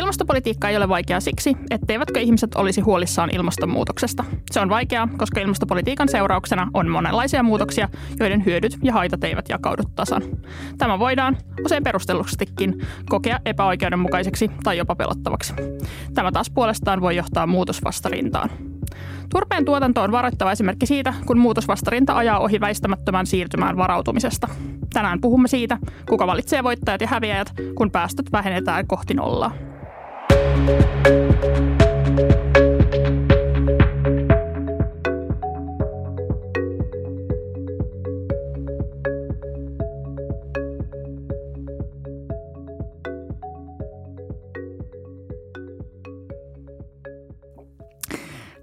Ilmastopolitiikka 0.00 0.68
ei 0.68 0.76
ole 0.76 0.88
vaikeaa 0.88 1.20
siksi, 1.20 1.56
etteivätkö 1.70 2.20
ihmiset 2.20 2.54
olisi 2.54 2.80
huolissaan 2.80 3.30
ilmastonmuutoksesta. 3.34 4.24
Se 4.50 4.60
on 4.60 4.68
vaikeaa, 4.68 5.08
koska 5.16 5.40
ilmastopolitiikan 5.40 6.08
seurauksena 6.08 6.70
on 6.74 6.88
monenlaisia 6.88 7.42
muutoksia, 7.42 7.88
joiden 8.20 8.44
hyödyt 8.44 8.78
ja 8.82 8.92
haitat 8.92 9.24
eivät 9.24 9.48
jakaudu 9.48 9.82
tasan. 9.94 10.22
Tämä 10.78 10.98
voidaan, 10.98 11.36
usein 11.64 11.84
perustellustikin, 11.84 12.86
kokea 13.08 13.40
epäoikeudenmukaiseksi 13.44 14.50
tai 14.64 14.78
jopa 14.78 14.94
pelottavaksi. 14.94 15.54
Tämä 16.14 16.32
taas 16.32 16.50
puolestaan 16.50 17.00
voi 17.00 17.16
johtaa 17.16 17.46
muutosvastarintaan. 17.46 18.50
Turpeen 19.30 19.64
tuotanto 19.64 20.02
on 20.02 20.12
varoittava 20.12 20.52
esimerkki 20.52 20.86
siitä, 20.86 21.14
kun 21.26 21.38
muutosvastarinta 21.38 22.16
ajaa 22.16 22.38
ohi 22.38 22.60
väistämättömään 22.60 23.26
siirtymään 23.26 23.76
varautumisesta. 23.76 24.48
Tänään 24.92 25.20
puhumme 25.20 25.48
siitä, 25.48 25.78
kuka 26.08 26.26
valitsee 26.26 26.64
voittajat 26.64 27.00
ja 27.00 27.06
häviäjät, 27.06 27.52
kun 27.74 27.90
päästöt 27.90 28.32
vähennetään 28.32 28.86
kohti 28.86 29.14
nollaa. 29.14 29.69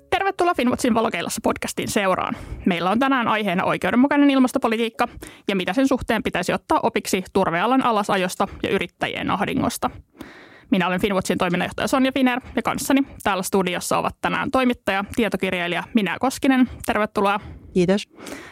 Tervetuloa 0.10 0.54
valokeilassa 0.94 1.42
podcastin 1.44 1.88
seuraan. 1.88 2.36
Meillä 2.66 2.92
on 2.92 3.00
tänään 3.00 3.28
aiheena 3.28 3.64
oikeudenmukainen 3.64 4.30
ilmastopolitiikka 4.30 5.08
ja 5.48 5.56
mitä 5.56 5.74
sen 5.74 5.88
suhteen 5.88 6.24
pitäisi 6.24 6.54
ottaa 6.54 6.80
opiksi 6.84 7.24
turvealan 7.34 7.86
alasajosta 7.86 8.48
ja 8.64 8.70
yrittäjien 8.70 9.32
ahdingosta. 9.32 9.90
Minä 10.72 10.88
olen 10.88 11.02
Finwatchin 11.02 11.38
toiminnanjohtaja 11.38 11.88
Sonja 11.88 12.12
Finer 12.12 12.42
ja 12.56 12.62
kanssani 12.62 13.02
täällä 13.24 13.44
studiossa 13.44 13.98
ovat 13.98 14.16
tänään 14.22 14.52
toimittaja, 14.52 15.06
tietokirjailija 15.16 15.84
Minä 15.94 16.18
Koskinen. 16.20 16.70
Tervetuloa. 16.86 17.40
Kiitos. 17.74 18.04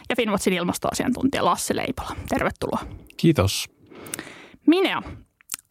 Ja 0.08 0.16
Finwatchin 0.16 0.52
ilmastoasiantuntija 0.52 1.44
Lasse 1.44 1.76
Leipola. 1.76 2.16
Tervetuloa. 2.28 2.80
Kiitos. 3.16 3.66
Minä, 4.66 5.02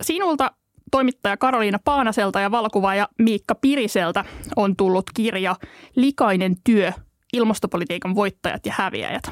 sinulta 0.01 0.51
toimittaja 0.91 1.37
Karoliina 1.37 1.79
Paanaselta 1.85 2.39
ja 2.39 2.51
valokuvaaja 2.51 3.07
Miikka 3.19 3.55
Piriseltä 3.55 4.25
on 4.55 4.75
tullut 4.75 5.05
kirja 5.13 5.55
Likainen 5.95 6.55
työ, 6.63 6.91
ilmastopolitiikan 7.33 8.15
voittajat 8.15 8.65
ja 8.65 8.73
häviäjät. 8.77 9.31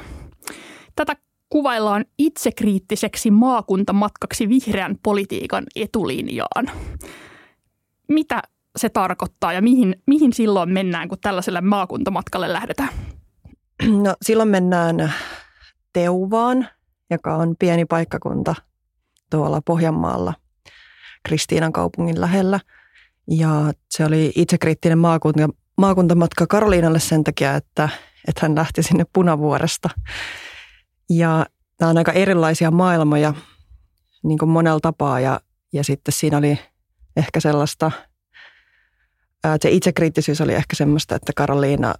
Tätä 0.96 1.16
kuvaillaan 1.54 2.04
itsekriittiseksi 2.18 3.30
maakuntamatkaksi 3.30 4.48
vihreän 4.48 4.96
politiikan 5.02 5.64
etulinjaan. 5.76 6.70
Mitä 8.08 8.42
se 8.76 8.88
tarkoittaa 8.88 9.52
ja 9.52 9.62
mihin, 9.62 10.02
mihin 10.06 10.32
silloin 10.32 10.72
mennään, 10.72 11.08
kun 11.08 11.18
tällaiselle 11.20 11.60
maakuntamatkalle 11.60 12.52
lähdetään? 12.52 12.88
No 13.86 14.14
silloin 14.22 14.48
mennään 14.48 15.12
Teuvaan, 15.92 16.68
joka 17.10 17.36
on 17.36 17.54
pieni 17.58 17.84
paikkakunta 17.84 18.54
tuolla 19.30 19.60
Pohjanmaalla 19.64 20.34
Kristiinan 21.22 21.72
kaupungin 21.72 22.20
lähellä. 22.20 22.60
Ja 23.30 23.72
se 23.90 24.04
oli 24.04 24.32
itsekriittinen 24.36 24.98
maakunta, 24.98 25.48
maakuntamatka 25.78 26.46
Karoliinalle 26.46 27.00
sen 27.00 27.24
takia, 27.24 27.54
että, 27.54 27.88
että 28.28 28.40
hän 28.42 28.54
lähti 28.54 28.82
sinne 28.82 29.04
Punavuoresta. 29.12 29.90
Ja 31.10 31.46
nämä 31.80 31.90
on 31.90 31.98
aika 31.98 32.12
erilaisia 32.12 32.70
maailmoja 32.70 33.34
niin 34.22 34.38
kuin 34.38 34.48
monella 34.48 34.80
tapaa. 34.80 35.20
Ja, 35.20 35.40
ja 35.72 35.84
sitten 35.84 36.12
siinä 36.12 36.38
oli 36.38 36.58
ehkä 37.16 37.40
sellaista, 37.40 37.90
että 39.36 39.58
se 39.62 39.70
itsekriittisyys 39.70 40.40
oli 40.40 40.54
ehkä 40.54 40.76
semmoista, 40.76 41.16
että 41.16 41.32
Karoliina 41.36 41.94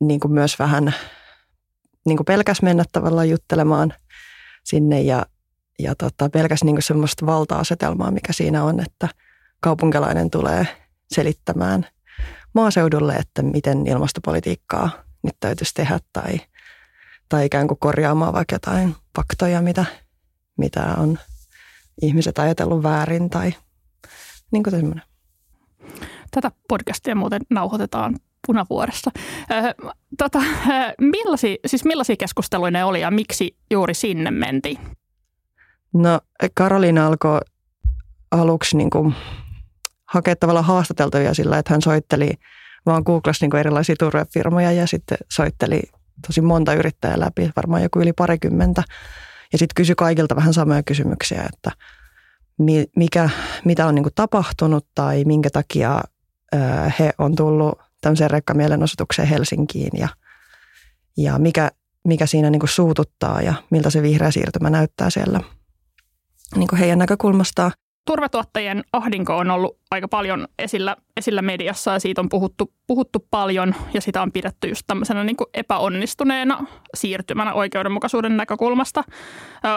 niin 0.00 0.20
kuin 0.20 0.32
myös 0.32 0.58
vähän 0.58 0.94
niin 2.06 2.16
kuin 2.16 2.24
pelkäs 2.24 2.62
mennä 2.62 2.84
tavallaan 2.92 3.30
juttelemaan 3.30 3.94
sinne 4.64 5.00
ja, 5.00 5.26
ja 5.78 5.94
tota, 5.94 6.28
pelkäs 6.28 6.64
niin 6.64 6.74
kuin 6.74 6.82
semmoista 6.82 7.26
valta-asetelmaa, 7.26 8.10
mikä 8.10 8.32
siinä 8.32 8.64
on, 8.64 8.80
että 8.80 9.08
kaupunkilainen 9.60 10.30
tulee 10.30 10.66
selittämään 11.10 11.86
maaseudulle, 12.54 13.14
että 13.14 13.42
miten 13.42 13.86
ilmastopolitiikkaa 13.86 14.90
nyt 15.22 15.36
täytyisi 15.40 15.74
tehdä 15.74 15.98
tai, 16.12 16.40
tai 17.28 17.46
ikään 17.46 17.68
kuin 17.68 17.78
korjaamaan 17.78 18.32
vaikka 18.32 18.54
jotain 18.54 18.96
faktoja, 19.16 19.62
mitä, 19.62 19.84
mitä 20.56 20.94
on 20.98 21.18
ihmiset 22.02 22.38
ajatellut 22.38 22.82
väärin 22.82 23.30
tai 23.30 23.54
niin 24.50 24.62
kuin 24.62 24.74
semmoinen. 24.74 25.04
Tätä 26.30 26.50
podcastia 26.68 27.14
muuten 27.14 27.40
nauhoitetaan 27.50 28.16
punavuoressa. 28.46 29.10
tota, 30.18 30.42
millaisia, 31.00 31.56
siis 31.66 31.84
millaisia 31.84 32.16
keskusteluja 32.16 32.70
ne 32.70 32.84
oli 32.84 33.00
ja 33.00 33.10
miksi 33.10 33.56
juuri 33.70 33.94
sinne 33.94 34.30
mentiin? 34.30 34.78
No 35.94 36.20
Karoliina 36.54 37.06
alkoi 37.06 37.40
aluksi 38.30 38.76
niin 38.76 38.90
kuin 38.90 39.14
hakea 40.06 40.36
tavallaan 40.36 40.64
haastateltavia 40.64 41.34
sillä, 41.34 41.58
että 41.58 41.74
hän 41.74 41.82
soitteli 41.82 42.30
vaan 42.86 43.02
Googlassa 43.06 43.46
niin 43.46 43.56
erilaisia 43.56 43.96
turvefirmoja 43.98 44.72
ja 44.72 44.86
sitten 44.86 45.18
soitteli 45.32 45.82
tosi 46.26 46.40
monta 46.40 46.74
yrittäjää 46.74 47.20
läpi, 47.20 47.50
varmaan 47.56 47.82
joku 47.82 48.00
yli 48.00 48.12
parikymmentä. 48.12 48.82
Ja 49.52 49.58
sitten 49.58 49.74
kysyi 49.74 49.94
kaikilta 49.94 50.36
vähän 50.36 50.54
samoja 50.54 50.82
kysymyksiä, 50.82 51.48
että 51.54 51.70
mikä, 52.96 53.30
mitä 53.64 53.86
on 53.86 53.94
niin 53.94 54.02
kuin 54.02 54.14
tapahtunut 54.14 54.86
tai 54.94 55.24
minkä 55.24 55.50
takia 55.50 56.00
he 56.98 57.10
on 57.18 57.34
tullut 57.34 57.78
tämmöiseen 58.00 58.30
rekkamielenosoitukseen 58.30 59.28
Helsinkiin 59.28 59.90
ja, 59.98 60.08
ja 61.16 61.38
mikä, 61.38 61.70
mikä 62.04 62.26
siinä 62.26 62.50
niin 62.50 62.60
kuin 62.60 62.70
suututtaa 62.70 63.42
ja 63.42 63.54
miltä 63.70 63.90
se 63.90 64.02
vihreä 64.02 64.30
siirtymä 64.30 64.70
näyttää 64.70 65.10
siellä 65.10 65.40
niin 66.56 66.68
kuin 66.68 66.78
heidän 66.78 66.98
näkökulmastaan 66.98 67.72
turvetuottajien 68.08 68.84
ahdinko 68.92 69.36
on 69.36 69.50
ollut 69.50 69.78
aika 69.90 70.08
paljon 70.08 70.48
esillä, 70.58 70.96
esillä 71.16 71.42
mediassa 71.42 71.92
ja 71.92 71.98
siitä 71.98 72.20
on 72.20 72.28
puhuttu, 72.28 72.72
puhuttu 72.86 73.26
paljon 73.30 73.74
ja 73.94 74.00
sitä 74.00 74.22
on 74.22 74.32
pidetty 74.32 74.68
just 74.68 74.82
tämmöisenä 74.86 75.24
niin 75.24 75.36
kuin 75.36 75.46
epäonnistuneena 75.54 76.66
siirtymänä 76.94 77.54
oikeudenmukaisuuden 77.54 78.36
näkökulmasta. 78.36 79.04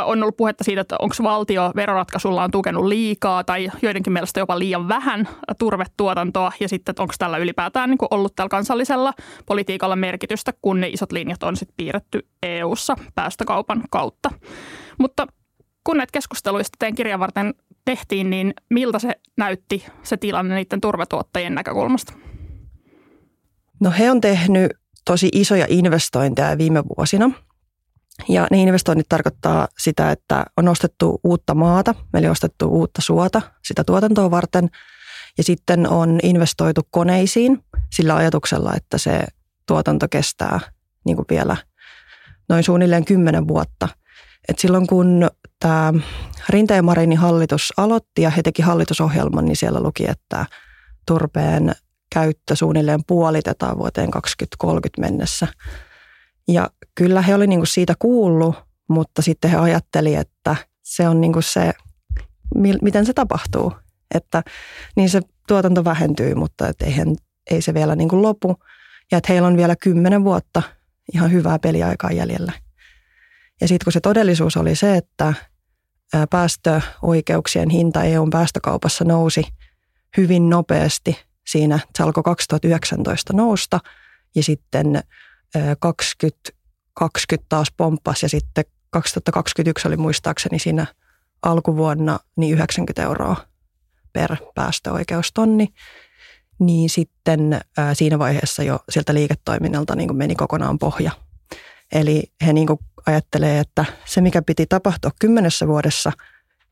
On 0.05 0.23
ollut 0.23 0.37
puhetta 0.37 0.63
siitä, 0.63 0.81
että 0.81 0.95
onko 0.99 1.15
valtio 1.23 1.71
veroratkaisullaan 1.75 2.51
tukenut 2.51 2.85
liikaa 2.85 3.43
tai 3.43 3.71
joidenkin 3.81 4.13
mielestä 4.13 4.39
jopa 4.39 4.59
liian 4.59 4.87
vähän 4.87 5.27
turvetuotantoa 5.59 6.51
ja 6.59 6.69
sitten, 6.69 6.91
että 6.91 7.01
onko 7.01 7.13
tällä 7.19 7.37
ylipäätään 7.37 7.89
niin 7.89 7.97
kuin 7.97 8.09
ollut 8.11 8.35
tällä 8.35 8.49
kansallisella 8.49 9.13
politiikalla 9.45 9.95
merkitystä, 9.95 10.53
kun 10.61 10.79
ne 10.81 10.87
isot 10.87 11.11
linjat 11.11 11.43
on 11.43 11.55
sitten 11.55 11.75
piirretty 11.77 12.27
EU-ssa 12.43 12.95
päästökaupan 13.15 13.83
kautta. 13.89 14.29
Mutta 14.99 15.27
kun 15.83 15.97
näitä 15.97 16.11
keskusteluista 16.11 16.75
teen 16.79 16.95
kirjan 16.95 17.19
varten 17.19 17.53
tehtiin, 17.85 18.29
niin 18.29 18.53
miltä 18.69 18.99
se 18.99 19.11
näytti 19.37 19.85
se 20.03 20.17
tilanne 20.17 20.55
niiden 20.55 20.81
turvetuottajien 20.81 21.55
näkökulmasta? 21.55 22.13
No 23.79 23.91
he 23.91 24.11
on 24.11 24.21
tehnyt 24.21 24.71
tosi 25.05 25.29
isoja 25.33 25.65
investointeja 25.69 26.57
viime 26.57 26.83
vuosina. 26.97 27.31
Ja 28.29 28.47
ne 28.51 28.61
investoinnit 28.61 29.09
tarkoittaa 29.09 29.67
sitä, 29.77 30.11
että 30.11 30.45
on 30.57 30.67
ostettu 30.67 31.19
uutta 31.23 31.55
maata, 31.55 31.95
eli 32.13 32.27
ostettu 32.27 32.67
uutta 32.67 33.01
suota 33.01 33.41
sitä 33.65 33.83
tuotantoa 33.83 34.31
varten. 34.31 34.69
Ja 35.37 35.43
sitten 35.43 35.89
on 35.89 36.19
investoitu 36.23 36.81
koneisiin 36.91 37.63
sillä 37.93 38.15
ajatuksella, 38.15 38.73
että 38.75 38.97
se 38.97 39.27
tuotanto 39.67 40.07
kestää 40.07 40.59
niin 41.05 41.15
kuin 41.15 41.25
vielä 41.29 41.57
noin 42.49 42.63
suunnilleen 42.63 43.05
kymmenen 43.05 43.47
vuotta. 43.47 43.87
Et 44.49 44.59
silloin 44.59 44.87
kun 44.87 45.29
tämä 45.59 45.93
Rinteen 46.49 46.85
Marinin 46.85 47.17
hallitus 47.17 47.73
aloitti 47.77 48.21
ja 48.21 48.29
he 48.29 48.43
teki 48.43 48.61
hallitusohjelman, 48.61 49.45
niin 49.45 49.55
siellä 49.55 49.79
luki, 49.79 50.09
että 50.09 50.45
turpeen 51.07 51.71
käyttö 52.13 52.55
suunnilleen 52.55 53.03
puolitetaan 53.07 53.77
vuoteen 53.77 54.11
2030 54.11 55.01
mennessä. 55.01 55.47
Ja 56.47 56.69
kyllä 56.95 57.21
he 57.21 57.35
oli 57.35 57.47
niinku 57.47 57.65
siitä 57.65 57.93
kuullut, 57.99 58.55
mutta 58.89 59.21
sitten 59.21 59.51
he 59.51 59.57
ajatteli, 59.57 60.15
että 60.15 60.55
se 60.83 61.07
on 61.07 61.21
niinku 61.21 61.41
se, 61.41 61.73
miten 62.81 63.05
se 63.05 63.13
tapahtuu. 63.13 63.73
Että 64.15 64.43
niin 64.95 65.09
se 65.09 65.21
tuotanto 65.47 65.85
vähentyy, 65.85 66.35
mutta 66.35 66.67
et 66.67 66.81
eihän, 66.81 67.15
ei 67.51 67.61
se 67.61 67.73
vielä 67.73 67.95
niinku 67.95 68.21
lopu. 68.21 68.55
Ja 69.11 69.17
että 69.17 69.33
heillä 69.33 69.47
on 69.47 69.57
vielä 69.57 69.75
kymmenen 69.75 70.23
vuotta 70.23 70.61
ihan 71.13 71.31
hyvää 71.31 71.59
peliaikaa 71.59 72.11
jäljellä. 72.11 72.51
Ja 73.61 73.67
sitten 73.67 73.85
kun 73.85 73.93
se 73.93 73.99
todellisuus 73.99 74.57
oli 74.57 74.75
se, 74.75 74.97
että 74.97 75.33
päästöoikeuksien 76.29 77.69
hinta 77.69 78.03
EUn 78.03 78.29
päästökaupassa 78.29 79.05
nousi 79.05 79.43
hyvin 80.17 80.49
nopeasti. 80.49 81.19
Siinä 81.47 81.79
se 81.97 82.03
alkoi 82.03 82.23
2019 82.23 83.33
nousta 83.33 83.79
ja 84.35 84.43
sitten 84.43 85.03
2020 85.79 87.45
taas 87.49 87.71
pomppasi 87.77 88.25
ja 88.25 88.29
sitten 88.29 88.65
2021 88.89 89.87
oli 89.87 89.97
muistaakseni 89.97 90.59
siinä 90.59 90.85
alkuvuonna 91.41 92.19
niin 92.35 92.53
90 92.53 93.03
euroa 93.03 93.35
per 94.13 94.35
päästöoikeustonni, 94.55 95.67
niin 96.59 96.89
sitten 96.89 97.61
siinä 97.93 98.19
vaiheessa 98.19 98.63
jo 98.63 98.79
sieltä 98.89 99.13
liiketoiminnalta 99.13 99.95
niin 99.95 100.15
meni 100.15 100.35
kokonaan 100.35 100.79
pohja. 100.79 101.11
Eli 101.91 102.23
he 102.45 102.53
niin 102.53 102.67
ajattelee, 103.05 103.59
että 103.59 103.85
se 104.05 104.21
mikä 104.21 104.41
piti 104.41 104.65
tapahtua 104.65 105.11
kymmenessä 105.19 105.67
vuodessa, 105.67 106.11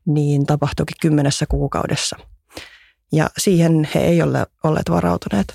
niin 0.06 0.46
tapahtuikin 0.46 0.96
kymmenessä 1.00 1.46
kuukaudessa. 1.46 2.16
Ja 3.12 3.30
siihen 3.38 3.88
he 3.94 4.00
ei 4.00 4.22
ole 4.22 4.46
olleet 4.64 4.90
varautuneet. 4.90 5.54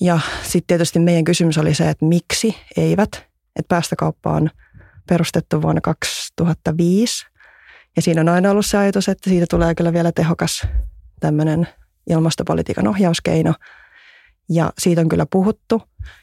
Ja 0.00 0.18
sitten 0.42 0.66
tietysti 0.66 0.98
meidän 0.98 1.24
kysymys 1.24 1.58
oli 1.58 1.74
se, 1.74 1.90
että 1.90 2.04
miksi 2.04 2.56
eivät. 2.76 3.10
Että 3.56 3.68
päästökauppa 3.68 4.30
on 4.30 4.50
perustettu 5.08 5.62
vuonna 5.62 5.80
2005. 5.80 7.26
Ja 7.96 8.02
siinä 8.02 8.20
on 8.20 8.28
aina 8.28 8.50
ollut 8.50 8.66
se 8.66 8.78
ajatus, 8.78 9.08
että 9.08 9.30
siitä 9.30 9.46
tulee 9.50 9.74
kyllä 9.74 9.92
vielä 9.92 10.12
tehokas 10.12 10.66
tämmöinen 11.20 11.68
ilmastopolitiikan 12.10 12.88
ohjauskeino. 12.88 13.54
Ja 14.48 14.72
siitä 14.78 15.00
on 15.00 15.08
kyllä 15.08 15.26
puhuttu. 15.26 15.82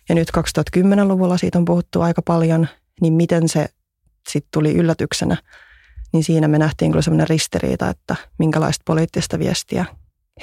Ja 0.10 0.16
nyt 0.16 0.28
2010-luvulla 0.38 1.38
siitä 1.38 1.58
on 1.58 1.66
puhuttu 1.66 2.02
aika 2.02 2.22
paljon. 2.22 2.68
Niin 3.02 3.14
miten 3.14 3.50
se 3.50 3.70
sitten 4.30 4.50
tuli 4.54 4.74
yllätyksenä, 4.74 5.38
niin 6.14 6.24
siinä 6.24 6.48
me 6.48 6.58
nähtiin 6.58 6.92
kyllä 6.92 7.02
semmoinen 7.02 7.30
ristiriita, 7.30 7.90
että 7.90 8.16
minkälaista 8.40 8.84
poliittista 8.86 9.40
viestiä 9.40 9.86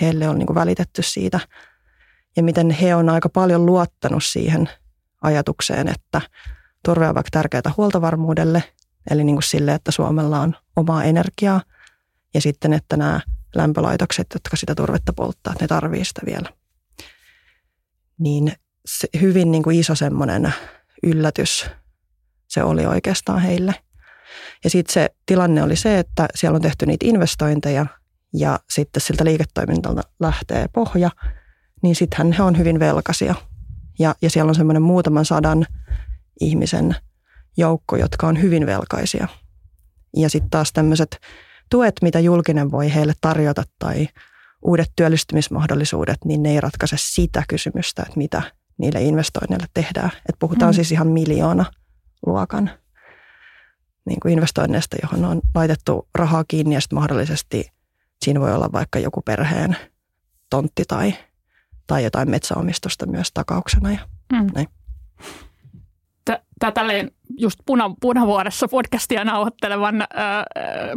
heille 0.00 0.28
on 0.28 0.38
niin 0.38 0.46
kuin 0.46 0.54
välitetty 0.54 1.02
siitä. 1.02 1.40
Ja 2.36 2.42
miten 2.42 2.70
he 2.70 2.94
on 2.94 3.08
aika 3.08 3.28
paljon 3.28 3.66
luottanut 3.66 4.24
siihen 4.24 4.68
ajatukseen, 5.22 5.88
että 5.88 6.20
turve 6.84 7.08
on 7.08 7.14
vaikka 7.14 7.30
tärkeää 7.30 7.72
huoltovarmuudelle, 7.76 8.64
eli 9.10 9.24
niin 9.24 9.36
kuin 9.36 9.42
sille, 9.42 9.74
että 9.74 9.90
Suomella 9.90 10.40
on 10.40 10.54
omaa 10.76 11.04
energiaa, 11.04 11.62
ja 12.34 12.40
sitten, 12.40 12.72
että 12.72 12.96
nämä 12.96 13.20
lämpölaitokset, 13.54 14.26
jotka 14.34 14.56
sitä 14.56 14.74
turvetta 14.74 15.12
polttaa, 15.12 15.54
ne 15.60 15.66
tarvii 15.66 16.04
sitä 16.04 16.20
vielä. 16.26 16.57
Niin 18.18 18.52
se 18.86 19.08
hyvin 19.20 19.50
niin 19.50 19.62
kuin 19.62 19.78
iso 19.78 19.94
semmoinen 19.94 20.54
yllätys 21.02 21.66
se 22.48 22.62
oli 22.62 22.86
oikeastaan 22.86 23.40
heille. 23.40 23.74
Ja 24.64 24.70
sitten 24.70 24.92
se 24.92 25.10
tilanne 25.26 25.62
oli 25.62 25.76
se, 25.76 25.98
että 25.98 26.28
siellä 26.34 26.56
on 26.56 26.62
tehty 26.62 26.86
niitä 26.86 27.06
investointeja 27.06 27.86
ja 28.34 28.60
sitten 28.70 29.00
siltä 29.00 29.24
liiketoiminnalta 29.24 30.02
lähtee 30.20 30.68
pohja, 30.68 31.10
niin 31.82 31.94
sittenhän 31.94 32.32
he 32.32 32.42
on 32.42 32.58
hyvin 32.58 32.80
velkaisia. 32.80 33.34
Ja, 33.98 34.14
ja 34.22 34.30
siellä 34.30 34.48
on 34.48 34.54
semmoinen 34.54 34.82
muutaman 34.82 35.24
sadan 35.24 35.66
ihmisen 36.40 36.96
joukko, 37.56 37.96
jotka 37.96 38.26
on 38.26 38.42
hyvin 38.42 38.66
velkaisia. 38.66 39.28
Ja 40.16 40.30
sitten 40.30 40.50
taas 40.50 40.72
tämmöiset 40.72 41.20
tuet, 41.70 41.94
mitä 42.02 42.20
julkinen 42.20 42.70
voi 42.70 42.94
heille 42.94 43.12
tarjota 43.20 43.62
tai 43.78 44.08
uudet 44.62 44.92
työllistymismahdollisuudet, 44.96 46.18
niin 46.24 46.42
ne 46.42 46.50
ei 46.50 46.60
ratkaise 46.60 46.96
sitä 46.98 47.42
kysymystä, 47.48 48.02
että 48.02 48.18
mitä 48.18 48.42
niille 48.78 49.02
investoinneille 49.02 49.66
tehdään. 49.74 50.10
Et 50.28 50.36
puhutaan 50.38 50.72
mm. 50.72 50.74
siis 50.74 50.92
ihan 50.92 51.08
miljoona 51.08 51.64
luokan 52.26 52.70
niin 54.04 54.20
kuin 54.20 54.32
investoinneista, 54.32 54.96
johon 55.02 55.24
on 55.24 55.40
laitettu 55.54 56.08
rahaa 56.14 56.44
kiinni 56.48 56.74
ja 56.74 56.80
sitten 56.80 56.98
mahdollisesti 56.98 57.72
siinä 58.24 58.40
voi 58.40 58.54
olla 58.54 58.72
vaikka 58.72 58.98
joku 58.98 59.22
perheen 59.22 59.76
tontti 60.50 60.84
tai, 60.88 61.14
tai 61.86 62.04
jotain 62.04 62.30
metsäomistusta 62.30 63.06
myös 63.06 63.30
takauksena. 63.34 63.92
Ja 63.92 63.98
mm. 64.32 64.46
näin 64.54 64.68
tämä 66.58 66.72
tälleen 66.72 67.10
just 67.38 67.58
puna, 67.66 67.94
punavuodessa 68.00 68.68
podcastia 68.68 69.24
nauhoittelevan 69.24 70.00
ää, 70.00 70.44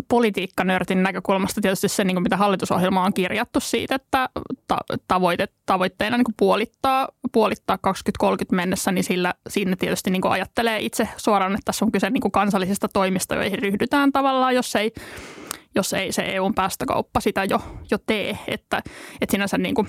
politiikkanörtin 0.07 1.03
näkökulmasta 1.03 1.61
tietysti 1.61 1.89
se, 1.89 2.03
niin 2.03 2.15
kuin 2.15 2.23
mitä 2.23 2.37
hallitusohjelma 2.37 3.03
on 3.03 3.13
kirjattu 3.13 3.59
siitä, 3.59 3.95
että 3.95 4.29
ta, 4.67 4.77
tavoite, 5.07 5.47
tavoitteena 5.65 6.17
niin 6.17 6.25
kuin 6.25 6.35
puolittaa, 6.37 7.07
puolittaa 7.31 7.77
2030 7.77 8.55
mennessä, 8.55 8.91
niin 8.91 9.03
sillä, 9.03 9.33
siinä 9.49 9.75
tietysti 9.75 10.09
niin 10.09 10.21
kuin 10.21 10.31
ajattelee 10.31 10.79
itse 10.79 11.09
suoraan, 11.17 11.53
että 11.53 11.65
tässä 11.65 11.85
on 11.85 11.91
kyse 11.91 12.09
niin 12.09 12.21
kuin 12.21 12.31
kansallisista 12.31 12.87
toimista, 12.87 13.35
joihin 13.35 13.59
ryhdytään 13.59 14.11
tavallaan, 14.11 14.55
jos 14.55 14.75
ei, 14.75 14.91
jos 15.75 15.93
ei 15.93 16.11
se 16.11 16.21
EUn 16.21 16.53
päästökauppa 16.53 17.19
sitä 17.19 17.43
jo, 17.43 17.61
jo 17.91 17.97
tee, 18.05 18.39
että, 18.47 18.81
että 19.21 19.31
sinänsä 19.31 19.57
niin 19.57 19.75
kuin, 19.75 19.87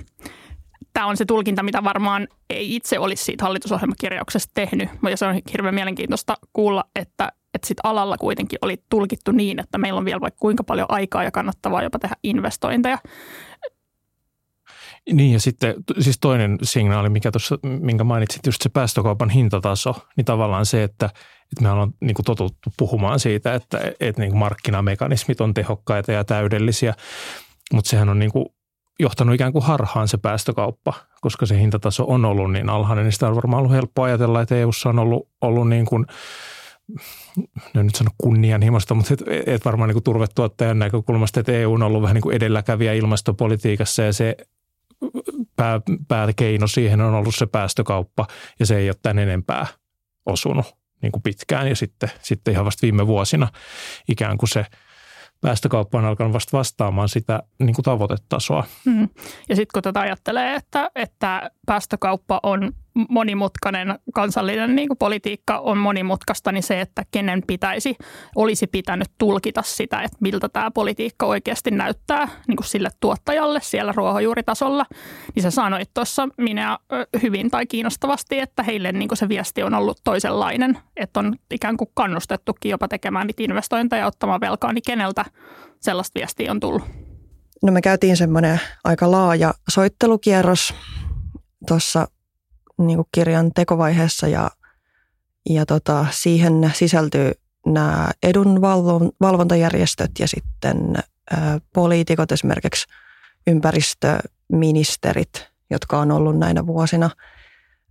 tämä 0.93 1.07
on 1.07 1.17
se 1.17 1.25
tulkinta, 1.25 1.63
mitä 1.63 1.85
varmaan 1.85 2.29
ei 2.51 2.77
itse 2.77 2.99
olisi 2.99 3.25
siitä 3.25 3.45
hallitusohjelmakirjauksesta 3.45 4.51
tehnyt. 4.55 4.89
Ja 5.11 5.17
se 5.17 5.27
on 5.27 5.41
hirveän 5.53 5.75
mielenkiintoista 5.75 6.37
kuulla, 6.53 6.85
että, 6.97 7.33
että 7.55 7.69
sit 7.69 7.79
alalla 7.83 8.19
kuitenkin 8.19 8.59
oli 8.63 8.77
tulkittu 8.91 9.33
niin, 9.33 9.61
että 9.61 9.79
meillä 9.79 9.99
on 9.99 10.05
vielä 10.05 10.21
vaikka 10.21 10.39
kuinka 10.41 10.65
paljon 10.65 10.87
aikaa 10.89 11.25
ja 11.25 11.31
kannattavaa 11.31 11.83
jopa 11.83 11.99
tehdä 11.99 12.17
investointeja. 12.23 12.99
Niin 15.13 15.33
ja 15.33 15.41
sitten 15.41 15.75
siis 16.01 16.19
toinen 16.21 16.59
signaali, 16.63 17.09
mikä 17.09 17.31
tuossa, 17.31 17.59
minkä 17.63 18.05
mainitsit, 18.05 18.47
just 18.47 18.63
se 18.63 18.69
päästökaupan 18.69 19.31
hintataso, 19.31 19.95
niin 20.17 20.25
tavallaan 20.25 20.67
se, 20.67 20.83
että, 20.83 21.07
että 21.07 21.63
me 21.63 21.71
ollaan 21.71 21.95
niin 22.01 22.15
kuin 22.15 22.25
totuttu 22.25 22.71
puhumaan 22.79 23.21
siitä, 23.21 23.55
että, 23.55 23.81
että 24.01 24.23
niin 24.23 24.31
kuin 24.31 24.39
markkinamekanismit 24.39 25.41
on 25.41 25.55
tehokkaita 25.55 26.13
ja 26.13 26.25
täydellisiä, 26.25 26.95
mutta 27.73 27.91
sehän 27.91 28.09
on 28.09 28.19
niin 28.19 28.33
kuin 28.33 28.47
johtanut 29.01 29.35
ikään 29.35 29.53
kuin 29.53 29.65
harhaan 29.65 30.09
se 30.09 30.17
päästökauppa, 30.17 30.95
koska 31.21 31.47
se 31.47 31.59
hintataso 31.59 32.05
on 32.09 32.25
ollut 32.25 32.53
niin 32.53 32.71
alhainen, 32.71 33.05
niin 33.05 33.13
sitä 33.13 33.29
on 33.29 33.37
varmaan 33.37 33.59
ollut 33.59 33.73
helppo 33.73 34.03
ajatella, 34.03 34.41
että 34.41 34.57
EUssa 34.57 34.89
on 34.89 34.99
ollut, 34.99 35.29
ollut 35.41 35.69
niin 35.69 35.87
kuin, 35.87 36.07
no 37.75 37.83
nyt 37.83 37.95
sano 37.95 38.11
kunnianhimoista, 38.19 38.95
mutta 38.95 39.15
et, 39.15 39.49
et 39.49 39.65
varmaan 39.65 39.89
niin 39.89 39.95
kuin 39.95 40.05
turvetuottajan 40.05 40.79
näkökulmasta, 40.79 41.41
että 41.41 41.53
EU 41.53 41.73
on 41.73 41.83
ollut 41.83 42.03
vähän 42.03 42.15
niin 42.15 42.23
kuin 42.23 42.37
edelläkävijä 42.37 42.93
ilmastopolitiikassa 42.93 44.03
ja 44.03 44.13
se 44.13 44.37
pää, 45.57 45.81
pääkeino 46.09 46.67
siihen 46.67 47.01
on 47.01 47.15
ollut 47.15 47.35
se 47.35 47.47
päästökauppa 47.47 48.27
ja 48.61 48.67
se 48.67 48.77
ei 48.77 48.89
ole 48.89 48.97
tämän 49.03 49.19
enempää 49.19 49.67
osunut 50.27 50.67
niin 51.03 51.13
kuin 51.13 51.23
pitkään 51.23 51.69
ja 51.69 51.77
sitten, 51.77 52.11
sitten 52.23 52.53
ihan 52.53 52.65
vasta 52.65 52.83
viime 52.83 53.07
vuosina 53.07 53.49
ikään 54.09 54.39
kuin 54.39 54.49
se– 54.49 54.67
päästökauppa 55.43 55.99
on 55.99 56.05
alkanut 56.05 56.33
vasta 56.33 56.59
vastaamaan 56.59 57.09
sitä 57.09 57.43
niin 57.59 57.75
kuin 57.75 57.85
tavoitetasoa. 57.85 58.65
Mm. 58.85 59.09
Ja 59.49 59.57
sitten 59.57 59.73
kun 59.75 59.83
tätä 59.83 60.01
ajattelee, 60.01 60.55
että, 60.55 60.91
että 60.95 61.51
päästökauppa 61.67 62.41
on 62.43 62.73
monimutkainen 63.09 63.99
kansallinen 64.15 64.77
niin 64.77 64.89
kuin 64.89 64.99
politiikka 64.99 65.59
on 65.59 65.79
monimutkaista, 65.79 66.53
niin 66.53 66.63
se, 66.63 66.81
että 66.81 67.05
kenen 67.11 67.43
pitäisi, 67.47 67.97
olisi 68.37 68.67
pitänyt 68.67 69.09
tulkita 69.19 69.63
sitä, 69.63 70.03
että 70.03 70.17
miltä 70.21 70.49
tämä 70.49 70.71
politiikka 70.71 71.27
oikeasti 71.27 71.71
näyttää 71.71 72.29
niin 72.49 72.57
kuin 72.57 72.67
sille 72.67 72.89
tuottajalle 73.01 73.61
siellä 73.63 73.93
ruohonjuuritasolla, 73.97 74.87
niin 75.35 75.43
se 75.43 75.51
sanoi 75.51 75.83
tuossa 75.95 76.29
minä 76.39 76.79
hyvin 77.23 77.51
tai 77.51 77.67
kiinnostavasti, 77.67 78.39
että 78.39 78.63
heille 78.63 78.93
niin 78.93 79.09
kuin 79.09 79.19
se 79.19 79.29
viesti 79.29 79.63
on 79.63 79.75
ollut 79.75 80.01
toisenlainen, 80.05 80.79
että 80.97 81.21
on 81.21 81.37
ikään 81.51 81.77
kuin 81.77 81.91
kannustettukin 81.95 82.71
jopa 82.71 82.89
tekemään 82.89 83.27
niitä 83.27 83.43
investointeja 83.43 84.01
ja 84.01 84.07
ottamaan 84.07 84.41
velkaa, 84.41 84.73
niin 84.73 84.83
keneltä 84.87 85.25
sellaista 85.81 86.19
viestiä 86.21 86.51
on 86.51 86.61
tullut? 86.61 86.83
No 87.63 87.73
me 87.73 87.81
käytiin 87.81 88.17
semmoinen 88.17 88.61
aika 88.85 89.11
laaja 89.11 89.55
soittelukierros 89.69 90.75
tuossa 91.69 92.09
niin 92.79 92.97
kuin 92.97 93.09
kirjan 93.13 93.51
tekovaiheessa 93.55 94.29
ja, 94.29 94.51
ja 95.51 95.67
tota, 95.67 96.07
siihen 96.11 96.73
sisältyy 96.75 97.33
nämä 97.67 98.11
edunvalvontajärjestöt 98.23 100.11
ja 100.19 100.29
sitten 100.29 100.97
ä, 100.97 101.03
poliitikot, 101.75 102.33
esimerkiksi 102.33 102.87
ympäristöministerit, 103.47 105.49
jotka 105.71 105.99
on 105.99 106.13
ollut 106.13 106.39
näinä 106.39 106.67
vuosina. 106.67 107.11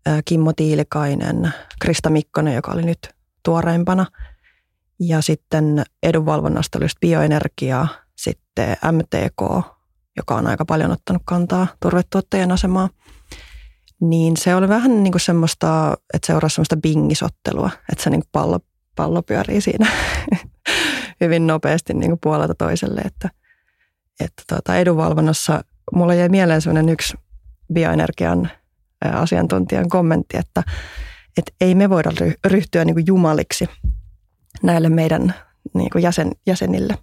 Ä, 0.07 0.21
Kimmo 0.25 0.53
Tiilikainen, 0.53 1.53
Krista 1.81 2.09
Mikkonen, 2.09 2.55
joka 2.55 2.71
oli 2.71 2.83
nyt 2.83 3.09
tuoreimpana. 3.43 4.05
Ja 4.99 5.21
sitten 5.21 5.83
edunvalvonnasta 6.03 6.77
oli 6.77 6.87
bioenergiaa, 7.01 7.87
sitten 8.15 8.77
MTK, 8.91 9.65
joka 10.17 10.35
on 10.35 10.47
aika 10.47 10.65
paljon 10.65 10.91
ottanut 10.91 11.21
kantaa 11.25 11.67
turvetuottajien 11.79 12.51
asemaa– 12.51 12.89
niin 14.01 14.37
se 14.37 14.55
oli 14.55 14.67
vähän 14.67 15.03
niin 15.03 15.11
kuin 15.11 15.21
semmoista, 15.21 15.97
että 16.13 16.27
seurasi 16.27 16.53
semmoista 16.53 16.77
bingisottelua, 16.77 17.69
että 17.91 18.03
se 18.03 18.09
niin 18.09 18.21
kuin 18.21 18.29
pallo, 18.31 18.59
pallo 18.95 19.21
pyörii 19.21 19.61
siinä 19.61 19.87
hyvin 21.21 21.47
nopeasti 21.47 21.93
niin 21.93 22.11
kuin 22.11 22.19
puolelta 22.23 22.55
toiselle, 22.55 23.01
että, 23.01 23.29
että 24.19 24.43
tuota, 24.49 24.75
edunvalvonnassa 24.75 25.63
mulla 25.95 26.13
jäi 26.13 26.29
mieleen 26.29 26.61
semmoinen 26.61 26.89
yksi 26.89 27.17
bioenergian 27.73 28.49
asiantuntijan 29.13 29.89
kommentti, 29.89 30.37
että, 30.37 30.63
että 31.37 31.51
ei 31.61 31.75
me 31.75 31.89
voida 31.89 32.09
ryhtyä 32.47 32.85
niin 32.85 32.95
kuin 32.95 33.07
jumaliksi 33.07 33.65
näille 34.63 34.89
meidän 34.89 35.33
niin 35.73 35.89
kuin 35.89 36.03
jäsen, 36.03 36.31
jäsenille. 36.47 36.97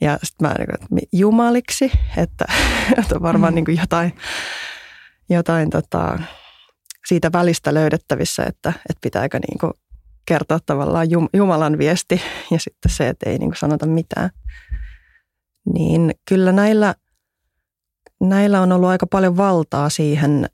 Ja 0.00 0.18
sitten 0.22 0.48
mä 0.48 0.54
niin 0.58 0.66
kuin, 0.66 0.74
että 0.74 1.16
jumaliksi, 1.16 1.92
että, 2.16 2.44
että 2.98 3.22
varmaan 3.22 3.52
mm. 3.52 3.54
niin 3.54 3.64
kuin 3.64 3.78
jotain 3.78 4.12
jotain 5.30 5.70
tota, 5.70 6.18
siitä 7.06 7.32
välistä 7.32 7.74
löydettävissä, 7.74 8.44
että, 8.44 8.68
että 8.68 9.00
pitääkö 9.00 9.38
niin 9.38 9.58
kuin 9.58 9.72
kertoa 10.26 10.58
tavallaan 10.66 11.06
Jumalan 11.32 11.78
viesti 11.78 12.20
ja 12.50 12.58
sitten 12.58 12.92
se, 12.92 13.08
että 13.08 13.30
ei 13.30 13.38
niin 13.38 13.50
kuin 13.50 13.58
sanota 13.58 13.86
mitään. 13.86 14.30
Niin 15.74 16.14
kyllä 16.28 16.52
näillä 16.52 16.94
näillä 18.20 18.60
on 18.60 18.72
ollut 18.72 18.88
aika 18.88 19.06
paljon 19.06 19.36
valtaa 19.36 19.88
siihen, 19.88 20.48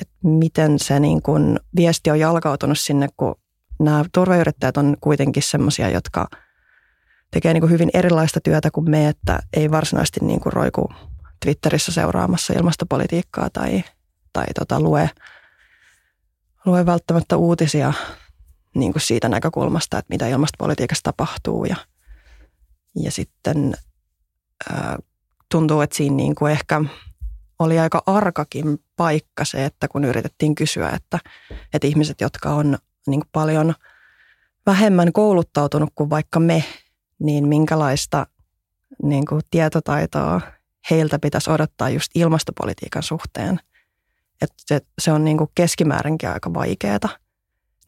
että 0.00 0.14
miten 0.22 0.78
se 0.78 1.00
niin 1.00 1.22
kuin 1.22 1.60
viesti 1.76 2.10
on 2.10 2.20
jalkautunut 2.20 2.78
sinne, 2.78 3.08
kun 3.16 3.34
nämä 3.80 4.04
turvayrittäjät 4.14 4.76
on 4.76 4.96
kuitenkin 5.00 5.42
semmoisia, 5.42 5.90
jotka 5.90 6.28
tekee 7.30 7.52
niin 7.52 7.60
kuin 7.60 7.70
hyvin 7.70 7.90
erilaista 7.94 8.40
työtä 8.40 8.70
kuin 8.70 8.90
me, 8.90 9.08
että 9.08 9.38
ei 9.56 9.70
varsinaisesti 9.70 10.20
niin 10.22 10.40
kuin 10.40 10.52
roiku 10.52 10.92
Twitterissä 11.44 11.92
seuraamassa 11.92 12.52
ilmastopolitiikkaa 12.52 13.50
tai, 13.50 13.84
tai 14.32 14.46
tota, 14.58 14.80
lue, 14.80 15.10
lue 16.64 16.86
välttämättä 16.86 17.36
uutisia 17.36 17.92
niin 18.74 18.92
kuin 18.92 19.02
siitä 19.02 19.28
näkökulmasta, 19.28 19.98
että 19.98 20.12
mitä 20.12 20.26
ilmastopolitiikassa 20.26 21.02
tapahtuu. 21.04 21.64
Ja, 21.64 21.76
ja 22.96 23.10
sitten 23.10 23.74
ää, 24.72 24.98
tuntuu, 25.50 25.80
että 25.80 25.96
siinä 25.96 26.16
niin 26.16 26.34
kuin 26.34 26.52
ehkä 26.52 26.84
oli 27.58 27.78
aika 27.78 28.02
arkakin 28.06 28.78
paikka 28.96 29.44
se, 29.44 29.64
että 29.64 29.88
kun 29.88 30.04
yritettiin 30.04 30.54
kysyä, 30.54 30.90
että, 30.90 31.18
että 31.74 31.86
ihmiset, 31.86 32.20
jotka 32.20 32.50
on 32.50 32.78
niin 33.06 33.20
kuin 33.20 33.30
paljon 33.32 33.74
vähemmän 34.66 35.12
kouluttautunut 35.12 35.90
kuin 35.94 36.10
vaikka 36.10 36.40
me, 36.40 36.64
niin 37.18 37.48
minkälaista 37.48 38.26
niin 39.02 39.26
kuin 39.26 39.42
tietotaitoa 39.50 40.40
heiltä 40.90 41.18
pitäisi 41.18 41.50
odottaa 41.50 41.88
just 41.88 42.10
ilmastopolitiikan 42.14 43.02
suhteen. 43.02 43.60
Että 44.42 44.56
se, 44.66 44.80
se 44.98 45.12
on 45.12 45.24
niin 45.24 45.38
kuin 45.38 45.50
keskimäärinkin 45.54 46.28
aika 46.28 46.54
vaikeaa. 46.54 47.08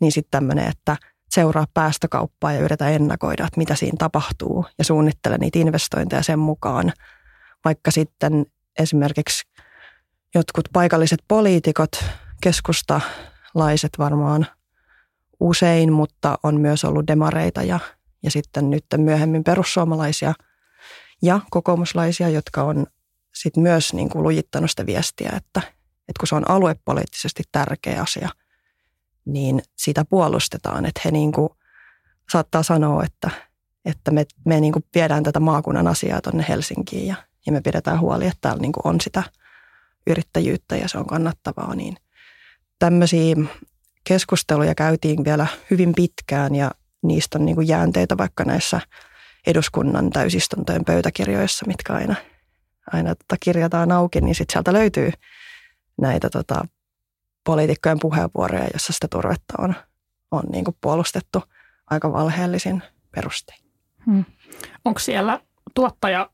Niin 0.01 0.13
sitten 0.13 0.31
tämmöinen, 0.31 0.69
että 0.69 0.97
seuraa 1.31 1.67
päästökauppaa 1.75 2.53
ja 2.53 2.61
yritä 2.61 2.89
ennakoida, 2.89 3.47
että 3.47 3.59
mitä 3.59 3.75
siinä 3.75 3.97
tapahtuu 3.99 4.67
ja 4.79 4.85
suunnittele 4.85 5.39
niitä 5.39 5.59
investointeja 5.59 6.23
sen 6.23 6.39
mukaan. 6.39 6.93
Vaikka 7.65 7.91
sitten 7.91 8.47
esimerkiksi 8.79 9.43
jotkut 10.35 10.69
paikalliset 10.73 11.23
poliitikot, 11.29 12.05
keskustalaiset 12.43 13.93
varmaan 13.99 14.47
usein, 15.41 15.93
mutta 15.93 16.39
on 16.43 16.61
myös 16.61 16.85
ollut 16.85 17.07
demareita 17.07 17.63
ja, 17.63 17.81
ja 18.23 18.31
sitten 18.31 18.71
nyt 18.71 18.85
myöhemmin 18.97 19.45
perussuomalaisia– 19.45 20.35
ja 21.23 21.41
kokoomuslaisia, 21.51 22.29
jotka 22.29 22.63
on 22.63 22.87
sit 23.35 23.57
myös 23.57 23.95
niin 23.95 24.09
kuin 24.09 24.23
lujittanut 24.23 24.71
sitä 24.71 24.87
viestiä, 24.87 25.33
että, 25.37 25.63
että 26.09 26.21
kun 26.21 26.29
se 26.29 26.35
on 26.35 26.51
aluepoliittisesti 26.51 27.43
tärkeä 27.53 28.03
asia, 28.03 28.29
niin 29.25 29.63
sitä 29.77 30.05
puolustetaan. 30.05 30.87
Että 30.87 31.01
he 31.05 31.11
niin 31.11 31.33
kuin 31.33 31.49
saattaa 32.33 32.63
sanoa, 32.63 33.05
että, 33.05 33.31
että 33.85 34.11
me, 34.11 34.27
me 34.45 34.61
niin 34.61 34.73
kuin 34.73 34.85
viedään 34.95 35.23
tätä 35.23 35.41
maakunnan 35.41 35.89
asiaa 35.89 36.21
tuonne 36.21 36.45
Helsinkiin 36.49 37.07
ja, 37.07 37.17
ja 37.47 37.53
me 37.53 37.61
pidetään 37.61 38.01
huoli, 38.01 38.27
että 38.27 38.39
täällä 38.41 38.61
niin 38.61 38.73
kuin 38.73 38.87
on 38.87 39.01
sitä 39.01 39.23
yrittäjyyttä 40.07 40.77
ja 40.77 40.89
se 40.89 40.99
on 40.99 41.07
kannattavaa. 41.07 41.75
Niin 41.75 41.97
tämmöisiä 42.79 43.37
keskusteluja 44.05 44.75
käytiin 44.75 45.25
vielä 45.25 45.47
hyvin 45.71 45.93
pitkään 45.95 46.55
ja 46.55 46.71
niistä 47.03 47.39
on 47.39 47.45
niin 47.45 47.57
kuin 47.57 47.69
jäänteitä 47.69 48.19
vaikka 48.19 48.45
näissä– 48.45 48.81
eduskunnan 49.47 50.11
täysistuntojen 50.11 50.85
pöytäkirjoissa, 50.85 51.67
mitkä 51.67 51.93
aina, 51.93 52.15
aina 52.93 53.15
tota 53.15 53.37
kirjataan 53.41 53.93
auki, 53.93 54.21
niin 54.21 54.35
sitten 54.35 54.53
sieltä 54.53 54.73
löytyy 54.73 55.11
näitä 56.01 56.31
tota, 56.31 56.65
poliitikkojen 57.45 57.99
puheenvuoroja, 58.01 58.69
jossa 58.73 58.93
sitä 58.93 59.09
turvetta 59.09 59.55
on, 59.59 59.75
on 60.31 60.43
niin 60.53 60.65
kuin 60.65 60.77
puolustettu 60.81 61.43
aika 61.91 62.13
valheellisin 62.13 62.83
perustein. 63.15 63.65
Hmm. 64.07 64.25
Onko 64.85 64.99
siellä 64.99 65.41
tuottaja 65.75 66.31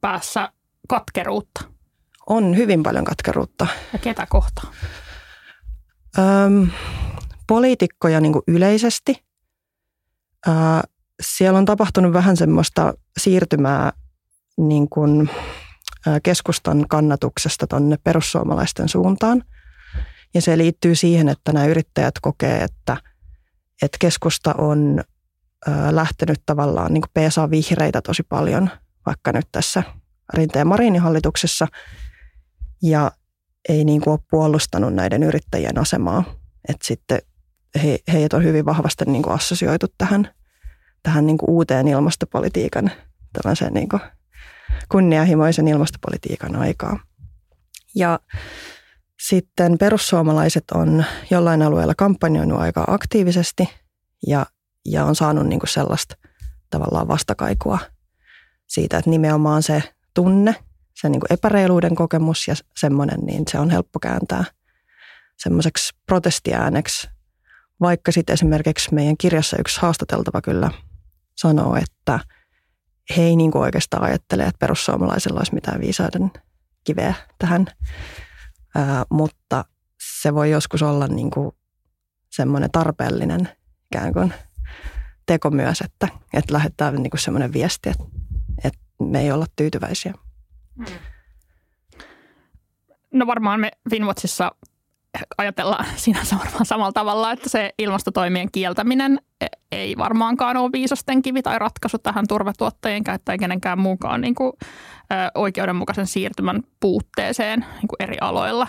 päässä 0.00 0.52
katkeruutta? 0.88 1.64
On 2.26 2.56
hyvin 2.56 2.82
paljon 2.82 3.04
katkeruutta. 3.04 3.66
Ja 3.92 3.98
ketä 3.98 4.26
kohtaa? 4.30 4.72
Öm, 6.18 6.70
poliitikkoja 7.46 8.20
niin 8.20 8.32
kuin 8.32 8.42
yleisesti. 8.46 9.24
Ö, 10.46 10.50
siellä 11.22 11.58
on 11.58 11.64
tapahtunut 11.64 12.12
vähän 12.12 12.36
semmoista 12.36 12.94
siirtymää 13.18 13.92
niin 14.56 14.88
kuin 14.88 15.30
keskustan 16.22 16.84
kannatuksesta 16.88 17.66
tuonne 17.66 17.96
perussuomalaisten 18.04 18.88
suuntaan. 18.88 19.44
Ja 20.34 20.42
se 20.42 20.58
liittyy 20.58 20.94
siihen, 20.94 21.28
että 21.28 21.52
nämä 21.52 21.66
yrittäjät 21.66 22.14
kokee, 22.22 22.62
että, 22.62 22.96
että 23.82 23.98
keskusta 24.00 24.54
on 24.58 25.04
lähtenyt 25.90 26.42
tavallaan 26.46 26.94
niin 26.94 27.02
kuin 27.02 27.10
peesaa 27.14 27.50
vihreitä 27.50 28.02
tosi 28.02 28.22
paljon, 28.22 28.70
vaikka 29.06 29.32
nyt 29.32 29.48
tässä 29.52 29.82
Rinteen 30.34 30.66
Marinin 30.66 31.02
hallituksessa, 31.02 31.66
ja 32.82 33.12
ei 33.68 33.84
niin 33.84 34.00
kuin 34.00 34.12
ole 34.12 34.20
puolustanut 34.30 34.94
näiden 34.94 35.22
yrittäjien 35.22 35.78
asemaa. 35.78 36.24
Että 36.68 36.86
sitten 36.86 37.22
he, 37.82 37.98
heitä 38.12 38.36
on 38.36 38.44
hyvin 38.44 38.64
vahvasti 38.64 39.04
niin 39.04 39.22
kuin 39.22 39.34
assosioitu 39.34 39.86
tähän 39.98 40.34
tähän 41.02 41.26
niin 41.26 41.38
kuin 41.38 41.50
uuteen 41.50 41.88
ilmastopolitiikan, 41.88 42.90
tällaisen 43.32 43.72
niin 43.74 43.88
kuin 43.88 44.02
kunnianhimoisen 44.88 45.68
ilmastopolitiikan 45.68 46.56
aikaa. 46.56 46.98
Ja 47.94 48.20
sitten 49.26 49.78
perussuomalaiset 49.78 50.64
on 50.74 51.04
jollain 51.30 51.62
alueella 51.62 51.94
kampanjoinut 51.94 52.60
aika 52.60 52.84
aktiivisesti 52.86 53.68
ja, 54.26 54.46
ja 54.84 55.04
on 55.04 55.16
saanut 55.16 55.46
niin 55.46 55.60
kuin 55.60 55.70
sellaista 55.70 56.16
tavallaan 56.70 57.08
vastakaikua 57.08 57.78
siitä, 58.66 58.98
että 58.98 59.10
nimenomaan 59.10 59.62
se 59.62 59.82
tunne, 60.14 60.54
se 60.94 61.08
niin 61.08 61.20
kuin 61.20 61.32
epäreiluuden 61.32 61.94
kokemus 61.94 62.48
ja 62.48 62.54
semmoinen, 62.76 63.20
niin 63.20 63.44
se 63.48 63.58
on 63.58 63.70
helppo 63.70 63.98
kääntää 63.98 64.44
semmoiseksi 65.38 65.94
protestiääneksi. 66.06 67.08
Vaikka 67.80 68.12
sitten 68.12 68.34
esimerkiksi 68.34 68.94
meidän 68.94 69.16
kirjassa 69.16 69.56
yksi 69.60 69.80
haastateltava 69.80 70.42
kyllä 70.42 70.70
sanoo, 71.36 71.76
että 71.76 72.20
he 73.16 73.22
ei 73.22 73.36
niin 73.36 73.50
kuin 73.50 73.62
oikeastaan 73.62 74.04
ajattele, 74.04 74.42
että 74.42 74.58
perussuomalaisilla 74.58 75.40
olisi 75.40 75.54
mitään 75.54 75.80
viisauden 75.80 76.30
kiveä 76.84 77.14
tähän, 77.38 77.66
Ää, 78.74 79.04
mutta 79.10 79.64
se 80.20 80.34
voi 80.34 80.50
joskus 80.50 80.82
olla 80.82 81.06
niin 81.06 81.30
kuin 81.30 81.52
semmoinen 82.30 82.70
tarpeellinen 82.70 83.48
ikään 83.92 84.12
kuin 84.12 84.34
teko 85.26 85.50
myös, 85.50 85.80
että, 85.80 86.08
että 86.34 86.52
lähettää 86.52 86.90
niin 86.90 87.10
kuin 87.10 87.20
semmoinen 87.20 87.52
viesti, 87.52 87.90
että, 87.90 88.04
että 88.64 88.80
me 89.00 89.20
ei 89.20 89.32
olla 89.32 89.46
tyytyväisiä. 89.56 90.14
No 93.12 93.26
varmaan 93.26 93.60
me 93.60 93.70
Finwatchissa 93.90 94.52
ajatellaan 95.38 95.86
sinänsä 95.96 96.36
varmaan 96.38 96.66
samalla 96.66 96.92
tavalla, 96.92 97.32
että 97.32 97.48
se 97.48 97.74
ilmastotoimien 97.78 98.48
kieltäminen 98.52 99.20
ei 99.72 99.96
varmaankaan 99.98 100.56
ole 100.56 100.72
viisasten 100.72 101.22
kivi 101.22 101.42
tai 101.42 101.58
ratkaisu 101.58 101.98
tähän 101.98 102.24
turvetuottajien 102.28 103.04
käyttäjien 103.04 103.40
kenenkään 103.40 103.78
mukaan 103.78 104.20
niin 104.20 104.34
kuin, 104.34 104.52
oikeudenmukaisen 105.34 106.06
siirtymän 106.06 106.62
puutteeseen 106.80 107.60
niin 107.60 107.88
kuin 107.88 107.96
eri 108.00 108.16
aloilla. 108.20 108.66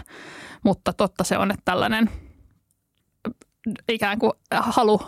Mutta 0.63 0.93
totta 0.93 1.23
se 1.23 1.37
on, 1.37 1.51
että 1.51 1.61
tällainen 1.65 2.09
ikään 3.89 4.19
kuin 4.19 4.31
halu 4.51 5.01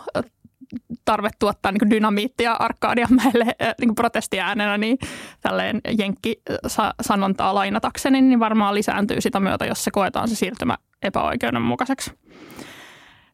tarve 1.04 1.30
tuottaa 1.38 1.72
niin 1.72 1.90
dynamiittia 1.90 2.52
Arkadianmäelle 2.52 3.46
niin 3.80 3.94
protestiäänenä, 3.94 4.78
niin 4.78 4.98
tälleen 5.40 5.80
jenkki-sanontaa 5.98 7.54
lainatakseni, 7.54 8.22
niin 8.22 8.40
varmaan 8.40 8.74
lisääntyy 8.74 9.20
sitä 9.20 9.40
myötä, 9.40 9.66
jos 9.66 9.84
se 9.84 9.90
koetaan 9.90 10.28
se 10.28 10.34
siirtymä 10.34 10.78
epäoikeudenmukaiseksi. 11.02 12.12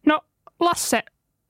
No 0.07 0.21
Lasse, 0.61 1.03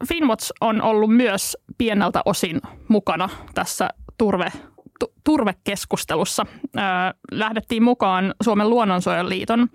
Finwatch 0.08 0.52
on 0.60 0.82
ollut 0.82 1.16
myös 1.16 1.56
pieneltä 1.78 2.22
osin 2.24 2.60
mukana 2.88 3.28
tässä 3.54 3.88
turve, 4.18 4.52
tu, 4.98 5.12
turvekeskustelussa. 5.24 6.46
Lähdettiin 7.32 7.82
mukaan 7.82 8.34
Suomen 8.42 8.70
luonnonsuojeluliiton 8.70 9.68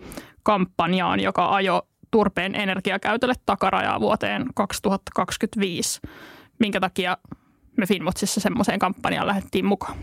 kampanjaan, 0.44 1.20
joka 1.20 1.56
ajoi 1.56 1.82
turpeen 2.12 2.56
energiakäytölle 2.56 3.34
takarajaa 3.46 4.00
vuoteen 4.00 4.46
2025. 4.56 6.00
Minkä 6.60 6.80
takia 6.80 7.18
me 7.78 7.86
Finwatchissa 7.86 8.40
semmoiseen 8.40 8.80
kampanjaan 8.80 9.28
lähdettiin 9.28 9.66
mukaan? 9.66 9.98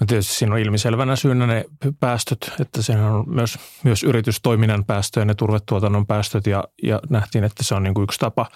No 0.00 0.06
tietysti 0.06 0.34
siinä 0.34 0.54
on 0.54 0.60
ilmiselvänä 0.60 1.16
syynä 1.16 1.46
ne 1.46 1.64
päästöt, 2.00 2.52
että 2.60 2.82
sehän 2.82 3.12
on 3.12 3.24
myös, 3.26 3.58
myös 3.84 4.02
yritystoiminnan 4.02 4.84
päästöjä, 4.84 5.24
ne 5.24 5.34
turvetuotannon 5.34 6.06
päästöt 6.06 6.46
ja, 6.46 6.64
ja 6.82 7.00
nähtiin, 7.10 7.44
että 7.44 7.64
se 7.64 7.74
on 7.74 7.82
niin 7.82 7.94
kuin 7.94 8.04
yksi 8.04 8.18
tapa, 8.18 8.46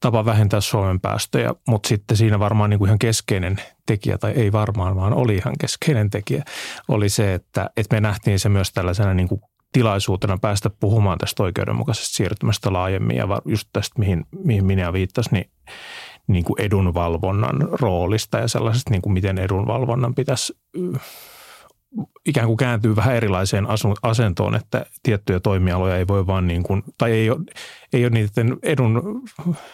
tapa 0.00 0.24
vähentää 0.24 0.60
Suomen 0.60 1.00
päästöjä. 1.00 1.54
Mutta 1.68 1.88
sitten 1.88 2.16
siinä 2.16 2.38
varmaan 2.38 2.70
niin 2.70 2.78
kuin 2.78 2.88
ihan 2.88 2.98
keskeinen 2.98 3.56
tekijä, 3.86 4.18
tai 4.18 4.32
ei 4.32 4.52
varmaan, 4.52 4.96
vaan 4.96 5.12
oli 5.12 5.34
ihan 5.34 5.54
keskeinen 5.60 6.10
tekijä, 6.10 6.44
oli 6.88 7.08
se, 7.08 7.34
että, 7.34 7.70
että 7.76 7.96
me 7.96 8.00
nähtiin 8.00 8.38
se 8.38 8.48
myös 8.48 8.72
tällaisena 8.72 9.14
niin 9.14 9.28
kuin 9.28 9.40
tilaisuutena 9.72 10.38
päästä 10.38 10.70
puhumaan 10.70 11.18
tästä 11.18 11.42
oikeudenmukaisesta 11.42 12.16
siirtymästä 12.16 12.72
laajemmin 12.72 13.16
ja 13.16 13.28
just 13.44 13.68
tästä, 13.72 13.98
mihin, 13.98 14.26
mihin 14.44 14.64
minä 14.64 14.92
viittasin, 14.92 15.32
niin 15.32 15.50
niin 16.26 16.44
kuin 16.44 16.60
edunvalvonnan 16.60 17.68
roolista 17.72 18.38
ja 18.38 18.48
sellaisesta, 18.48 18.90
niin 18.90 19.02
kuin 19.02 19.12
miten 19.12 19.38
edunvalvonnan 19.38 20.14
pitäisi 20.14 20.52
ikään 22.26 22.46
kuin 22.46 22.56
kääntyy 22.56 22.96
vähän 22.96 23.16
erilaiseen 23.16 23.66
asentoon, 24.02 24.54
että 24.54 24.86
tiettyjä 25.02 25.40
toimialoja 25.40 25.96
ei 25.96 26.08
voi 26.08 26.26
vaan 26.26 26.46
niin 26.46 26.62
kuin, 26.62 26.82
tai 26.98 27.12
ei 27.12 27.30
ole, 27.30 27.38
ei 27.92 28.04
ole 28.04 28.10
niiden 28.10 28.56
edun, 28.62 29.22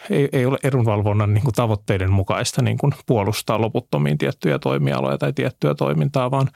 ei, 0.09 0.29
ei 0.31 0.45
ole 0.45 0.57
edunvalvonnan 0.63 1.33
niin 1.33 1.43
kuin 1.43 1.53
tavoitteiden 1.53 2.11
mukaista 2.11 2.61
niin 2.61 2.77
kuin 2.77 2.93
puolustaa 3.05 3.61
loputtomiin 3.61 4.17
tiettyjä 4.17 4.59
toimialoja 4.59 5.17
tai 5.17 5.33
tiettyä 5.33 5.75
toimintaa, 5.75 6.31
vaan, 6.31 6.47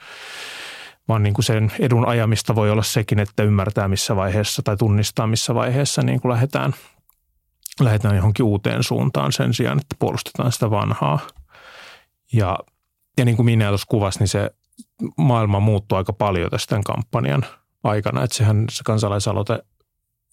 vaan 1.08 1.22
niin 1.22 1.34
kuin 1.34 1.44
sen 1.44 1.72
edun 1.80 2.06
ajamista 2.08 2.54
voi 2.54 2.70
olla 2.70 2.82
sekin, 2.82 3.18
että 3.18 3.42
ymmärtää 3.42 3.88
missä 3.88 4.16
vaiheessa 4.16 4.62
tai 4.62 4.76
tunnistaa 4.76 5.26
missä 5.26 5.54
vaiheessa 5.54 6.02
niin 6.02 6.20
kuin 6.20 6.32
lähdetään, 6.32 6.74
lähdetään 7.80 8.16
johonkin 8.16 8.44
uuteen 8.44 8.82
suuntaan 8.82 9.32
sen 9.32 9.54
sijaan, 9.54 9.78
että 9.78 9.96
puolustetaan 9.98 10.52
sitä 10.52 10.70
vanhaa. 10.70 11.18
Ja, 12.32 12.58
ja 13.18 13.24
niin 13.24 13.36
kuin 13.36 13.46
minä 13.46 13.68
tuossa 13.68 13.86
kuvasi, 13.90 14.18
niin 14.18 14.28
se 14.28 14.50
maailma 15.16 15.60
muuttui 15.60 15.98
aika 15.98 16.12
paljon 16.12 16.50
tästä 16.50 16.80
kampanjan 16.84 17.44
aikana. 17.84 18.22
Että 18.22 18.36
sehän 18.36 18.64
se 18.70 18.84
kansalaisaloite 18.84 19.58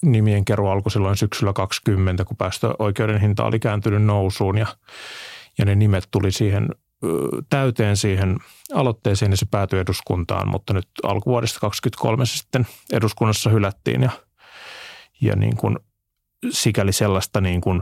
nimien 0.02 0.46
keruu 0.46 0.68
alkoi 0.68 0.92
silloin 0.92 1.18
syksyllä 1.18 1.54
20, 1.54 2.26
kun 2.26 2.38
päästöoikeuden 2.38 3.22
hinta 3.22 3.44
oli 3.44 3.60
kääntynyt 3.60 4.04
nousuun 4.04 4.58
ja, 4.58 4.68
ja 5.58 5.66
ne 5.66 5.76
nimet 5.76 6.08
tuli 6.12 6.32
siihen 6.32 6.70
täyteen 7.50 7.98
siihen 7.98 8.38
aloitteeseen 8.74 9.32
ja 9.32 9.38
se 9.38 9.46
päätyi 9.52 9.80
eduskuntaan, 9.80 10.50
mutta 10.50 10.74
nyt 10.74 10.88
alkuvuodesta 11.04 11.60
2023 11.60 12.26
se 12.26 12.38
sitten 12.38 12.68
eduskunnassa 12.94 13.50
hylättiin 13.50 14.02
ja, 14.02 14.12
ja 15.22 15.36
niin 15.36 15.58
kuin 15.58 15.80
sikäli 16.50 16.94
sellaista 16.94 17.42
niin 17.42 17.62
kuin 17.62 17.82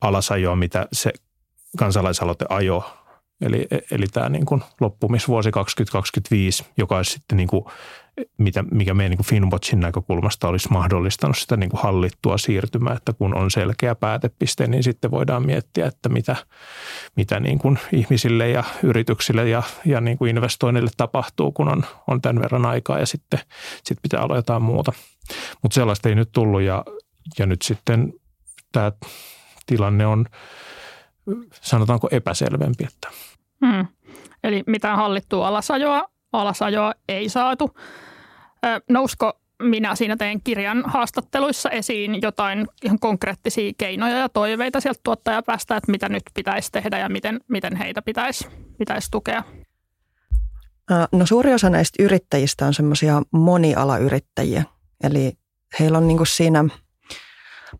alasajoa, 0.00 0.56
mitä 0.56 0.88
se 0.92 1.12
kansalaisaloite 1.78 2.46
ajoi 2.48 2.82
Eli, 3.40 3.66
eli 3.90 4.06
tämä 4.12 4.28
niin 4.28 4.46
kuin 4.46 4.62
loppumisvuosi 4.80 5.50
2025, 5.50 6.64
joka 6.76 6.96
olisi 6.96 7.10
sitten 7.10 7.36
niin 7.36 7.48
kuin, 7.48 7.64
mitä, 8.38 8.64
mikä 8.70 8.94
meidän 8.94 9.10
niin 9.10 9.18
kuin 9.18 9.26
Finwatchin 9.26 9.80
näkökulmasta 9.80 10.48
olisi 10.48 10.68
mahdollistanut 10.70 11.38
sitä 11.38 11.56
niin 11.56 11.70
kuin 11.70 11.82
hallittua 11.82 12.38
siirtymää, 12.38 12.94
että 12.94 13.12
kun 13.12 13.34
on 13.34 13.50
selkeä 13.50 13.94
päätepiste, 13.94 14.66
niin 14.66 14.82
sitten 14.82 15.10
voidaan 15.10 15.46
miettiä, 15.46 15.86
että 15.86 16.08
mitä, 16.08 16.36
mitä 17.16 17.40
niin 17.40 17.58
kuin 17.58 17.78
ihmisille 17.92 18.48
ja 18.48 18.64
yrityksille 18.82 19.48
ja, 19.48 19.62
ja 19.84 20.00
niin 20.00 20.18
kuin 20.18 20.30
investoinnille 20.30 20.90
tapahtuu, 20.96 21.52
kun 21.52 21.68
on, 21.68 21.84
on 22.06 22.22
tämän 22.22 22.42
verran 22.42 22.66
aikaa 22.66 22.98
ja 22.98 23.06
sitten, 23.06 23.40
sitten 23.76 24.02
pitää 24.02 24.24
olla 24.24 24.36
jotain 24.36 24.62
muuta. 24.62 24.92
Mutta 25.62 25.74
sellaista 25.74 26.08
ei 26.08 26.14
nyt 26.14 26.32
tullut 26.32 26.62
ja, 26.62 26.84
ja 27.38 27.46
nyt 27.46 27.62
sitten 27.62 28.12
tämä 28.72 28.92
tilanne 29.66 30.06
on– 30.06 30.26
sanotaanko 31.50 32.08
epäselvempi. 32.10 32.84
Että. 32.84 33.08
Hmm. 33.66 33.86
Eli 34.44 34.62
mitään 34.66 34.96
hallittua 34.96 35.48
alasajoa, 35.48 36.10
alasajoa 36.32 36.94
ei 37.08 37.28
saatu. 37.28 37.76
Ö, 38.66 38.80
nousko 38.90 39.40
minä 39.62 39.94
siinä 39.94 40.16
teidän 40.16 40.40
kirjan 40.44 40.84
haastatteluissa 40.86 41.70
esiin 41.70 42.22
jotain 42.22 42.66
ihan 42.84 42.98
konkreettisia 42.98 43.72
keinoja 43.78 44.18
ja 44.18 44.28
toiveita 44.28 44.80
sieltä 44.80 45.00
tuottajapäästä, 45.02 45.76
että 45.76 45.90
mitä 45.90 46.08
nyt 46.08 46.22
pitäisi 46.34 46.72
tehdä 46.72 46.98
ja 46.98 47.08
miten, 47.08 47.40
miten 47.48 47.76
heitä 47.76 48.02
pitäisi, 48.02 48.48
pitäisi 48.78 49.10
tukea? 49.10 49.42
No 51.12 51.26
suuri 51.26 51.54
osa 51.54 51.70
näistä 51.70 52.02
yrittäjistä 52.02 52.66
on 52.66 52.74
semmoisia 52.74 53.22
monialayrittäjiä. 53.30 54.64
Eli 55.02 55.32
heillä 55.80 55.98
on 55.98 56.08
niin 56.08 56.16
kuin 56.16 56.26
siinä– 56.26 56.64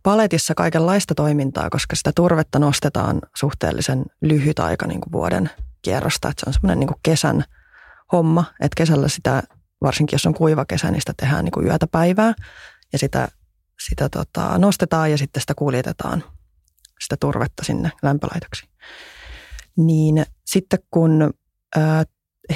paletissa 0.02 0.54
kaikenlaista 0.54 1.14
toimintaa, 1.14 1.70
koska 1.70 1.96
sitä 1.96 2.12
turvetta 2.14 2.58
nostetaan 2.58 3.20
suhteellisen 3.36 4.04
lyhyt 4.20 4.58
aika 4.58 4.86
niin 4.86 5.00
kuin 5.00 5.12
vuoden 5.12 5.50
kierrosta. 5.82 6.28
Että 6.28 6.40
se 6.40 6.50
on 6.50 6.54
semmoinen 6.54 6.80
niin 6.80 7.00
kesän 7.02 7.44
homma, 8.12 8.44
että 8.60 8.76
kesällä 8.76 9.08
sitä, 9.08 9.42
varsinkin 9.82 10.14
jos 10.14 10.26
on 10.26 10.34
kuiva 10.34 10.64
kesä, 10.64 10.90
niin 10.90 11.00
sitä 11.00 11.14
tehdään 11.16 11.44
niin 11.44 11.52
kuin 11.52 11.66
yötä 11.66 11.86
päivää 11.86 12.34
ja 12.92 12.98
sitä, 12.98 13.28
sitä 13.86 14.08
tota, 14.08 14.58
nostetaan 14.58 15.10
ja 15.10 15.18
sitten 15.18 15.40
sitä 15.40 15.54
kuljetetaan 15.54 16.24
sitä 17.00 17.16
turvetta 17.20 17.64
sinne 17.64 17.90
lämpölaitoksiin. 18.02 18.70
Niin 19.76 20.26
sitten 20.46 20.78
kun 20.90 21.34
ää, 21.76 22.04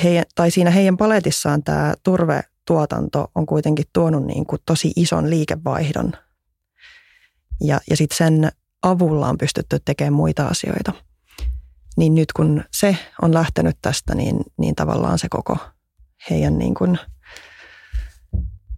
heidän, 0.02 0.24
tai 0.34 0.50
siinä 0.50 0.70
heidän 0.70 0.96
paletissaan 0.96 1.62
tämä 1.62 1.94
turvetuotanto 2.02 3.30
on 3.34 3.46
kuitenkin 3.46 3.84
tuonut 3.92 4.26
niin 4.26 4.46
kuin 4.46 4.62
tosi 4.66 4.92
ison 4.96 5.30
liikevaihdon 5.30 6.12
ja, 7.60 7.80
ja 7.90 7.96
sitten 7.96 8.16
sen 8.16 8.52
avulla 8.82 9.28
on 9.28 9.38
pystytty 9.38 9.78
tekemään 9.84 10.12
muita 10.12 10.46
asioita. 10.46 10.92
Niin 11.96 12.14
nyt 12.14 12.32
kun 12.32 12.64
se 12.72 12.96
on 13.22 13.34
lähtenyt 13.34 13.76
tästä, 13.82 14.14
niin, 14.14 14.40
niin 14.58 14.74
tavallaan 14.74 15.18
se 15.18 15.28
koko 15.28 15.56
heidän 16.30 16.58
niin 16.58 16.74
kuin, 16.74 16.98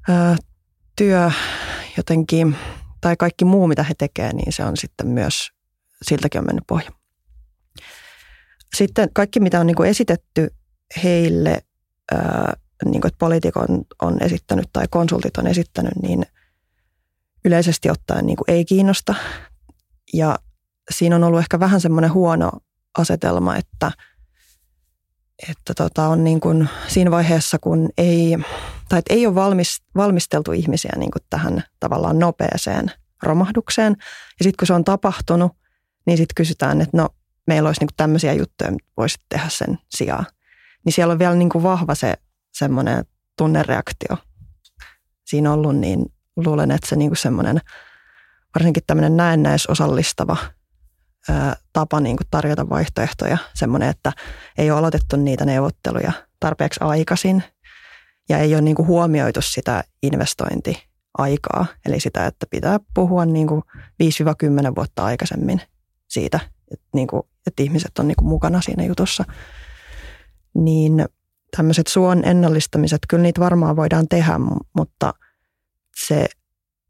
ää, 0.09 0.37
työ 0.97 1.31
jotenkin, 1.97 2.57
tai 3.01 3.17
kaikki 3.17 3.45
muu 3.45 3.67
mitä 3.67 3.83
he 3.83 3.95
tekevät, 3.99 4.33
niin 4.33 4.53
se 4.53 4.65
on 4.65 4.77
sitten 4.77 5.07
myös, 5.07 5.51
siltäkin 6.03 6.39
on 6.39 6.47
mennyt 6.47 6.67
pohja. 6.67 6.91
Sitten 8.77 9.09
kaikki 9.15 9.41
mitä 9.41 9.61
on 9.61 9.67
niin 9.67 9.77
kuin 9.77 9.89
esitetty 9.89 10.55
heille, 11.05 11.63
ää, 12.13 12.57
niin 12.85 13.01
kuin, 13.01 13.09
että 13.09 13.19
poliitikon 13.19 13.85
on 14.03 14.23
esittänyt 14.23 14.67
tai 14.73 14.87
konsultit 14.91 15.37
on 15.37 15.47
esittänyt, 15.47 15.97
niin– 16.03 16.27
yleisesti 17.45 17.91
ottaen 17.91 18.27
niin 18.27 18.37
kuin 18.37 18.51
ei 18.51 18.65
kiinnosta. 18.65 19.15
Ja 20.13 20.39
siinä 20.91 21.17
on 21.17 21.25
ollut 21.25 21.41
ehkä 21.41 21.61
vähän 21.61 21.81
semmoinen 21.81 22.13
huono 22.13 22.51
asetelma, 22.99 23.57
että, 23.57 23.93
että 25.49 25.75
tota 25.77 26.09
on 26.09 26.25
niin 26.25 26.41
kuin 26.41 26.69
siinä 26.89 27.11
vaiheessa, 27.11 27.59
kun 27.59 27.89
ei, 27.99 28.39
tai 28.89 28.99
että 28.99 29.15
ei 29.15 29.27
ole 29.27 29.35
valmis, 29.35 29.83
valmisteltu 29.97 30.53
ihmisiä 30.53 30.93
niin 30.97 31.11
kuin 31.11 31.23
tähän 31.31 31.65
tavallaan 31.81 32.19
nopeeseen 32.19 32.93
romahdukseen. 33.23 33.97
Ja 34.39 34.43
sitten 34.43 34.57
kun 34.59 34.67
se 34.67 34.73
on 34.73 34.85
tapahtunut, 34.85 35.53
niin 36.07 36.19
sitten 36.19 36.35
kysytään, 36.35 36.81
että 36.81 36.97
no 36.97 37.09
meillä 37.47 37.69
olisi 37.69 37.81
niin 37.81 37.89
kuin 37.89 37.97
tämmöisiä 37.97 38.33
juttuja, 38.33 38.71
mitä 38.71 38.89
voisit 38.97 39.21
tehdä 39.29 39.49
sen 39.49 39.79
sijaan. 39.91 40.27
Niin 40.85 40.93
siellä 40.93 41.13
on 41.13 41.19
vielä 41.19 41.35
niin 41.35 41.49
kuin 41.49 41.63
vahva 41.63 41.95
se 41.95 42.15
semmoinen 42.53 43.05
tunnereaktio 43.39 44.17
siinä 45.25 45.53
ollut, 45.53 45.77
niin 45.77 46.13
luulen, 46.37 46.71
että 46.71 46.89
se 46.89 46.97
niinku 46.97 47.15
semmoinen, 47.15 47.61
varsinkin 48.55 48.83
tämmöinen 48.87 49.17
näennäisosallistava 49.17 50.37
tapa 51.73 52.01
niinku 52.01 52.23
tarjota 52.31 52.69
vaihtoehtoja, 52.69 53.39
semmoinen, 53.55 53.89
että 53.89 54.13
ei 54.59 54.71
ole 54.71 54.79
aloitettu 54.79 55.17
niitä 55.17 55.45
neuvotteluja 55.45 56.13
tarpeeksi 56.41 56.81
aikaisin 56.83 57.43
ja 58.29 58.39
ei 58.39 58.55
ole 58.55 58.63
niinku 58.63 58.87
huomioitu 58.87 59.41
sitä 59.43 59.85
investointiaikaa, 60.03 61.67
eli 61.87 62.01
sitä, 62.01 62.27
että 62.27 62.47
pitää 62.51 62.81
puhua 62.95 63.25
niinku 63.25 63.63
5-10 64.03 64.75
vuotta 64.77 65.05
aikaisemmin 65.05 65.61
siitä, 66.09 66.41
että, 66.71 66.87
niinku, 66.95 67.29
että 67.47 67.63
ihmiset 67.63 67.99
on 67.99 68.09
niinku 68.09 68.25
mukana 68.25 68.61
siinä 68.61 68.85
jutussa, 68.85 69.25
niin 70.55 71.07
tämmöiset 71.57 71.87
suon 71.87 72.25
ennallistamiset, 72.25 73.01
kyllä 73.09 73.23
niitä 73.23 73.41
varmaan 73.41 73.77
voidaan 73.77 74.09
tehdä, 74.09 74.41
mutta– 74.75 75.15
se, 75.97 76.29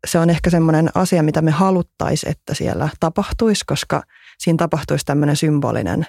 se 0.07 0.19
on 0.19 0.31
ehkä 0.31 0.51
semmoinen 0.51 0.89
asia, 0.95 1.23
mitä 1.23 1.43
me 1.43 1.51
haluttaisiin, 1.51 2.31
että 2.31 2.55
siellä 2.55 2.89
tapahtuisi, 3.01 3.65
koska 3.67 4.03
siinä 4.39 4.57
tapahtuisi 4.57 5.05
tämmöinen 5.05 5.37
symbolinen 5.37 6.07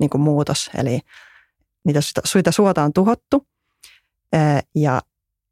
niin 0.00 0.10
kuin 0.10 0.20
muutos. 0.20 0.70
Eli 0.76 1.00
niitä 1.84 2.00
suita 2.24 2.52
suota 2.52 2.82
on 2.82 2.92
tuhottu 2.92 3.46
ja, 4.74 5.02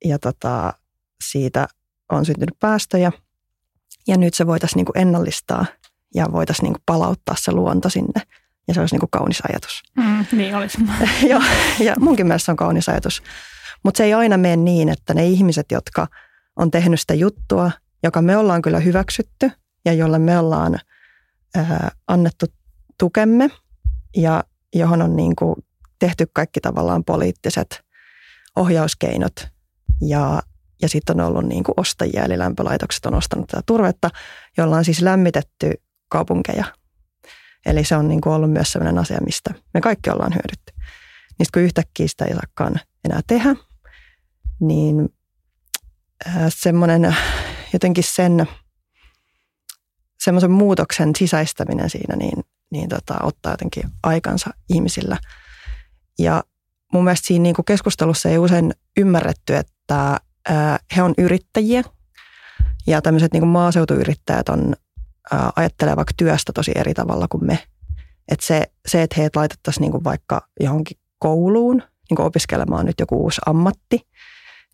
ja 0.05 0.19
tota, 0.19 0.73
siitä 1.25 1.69
on 2.13 2.27
syntynyt 2.27 2.59
päästöjä. 2.61 3.13
Ja 4.07 4.17
nyt 4.17 4.35
se 4.35 4.47
voitaisiin 4.47 4.77
niin 4.77 4.87
kuin 4.87 4.99
ennallistaa 4.99 5.67
ja 6.15 6.27
voitaisiin 6.33 6.65
niin 6.65 6.73
kuin 6.73 6.83
palauttaa 6.87 7.37
se 7.39 7.53
luonto 7.53 7.91
sinne. 7.91 8.23
Ja 8.69 8.75
se 8.75 8.81
olisi 8.81 8.95
niin 8.95 9.01
kuin 9.01 9.11
kaunis 9.11 9.43
ajatus. 9.49 9.83
Mm, 9.97 10.27
niin 10.33 10.55
olisi. 10.55 10.79
ja, 11.31 11.41
ja 11.81 11.95
munkin 11.99 12.27
mielestä 12.27 12.45
se 12.45 12.51
on 12.51 12.57
kaunis 12.57 12.89
ajatus. 12.89 13.23
Mutta 13.83 13.99
se 13.99 14.05
ei 14.05 14.15
aina 14.15 14.37
mene 14.37 14.57
niin, 14.57 14.89
että 14.89 15.15
ne 15.15 15.27
ihmiset, 15.27 15.67
jotka– 15.71 16.07
on 16.57 16.71
tehnyt 16.71 17.01
sitä 17.01 17.15
juttua, 17.15 17.71
joka 18.03 18.23
me 18.23 18.37
ollaan 18.37 18.63
kyllä 18.63 18.81
hyväksytty 18.81 19.51
ja 19.85 19.93
jolle 19.93 20.19
me 20.19 20.39
ollaan 20.39 20.79
ää, 21.55 21.91
annettu 22.09 22.47
tukemme 22.99 23.51
ja 24.17 24.45
johon 24.75 25.03
on 25.03 25.17
niin 25.17 25.37
kuin 25.37 25.55
tehty 25.99 26.27
kaikki 26.33 26.61
tavallaan 26.61 27.05
poliittiset 27.05 27.85
ohjauskeinot 28.57 29.49
ja, 30.01 30.43
ja 30.83 30.89
sitten 30.89 31.21
on 31.21 31.27
ollut 31.27 31.45
niin 31.45 31.65
kuin 31.65 31.75
ostajia, 31.77 32.25
eli 32.25 32.39
lämpölaitokset 32.39 33.07
on 33.07 33.15
ostanut 33.15 33.47
tätä 33.47 33.63
turvetta, 33.67 34.11
jolla 34.57 34.77
on 34.77 34.85
siis 34.85 35.03
lämmitetty 35.03 35.73
kaupunkeja. 36.09 36.65
Eli 37.67 37.85
se 37.85 37.97
on 37.97 38.09
niin 38.09 38.21
kuin 38.21 38.33
ollut 38.33 38.53
myös 38.53 38.73
sellainen 38.73 38.99
asia, 38.99 39.19
mistä 39.25 39.55
me 39.75 39.81
kaikki 39.81 40.11
ollaan 40.11 40.33
hyödytty. 40.33 40.73
Niin 41.39 41.47
kun 41.55 41.63
yhtäkkiä 41.63 42.09
sitä 42.09 42.25
ei 42.25 42.35
saakaan 42.35 42.81
enää 43.05 43.21
tehdä, 43.27 43.57
niin 44.61 45.09
semmoinen 46.49 47.17
jotenkin 47.73 48.05
sen 48.05 48.47
semmoisen 50.25 50.51
muutoksen 50.51 51.11
sisäistäminen 51.19 51.91
siinä 51.91 52.17
niin, 52.17 52.45
niin 52.71 52.89
tota, 52.89 53.15
ottaa 53.23 53.53
jotenkin 53.53 53.83
aikansa 54.03 54.51
ihmisillä. 54.69 55.17
Ja 56.19 56.45
mun 56.93 57.05
mielestä 57.05 57.27
siinä 57.27 57.43
niin 57.43 57.55
kuin 57.55 57.67
keskustelussa 57.67 58.29
ei 58.29 58.39
usein 58.39 58.75
ymmärretty, 58.97 59.57
että 59.57 60.21
he 60.97 61.03
on 61.03 61.15
yrittäjiä 61.19 61.83
ja 62.87 63.03
tämmöiset 63.03 63.33
niin 63.33 63.41
kuin 63.41 63.51
maaseutuyrittäjät 63.51 64.49
on, 64.49 64.75
ajattelee 65.57 65.97
vaikka 65.97 66.15
työstä 66.17 66.53
tosi 66.53 66.73
eri 66.75 66.95
tavalla 66.95 67.27
kuin 67.29 67.47
me. 67.47 67.59
Että 68.29 68.47
se, 68.47 68.63
se, 68.87 69.03
että 69.03 69.21
heitä 69.21 69.39
laitettaisiin 69.39 69.81
niin 69.81 70.05
vaikka 70.05 70.49
johonkin 70.61 70.99
kouluun 71.19 71.77
niin 72.11 72.17
kuin 72.17 72.27
opiskelemaan 72.27 72.87
nyt 72.87 73.01
joku 73.01 73.23
uusi 73.23 73.41
ammatti, 73.47 74.01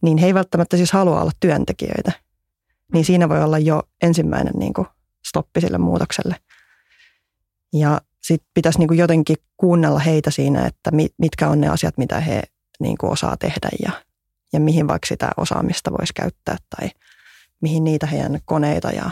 niin 0.03 0.19
he 0.19 0.27
ei 0.27 0.35
välttämättä 0.35 0.77
siis 0.77 0.93
halua 0.93 1.21
olla 1.21 1.31
työntekijöitä. 1.41 2.13
Niin 2.93 3.05
siinä 3.05 3.29
voi 3.29 3.43
olla 3.43 3.59
jo 3.59 3.83
ensimmäinen 4.03 4.55
niin 4.59 4.73
kuin 4.73 4.87
stoppi 5.29 5.61
sille 5.61 5.79
muutokselle. 5.79 6.37
Ja 7.73 8.01
sitten 8.23 8.51
pitäisi 8.55 8.79
niin 8.79 8.89
kuin 8.89 8.99
jotenkin 8.99 9.37
kuunnella 9.57 9.99
heitä 9.99 10.31
siinä, 10.31 10.67
että 10.67 10.91
mitkä 11.19 11.49
on 11.49 11.61
ne 11.61 11.69
asiat, 11.69 11.99
mitä 11.99 12.21
he 12.21 12.43
niin 12.81 12.99
kuin 12.99 13.13
osaa 13.13 13.37
tehdä 13.37 13.69
ja, 13.83 13.91
ja 14.53 14.61
mihin 14.61 14.89
vaikka 14.89 15.07
sitä 15.07 15.31
osaamista 15.37 15.93
voisi 15.93 16.13
käyttää 16.13 16.57
tai 16.77 16.91
mihin 17.61 17.85
niitä 17.85 18.07
heidän 18.07 18.41
koneita 18.45 18.91
ja, 18.91 19.11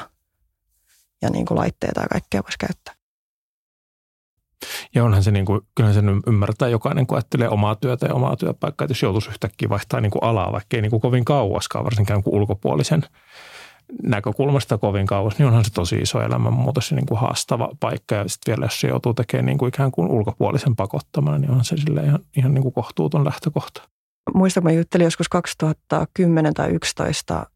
ja 1.23 1.31
niin 1.31 1.47
kuin 1.47 1.59
laitteita 1.59 2.01
ja 2.01 2.09
kaikkea 2.09 2.43
voisi 2.43 2.59
käyttää. 2.59 2.98
Ja 4.95 5.05
onhan 5.05 5.23
se, 5.23 5.31
niin 5.31 5.47
kuin, 5.47 5.61
kyllä 5.75 5.93
sen 5.93 6.21
ymmärtää 6.27 6.69
jokainen, 6.69 7.07
kun 7.07 7.17
ajattelee 7.17 7.49
omaa 7.49 7.75
työtä 7.75 8.07
ja 8.07 8.15
omaa 8.15 8.37
työpaikkaa, 8.37 8.85
että 8.85 8.91
jos 8.91 9.03
joutuisi 9.03 9.31
yhtäkkiä 9.31 9.69
vaihtaa 9.69 10.01
niin 10.01 10.11
kuin 10.11 10.25
alaa, 10.25 10.53
vaikka 10.53 10.77
ei 10.77 10.83
niin 10.83 10.91
kuin 10.91 11.01
kovin 11.01 11.25
kauaskaan, 11.25 11.85
varsinkaan 11.85 12.23
kuin 12.23 12.35
ulkopuolisen 12.35 13.03
näkökulmasta 14.03 14.79
kovin 14.79 15.07
kauas, 15.07 15.39
niin 15.39 15.47
onhan 15.47 15.65
se 15.65 15.71
tosi 15.73 15.97
iso 15.97 16.23
elämänmuutos 16.23 16.91
ja 16.91 16.95
niin 16.95 17.07
kuin 17.07 17.21
haastava 17.21 17.69
paikka. 17.81 18.15
Ja 18.15 18.29
sitten 18.29 18.53
vielä, 18.53 18.67
jos 18.67 18.81
se 18.81 18.89
joutuu 18.89 19.15
tekemään 19.15 19.47
niin 19.47 19.59
kuin 19.59 19.69
ikään 19.69 19.91
kuin 19.91 20.09
ulkopuolisen 20.09 20.77
pakottamana, 20.77 21.39
niin 21.39 21.51
onhan 21.51 21.65
se 21.65 21.77
sille 21.77 22.03
ihan, 22.03 22.19
ihan 22.37 22.55
niin 22.55 22.63
kuin 22.63 22.75
kohtuuton 22.75 23.25
lähtökohta. 23.25 23.83
Muistan, 24.35 24.63
kun 24.63 24.73
mä 24.73 24.77
juttelin 24.77 25.05
joskus 25.05 25.29
2010 25.29 26.55
tai 26.55 26.73
2011 26.73 27.47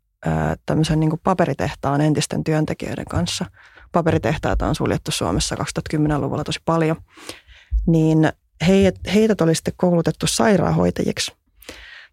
tämmöisen 0.66 1.00
niin 1.00 1.10
kuin 1.10 1.20
paperitehtaan 1.24 2.00
entisten 2.00 2.44
työntekijöiden 2.44 3.04
kanssa. 3.04 3.44
Paperitehtaita 3.92 4.66
on 4.66 4.74
suljettu 4.74 5.10
Suomessa 5.10 5.56
2010-luvulla 5.56 6.44
tosi 6.44 6.60
paljon. 6.64 6.96
Niin 7.86 8.32
heidät 9.14 9.40
oli 9.40 9.54
sitten 9.54 9.74
koulutettu 9.76 10.26
sairaanhoitajiksi 10.26 11.32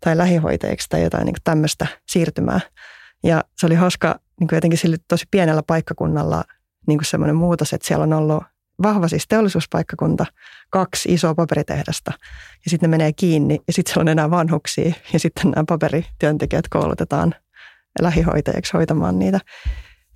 tai 0.02 0.18
lähihoitajiksi 0.18 0.90
tai 0.90 1.04
jotain 1.04 1.26
niin 1.26 1.36
tämmöistä 1.44 1.88
siirtymää. 2.08 2.60
Ja 3.24 3.44
se 3.58 3.66
oli 3.66 3.76
hauska 3.76 4.20
niin 4.40 4.50
jotenkin 4.52 4.80
sille 4.80 4.98
tosi 5.08 5.26
pienellä 5.32 5.64
paikkakunnalla 5.64 6.44
niin 6.88 7.00
semmoinen 7.04 7.36
muutos, 7.36 7.74
että 7.74 7.88
siellä 7.88 8.04
on 8.04 8.14
ollut 8.14 8.44
vahva 8.84 9.08
siis 9.08 9.28
teollisuuspaikkakunta, 9.28 10.26
kaksi 10.70 11.14
isoa 11.14 11.36
paperitehdasta 11.36 12.12
ja 12.66 12.70
sitten 12.70 12.92
ne 12.92 12.98
menee 12.98 13.14
kiinni 13.14 13.60
ja 13.68 13.74
sitten 13.74 13.94
siellä 13.94 14.02
on 14.02 14.12
enää 14.12 14.30
vanhuksia 14.30 14.94
ja 15.14 15.20
sitten 15.20 15.52
nämä 15.52 15.64
paperityöntekijät 15.68 16.68
koulutetaan 16.70 17.36
lähihoitajiksi 18.02 18.74
hoitamaan 18.74 19.20
niitä. 19.20 19.40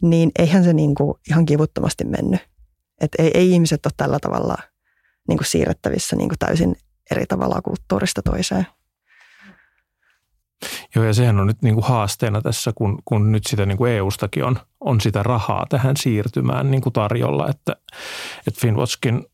Niin 0.03 0.31
eihän 0.39 0.63
se 0.63 0.73
niin 0.73 0.95
kuin 0.95 1.17
ihan 1.29 1.45
kivuttomasti 1.45 2.05
mennyt. 2.05 2.41
Että 3.01 3.23
ei, 3.23 3.31
ei 3.33 3.51
ihmiset 3.51 3.85
ole 3.85 3.93
tällä 3.97 4.19
tavalla 4.19 4.55
niin 5.27 5.37
kuin 5.37 5.47
siirrettävissä 5.47 6.15
niin 6.15 6.29
kuin 6.29 6.39
täysin 6.39 6.75
eri 7.11 7.25
tavalla 7.25 7.61
kulttuurista 7.61 8.21
toiseen. 8.21 8.67
Joo, 10.95 11.05
ja 11.05 11.13
sehän 11.13 11.39
on 11.39 11.47
nyt 11.47 11.61
niin 11.61 11.75
kuin 11.75 11.85
haasteena 11.85 12.41
tässä, 12.41 12.71
kun, 12.75 13.01
kun 13.05 13.31
nyt 13.31 13.43
sitä 13.47 13.65
niin 13.65 13.77
kuin 13.77 13.91
EU-stakin 13.91 14.43
on, 14.43 14.59
on 14.79 15.01
sitä 15.01 15.23
rahaa 15.23 15.65
tähän 15.69 15.97
siirtymään 15.97 16.71
niin 16.71 16.81
kuin 16.81 16.93
tarjolla, 16.93 17.49
että, 17.49 17.75
että 18.47 18.61
Finwatchkin 18.61 19.25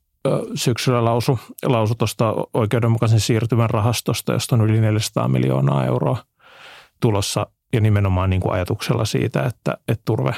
syksyllä 0.56 1.06
lausu, 1.06 1.40
lausu 1.66 1.96
tuosta 1.96 2.34
oikeudenmukaisen 2.54 3.20
siirtymän 3.20 3.70
rahastosta, 3.70 4.34
josta 4.34 4.56
on 4.56 4.62
yli 4.62 4.82
400 4.82 5.28
miljoonaa 5.28 5.86
euroa 5.86 6.18
tulossa 7.00 7.48
ja 7.74 7.82
nimenomaan 7.82 8.30
niin 8.30 8.42
kuin 8.42 8.54
ajatuksella 8.54 9.06
siitä, 9.06 9.44
että, 9.44 9.78
että 9.88 10.02
turve, 10.06 10.36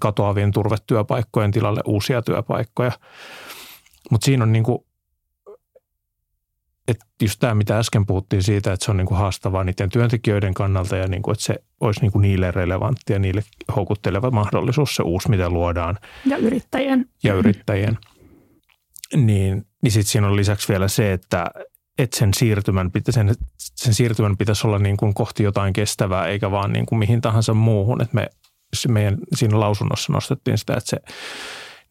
katoavien 0.00 0.52
turvetyöpaikkojen 0.52 1.50
tilalle 1.50 1.80
uusia 1.86 2.22
työpaikkoja. 2.22 2.92
Mutta 4.10 4.24
siinä 4.24 4.42
on 4.44 4.52
niin 4.52 4.64
kuin 4.64 4.84
että 6.90 7.06
just 7.22 7.40
tämä, 7.40 7.54
mitä 7.54 7.78
äsken 7.78 8.06
puhuttiin 8.06 8.42
siitä, 8.42 8.72
että 8.72 8.84
se 8.84 8.90
on 8.90 8.96
niin 8.96 9.06
kuin 9.06 9.18
haastavaa 9.18 9.64
niiden 9.64 9.90
työntekijöiden 9.90 10.54
kannalta 10.54 10.96
ja 10.96 11.08
niin 11.08 11.22
kuin, 11.22 11.32
että 11.32 11.44
se 11.44 11.54
olisi 11.80 12.00
niin 12.00 12.12
kuin 12.12 12.22
niille 12.22 12.50
relevantti 12.50 13.12
ja 13.12 13.18
niille 13.18 13.42
houkutteleva 13.76 14.30
mahdollisuus 14.30 14.96
se 14.96 15.02
uusi, 15.02 15.30
mitä 15.30 15.50
luodaan. 15.50 15.98
Ja 16.26 16.36
yrittäjien. 16.36 17.06
Ja 17.22 17.34
yrittäjien. 17.34 17.98
Niin, 19.16 19.66
niin 19.82 19.92
sitten 19.92 20.10
siinä 20.10 20.26
on 20.26 20.36
lisäksi 20.36 20.68
vielä 20.68 20.88
se, 20.88 21.12
että, 21.12 21.46
että 21.98 22.16
sen 22.16 22.34
siirtymän, 22.34 22.90
pitä, 22.90 23.12
sen, 23.12 23.34
sen 23.58 23.94
siirtymän 23.94 24.36
pitäisi 24.36 24.66
olla 24.66 24.78
niin 24.78 24.96
kuin 24.96 25.14
kohti 25.14 25.42
jotain 25.42 25.72
kestävää, 25.72 26.26
eikä 26.26 26.50
vaan 26.50 26.72
niin 26.72 26.86
kuin 26.86 26.98
mihin 26.98 27.20
tahansa 27.20 27.54
muuhun. 27.54 28.02
Että 28.02 28.14
me 28.14 28.30
meidän 28.88 29.18
siinä 29.34 29.60
lausunnossa 29.60 30.12
nostettiin 30.12 30.58
sitä, 30.58 30.72
että 30.72 30.90
se 30.90 30.96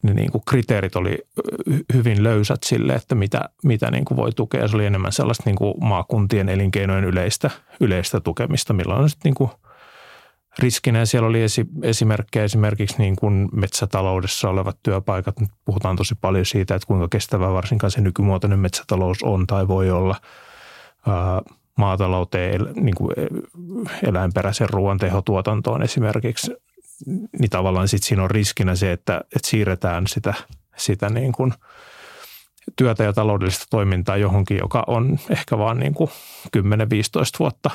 ne 0.02 0.14
niin 0.14 0.32
kuin 0.32 0.42
kriteerit 0.48 0.96
oli 0.96 1.18
hyvin 1.94 2.22
löysät 2.22 2.62
sille, 2.62 2.94
että 2.94 3.14
mitä, 3.14 3.48
mitä 3.64 3.90
niin 3.90 4.04
kuin 4.04 4.16
voi 4.16 4.32
tukea. 4.32 4.68
Se 4.68 4.76
oli 4.76 4.86
enemmän 4.86 5.12
sellaista 5.12 5.42
niin 5.46 5.56
kuin 5.56 5.74
maakuntien 5.80 6.48
elinkeinojen 6.48 7.04
yleistä, 7.04 7.50
yleistä 7.80 8.20
tukemista, 8.20 8.72
millä 8.72 8.94
on 8.94 9.10
sitten 9.10 9.30
niin 9.30 9.34
kuin 9.34 9.50
riskinä. 10.58 11.04
Siellä 11.04 11.28
oli 11.28 11.42
esi, 11.42 11.66
esimerkkejä 11.82 12.44
esimerkiksi 12.44 12.98
niin 12.98 13.16
kuin 13.16 13.48
metsätaloudessa 13.52 14.48
olevat 14.48 14.78
työpaikat. 14.82 15.40
Nyt 15.40 15.50
puhutaan 15.64 15.96
tosi 15.96 16.14
paljon 16.20 16.46
siitä, 16.46 16.74
että 16.74 16.86
kuinka 16.86 17.08
kestävä 17.08 17.52
varsinkaan 17.52 17.90
se 17.90 18.00
nykymuotoinen 18.00 18.58
metsätalous 18.58 19.22
on 19.22 19.46
tai 19.46 19.68
voi 19.68 19.90
olla. 19.90 20.16
maatalouteen, 21.80 22.60
niin 22.74 22.94
kuin 22.94 23.10
eläinperäisen 24.02 24.70
ruoan 24.70 24.98
tehotuotantoon 24.98 25.82
esimerkiksi 25.82 26.56
niin 27.06 27.50
tavallaan 27.50 27.88
sit 27.88 28.02
siinä 28.02 28.22
on 28.22 28.30
riskinä 28.30 28.74
se, 28.74 28.92
että, 28.92 29.20
että 29.36 29.48
siirretään 29.48 30.06
sitä, 30.06 30.34
sitä 30.76 31.08
niin 31.08 31.32
kuin 31.32 31.54
työtä 32.76 33.04
ja 33.04 33.12
taloudellista 33.12 33.66
toimintaa 33.70 34.16
johonkin, 34.16 34.58
joka 34.58 34.84
on 34.86 35.18
ehkä 35.30 35.58
vaan 35.58 35.78
niin 35.78 35.94
kuin 35.94 36.10
10-15 36.56 36.60
vuotta 37.38 37.70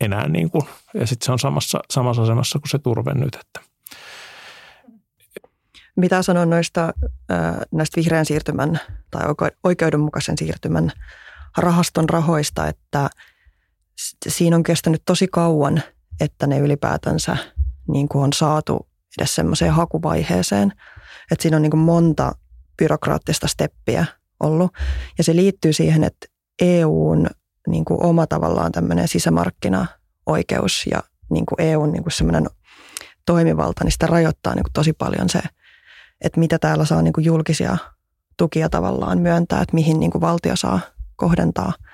enää 0.00 0.28
niin 0.28 0.50
kuin, 0.50 0.68
ja 0.94 1.06
sitten 1.06 1.26
se 1.26 1.32
on 1.32 1.38
samassa, 1.38 1.80
samassa 1.90 2.22
asemassa 2.22 2.58
kuin 2.58 2.70
se 2.70 2.78
turve 2.78 3.14
nyt. 3.14 3.34
Että. 3.40 3.60
Mitä 5.96 6.22
sanon 6.22 6.50
noista 6.50 6.92
näistä 7.72 8.00
vihreän 8.00 8.26
siirtymän 8.26 8.80
tai 9.10 9.22
oikeudenmukaisen 9.64 10.38
siirtymän 10.38 10.92
rahaston 11.56 12.08
rahoista, 12.08 12.68
että 12.68 13.10
siinä 14.28 14.56
on 14.56 14.62
kestänyt 14.62 15.02
tosi 15.04 15.28
kauan, 15.28 15.82
että 16.20 16.46
ne 16.46 16.58
ylipäätänsä– 16.58 17.36
niin 17.88 18.08
kuin 18.08 18.24
on 18.24 18.32
saatu 18.32 18.88
edes 19.18 19.34
semmoiseen 19.34 19.72
hakuvaiheeseen. 19.72 20.72
Että 21.30 21.42
siinä 21.42 21.56
on 21.56 21.62
niin 21.62 21.70
kuin 21.70 21.80
monta 21.80 22.32
byrokraattista 22.76 23.46
steppiä 23.46 24.06
ollut. 24.40 24.72
Ja 25.18 25.24
se 25.24 25.36
liittyy 25.36 25.72
siihen, 25.72 26.04
että 26.04 26.26
EUn 26.60 27.26
niin 27.68 27.84
kuin 27.84 28.04
oma 28.04 28.26
tavallaan 28.26 28.72
tämmöinen 28.72 29.08
sisämarkkinaoikeus 29.08 30.86
ja 30.90 31.02
niin 31.30 31.46
kuin 31.46 31.60
EUn 31.60 31.92
niin 31.92 32.02
kuin 32.02 32.12
semmoinen 32.12 32.46
toimivalta, 33.26 33.84
niin 33.84 33.92
sitä 33.92 34.06
rajoittaa 34.06 34.54
niin 34.54 34.64
kuin 34.64 34.72
tosi 34.72 34.92
paljon 34.92 35.28
se, 35.28 35.40
että 36.20 36.40
mitä 36.40 36.58
täällä 36.58 36.84
saa 36.84 37.02
niin 37.02 37.12
kuin 37.12 37.24
julkisia 37.24 37.76
tukia 38.36 38.68
tavallaan 38.68 39.18
myöntää, 39.18 39.62
että 39.62 39.74
mihin 39.74 40.00
niin 40.00 40.10
kuin 40.10 40.20
valtio 40.20 40.56
saa 40.56 40.80
kohdentaa– 41.16 41.72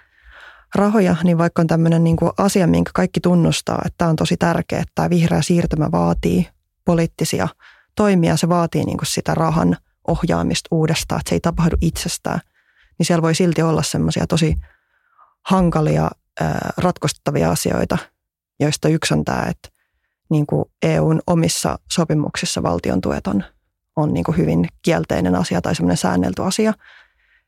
rahoja, 0.75 1.17
niin 1.25 1.39
vaikka 1.39 1.63
on 1.63 1.67
tämmöinen 1.67 2.05
niin 2.05 2.17
kuin 2.17 2.33
asia, 2.39 2.67
minkä 2.67 2.91
kaikki 2.95 3.21
tunnustaa, 3.21 3.83
että 3.85 3.95
tämä 3.99 4.09
on 4.09 4.17
tosi 4.17 4.37
tärkeä, 4.37 4.79
että 4.79 4.93
tämä 4.95 5.11
vihreä 5.11 5.43
siirtymä 5.43 5.93
vaatii 5.93 6.49
poliittisia 6.85 7.49
toimia, 7.95 8.37
se 8.37 8.49
vaatii 8.49 8.85
niin 8.85 8.99
kuin 8.99 9.07
sitä 9.07 9.35
rahan 9.35 9.77
ohjaamista 10.09 10.69
uudestaan, 10.71 11.21
että 11.21 11.29
se 11.29 11.35
ei 11.35 11.41
tapahdu 11.41 11.77
itsestään, 11.81 12.41
niin 12.99 13.07
siellä 13.07 13.23
voi 13.23 13.35
silti 13.35 13.63
olla 13.63 13.83
semmoisia 13.83 14.27
tosi 14.27 14.57
hankalia, 15.47 16.11
ratkostavia 16.77 17.51
asioita, 17.51 17.99
joista 18.61 18.89
yksi 18.89 19.15
on 19.15 19.25
tämä, 19.25 19.47
että 19.51 19.69
niin 20.31 20.47
kuin 20.47 20.65
EUn 20.83 21.21
omissa 21.27 21.79
sopimuksissa 21.93 22.63
valtion 22.63 23.01
tuet 23.01 23.27
on, 23.27 23.45
on 23.97 24.15
niin 24.15 24.25
kuin 24.25 24.37
hyvin 24.37 24.69
kielteinen 24.83 25.35
asia 25.35 25.61
tai 25.61 25.75
semmoinen 25.75 25.97
säännelty 25.97 26.43
asia, 26.43 26.73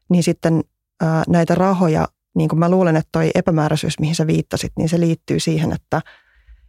niin 0.08 0.22
sitten 0.22 0.64
näitä 1.28 1.54
rahoja 1.54 2.08
niin 2.36 2.48
kuin 2.48 2.58
mä 2.58 2.70
luulen, 2.70 2.96
että 2.96 3.08
toi 3.12 3.30
epämääräisyys, 3.34 3.98
mihin 4.00 4.14
sä 4.14 4.26
viittasit, 4.26 4.72
niin 4.78 4.88
se 4.88 5.00
liittyy 5.00 5.40
siihen, 5.40 5.72
että, 5.72 6.02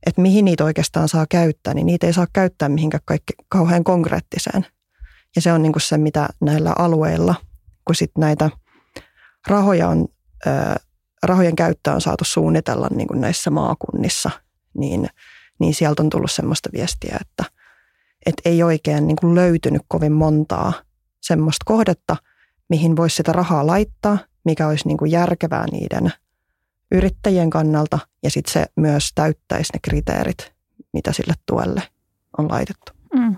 että 0.06 0.22
mihin 0.22 0.46
niitä 0.46 0.64
oikeastaan 0.64 1.10
saa 1.10 1.26
käyttää, 1.30 1.74
niin 1.74 1.86
niitä 1.86 2.08
ei 2.08 2.14
saa 2.14 2.28
käyttää 2.34 2.70
mihinkään 2.70 3.02
kaikki 3.06 3.34
kauhean 3.50 3.84
konkreettiseen. 3.84 4.66
Ja 5.36 5.42
se 5.42 5.54
on 5.54 5.62
niin 5.62 5.74
kuin 5.74 5.82
se, 5.82 5.98
mitä 5.98 6.30
näillä 6.42 6.74
alueilla, 6.78 7.36
kun 7.86 7.96
sitten 7.96 8.22
näitä 8.22 8.50
rahoja 9.48 9.90
on, 9.90 10.08
rahojen 11.24 11.56
käyttöä 11.56 11.94
on 11.94 12.02
saatu 12.02 12.24
suunnitella 12.24 12.88
niin 12.96 13.08
kuin 13.08 13.22
näissä 13.22 13.50
maakunnissa, 13.50 14.30
niin, 14.78 15.10
niin 15.60 15.74
sieltä 15.74 16.04
on 16.04 16.10
tullut 16.10 16.32
semmoista 16.32 16.70
viestiä, 16.74 17.18
että, 17.22 17.44
että 18.26 18.50
ei 18.50 18.64
oikein 18.64 19.08
niin 19.08 19.18
kuin 19.22 19.36
löytynyt 19.36 19.82
kovin 19.88 20.14
montaa 20.14 20.74
semmoista 21.22 21.64
kohdetta, 21.66 22.18
mihin 22.70 22.96
voisi 22.96 23.16
sitä 23.16 23.32
rahaa 23.32 23.68
laittaa– 23.68 24.18
mikä 24.48 24.68
olisi 24.68 24.88
niin 24.88 24.98
kuin 24.98 25.12
järkevää 25.12 25.66
niiden 25.72 26.12
yrittäjien 26.92 27.50
kannalta 27.50 28.00
ja 28.24 28.30
sitten 28.30 28.54
se 28.54 28.66
myös 28.76 29.12
täyttäisi 29.16 29.74
ne 29.74 29.80
kriteerit, 29.82 30.54
mitä 30.94 31.14
sille 31.14 31.34
tuelle 31.46 31.84
on 32.38 32.50
laitettu. 32.50 32.92
Mm. 33.14 33.36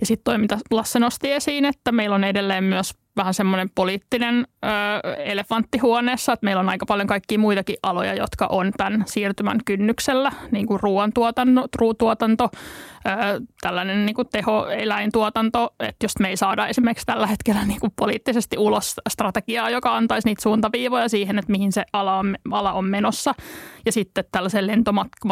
Ja 0.00 0.06
sitten 0.06 0.24
toi, 0.24 0.38
mitä 0.38 0.58
Lasse 0.70 0.98
nosti 0.98 1.32
esiin, 1.32 1.64
että 1.64 1.92
meillä 1.92 2.14
on 2.14 2.24
edelleen 2.24 2.64
myös 2.64 2.94
vähän 3.16 3.34
semmoinen 3.34 3.70
poliittinen 3.74 4.46
ö, 4.64 4.68
elefantti 5.16 5.78
huoneessa, 5.78 6.32
että 6.32 6.44
meillä 6.44 6.60
on 6.60 6.68
aika 6.68 6.86
paljon 6.86 7.08
kaikkia 7.08 7.38
muitakin 7.38 7.76
aloja, 7.82 8.14
jotka 8.14 8.46
on 8.46 8.72
tämän 8.76 9.04
siirtymän 9.06 9.58
kynnyksellä, 9.64 10.32
niin 10.50 10.66
kuin 10.66 10.80
ruoantuotanto, 10.82 11.66
ruutuotanto, 11.78 12.50
tällainen 13.60 14.06
niin 14.06 14.14
kuin 14.14 14.28
tehoeläintuotanto, 14.32 15.74
että 15.80 16.04
jos 16.04 16.12
me 16.20 16.28
ei 16.28 16.36
saada 16.36 16.66
esimerkiksi 16.66 17.06
tällä 17.06 17.26
hetkellä 17.26 17.64
niin 17.64 17.80
kuin 17.80 17.92
poliittisesti 17.96 18.58
ulos 18.58 18.96
strategiaa, 19.08 19.70
joka 19.70 19.96
antaisi 19.96 20.28
niitä 20.28 20.42
suuntaviivoja 20.42 21.08
siihen, 21.08 21.38
että 21.38 21.52
mihin 21.52 21.72
se 21.72 21.84
ala 21.92 22.16
on, 22.16 22.36
ala 22.50 22.72
on 22.72 22.84
menossa, 22.84 23.34
ja 23.86 23.92
sitten 23.92 24.24
tällaisen 24.32 24.66
lentomatka, 24.66 25.28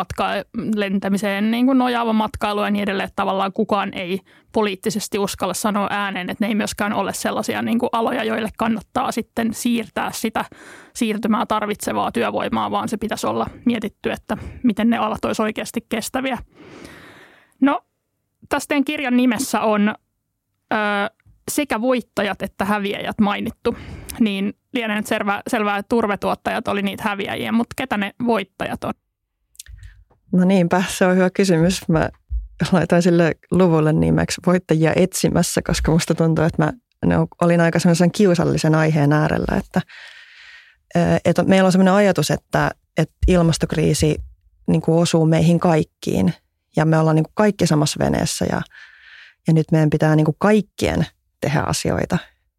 lentämiseen 0.74 1.50
niin 1.50 1.66
kuin 1.66 1.78
nojaava 1.78 2.12
matkailu 2.12 2.64
ja 2.64 2.70
niin 2.70 2.82
edelleen, 2.82 3.06
että 3.06 3.16
tavallaan 3.16 3.52
kukaan 3.52 3.94
ei 3.94 4.20
poliittisesti 4.52 5.18
uskalla 5.18 5.54
sanoa 5.54 5.86
ääneen, 5.90 6.30
että 6.30 6.44
ne 6.44 6.48
ei 6.48 6.54
myöskään 6.54 6.92
ole 6.92 7.12
sellaisia 7.12 7.62
niin 7.62 7.78
kuin 7.78 7.90
aloja, 7.92 8.24
joille 8.24 8.48
kannattaa 8.58 9.12
sitten 9.12 9.54
siirtää 9.54 10.10
sitä 10.12 10.44
siirtymää 10.94 11.46
tarvitsevaa 11.46 12.12
työvoimaa, 12.12 12.70
vaan 12.70 12.88
se 12.88 12.96
pitäisi 12.96 13.26
olla 13.26 13.46
mietitty, 13.64 14.10
että 14.10 14.36
miten 14.62 14.90
ne 14.90 14.98
alat 14.98 15.24
olisi 15.24 15.42
oikeasti 15.42 15.86
kestäviä. 15.88 16.38
No, 17.62 17.84
tästä 18.48 18.74
kirjan 18.86 19.16
nimessä 19.16 19.60
on 19.60 19.88
ö, 20.72 20.76
sekä 21.50 21.80
voittajat 21.80 22.42
että 22.42 22.64
häviäjät 22.64 23.20
mainittu, 23.20 23.76
niin 24.20 24.54
lienee 24.72 24.96
nyt 24.96 25.06
selvää, 25.06 25.42
selvää, 25.48 25.78
että 25.78 25.88
turvetuottajat 25.88 26.68
oli 26.68 26.82
niitä 26.82 27.02
häviäjiä, 27.02 27.52
mutta 27.52 27.74
ketä 27.76 27.96
ne 27.96 28.12
voittajat 28.26 28.84
on? 28.84 28.92
No 30.32 30.44
niinpä, 30.44 30.82
se 30.88 31.06
on 31.06 31.16
hyvä 31.16 31.30
kysymys. 31.30 31.88
Mä 31.88 32.08
laitoin 32.72 33.02
sille 33.02 33.32
luvulle 33.50 33.92
nimeksi 33.92 34.40
voittajia 34.46 34.92
etsimässä, 34.96 35.60
koska 35.66 35.92
musta 35.92 36.14
tuntuu, 36.14 36.44
että 36.44 36.64
mä 36.64 36.72
ne 37.06 37.14
olin 37.42 37.60
aika 37.60 37.78
sellaisen 37.78 38.12
kiusallisen 38.12 38.74
aiheen 38.74 39.12
äärellä, 39.12 39.56
että, 39.56 39.80
että 41.24 41.42
meillä 41.42 41.66
on 41.66 41.72
sellainen 41.72 41.94
ajatus, 41.94 42.30
että, 42.30 42.70
että 42.96 43.14
ilmastokriisi 43.28 44.16
niin 44.66 44.82
kuin 44.82 45.02
osuu 45.02 45.26
meihin 45.26 45.60
kaikkiin 45.60 46.34
ja 46.76 46.84
me 46.84 46.98
ollaan 46.98 47.16
niin 47.16 47.24
kuin 47.24 47.34
kaikki 47.34 47.66
samassa 47.66 48.04
veneessä 48.04 48.44
ja, 48.44 48.62
ja 49.46 49.52
nyt 49.52 49.66
meidän 49.72 49.90
pitää 49.90 50.16
niin 50.16 50.24
kuin 50.24 50.36
kaikkien 50.38 51.06
tehdä 51.40 51.60
asioita 51.60 52.18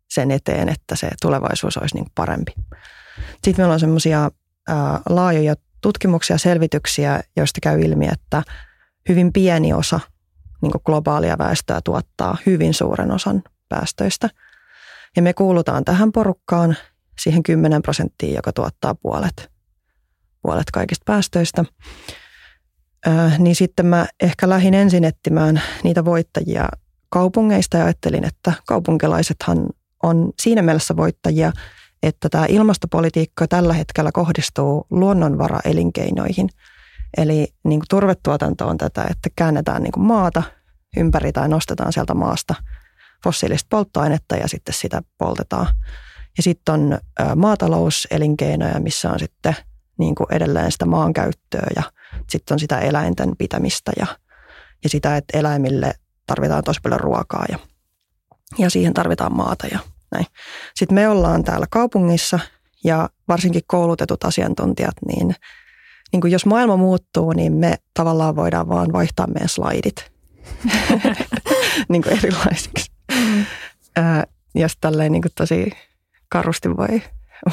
sen 0.09 0.31
eteen, 0.31 0.69
että 0.69 0.95
se 0.95 1.09
tulevaisuus 1.21 1.77
olisi 1.77 1.95
niin 1.95 2.05
kuin 2.05 2.13
parempi. 2.15 2.53
Sitten 3.43 3.55
meillä 3.57 3.73
on 3.73 3.79
semmoisia 3.79 4.31
laajoja 5.09 5.55
tutkimuksia 5.81 6.37
selvityksiä, 6.37 7.23
joista 7.35 7.59
käy 7.61 7.81
ilmi, 7.81 8.07
että 8.07 8.43
hyvin 9.09 9.33
pieni 9.33 9.73
osa 9.73 9.99
niin 10.61 10.71
kuin 10.71 10.81
globaalia 10.85 11.37
väestöä 11.37 11.81
tuottaa 11.83 12.37
hyvin 12.45 12.73
suuren 12.73 13.11
osan 13.11 13.43
päästöistä. 13.69 14.29
Ja 15.15 15.21
me 15.21 15.33
kuulutaan 15.33 15.85
tähän 15.85 16.11
porukkaan, 16.11 16.77
siihen 17.19 17.43
10 17.43 17.81
prosenttiin, 17.81 18.33
joka 18.33 18.53
tuottaa 18.53 18.95
puolet, 18.95 19.51
puolet 20.41 20.71
kaikista 20.71 21.03
päästöistä. 21.05 21.65
Niin 23.37 23.55
sitten 23.55 23.85
mä 23.85 24.07
ehkä 24.19 24.49
lähdin 24.49 24.73
ensin 24.73 25.03
etsimään 25.03 25.61
niitä 25.83 26.05
voittajia 26.05 26.69
kaupungeista 27.09 27.77
ja 27.77 27.85
ajattelin, 27.85 28.25
että 28.25 28.53
kaupunkilaisethan 28.67 29.69
on 30.03 30.31
siinä 30.41 30.61
mielessä 30.61 30.95
voittajia, 30.95 31.51
että 32.03 32.29
tämä 32.29 32.45
ilmastopolitiikka 32.49 33.47
tällä 33.47 33.73
hetkellä 33.73 34.11
kohdistuu 34.11 34.87
luonnonvaraelinkeinoihin. 34.89 36.49
Eli 37.17 37.47
niin 37.63 37.79
kuin 37.79 37.87
turvetuotanto 37.89 38.67
on 38.67 38.77
tätä, 38.77 39.05
että 39.09 39.29
käännetään 39.35 39.83
niin 39.83 39.91
kuin 39.91 40.05
maata 40.05 40.43
ympäri 40.97 41.31
tai 41.31 41.49
nostetaan 41.49 41.93
sieltä 41.93 42.13
maasta 42.13 42.55
fossiilista 43.23 43.67
polttoainetta 43.69 44.35
ja 44.35 44.47
sitten 44.47 44.73
sitä 44.73 45.01
poltetaan. 45.17 45.67
Ja 46.37 46.43
sitten 46.43 46.73
on 46.73 46.97
maatalouselinkeinoja, 47.35 48.79
missä 48.79 49.11
on 49.11 49.19
sitten 49.19 49.55
niin 49.99 50.15
kuin 50.15 50.27
edelleen 50.31 50.71
sitä 50.71 50.85
maankäyttöä 50.85 51.67
ja 51.75 51.83
sitten 52.29 52.55
on 52.55 52.59
sitä 52.59 52.79
eläinten 52.79 53.37
pitämistä 53.37 53.91
ja, 53.99 54.07
ja 54.83 54.89
sitä, 54.89 55.17
että 55.17 55.39
eläimille 55.39 55.93
tarvitaan 56.27 56.63
tosi 56.63 56.79
paljon 56.83 56.99
ruokaa 56.99 57.45
ja, 57.49 57.59
ja 58.57 58.69
siihen 58.69 58.93
tarvitaan 58.93 59.35
maata 59.35 59.67
ja 59.67 59.79
näin. 60.11 60.25
Sitten 60.75 60.95
me 60.95 61.09
ollaan 61.09 61.43
täällä 61.43 61.65
kaupungissa 61.69 62.39
ja 62.83 63.09
varsinkin 63.27 63.61
koulutetut 63.67 64.23
asiantuntijat, 64.23 64.95
niin, 65.07 65.35
niin 66.11 66.21
kuin 66.21 66.31
jos 66.31 66.45
maailma 66.45 66.77
muuttuu, 66.77 67.33
niin 67.33 67.53
me 67.53 67.75
tavallaan 67.93 68.35
voidaan 68.35 68.69
vaan 68.69 68.93
vaihtaa 68.93 69.27
meidän 69.27 69.49
slaidit 69.49 70.11
niin 71.89 72.03
kuin 72.03 72.17
erilaisiksi. 72.17 72.91
Mm. 73.11 73.45
Ää, 73.95 74.23
jos 74.55 74.77
tälleen 74.81 75.11
niin 75.11 75.21
kuin 75.21 75.31
tosi 75.35 75.71
karusti 76.29 76.69
voi, 76.69 77.01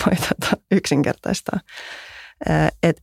voi 0.07 0.17
tota, 0.17 0.57
yksinkertaistaa. 0.71 1.61
Että 2.47 2.71
et 2.83 3.03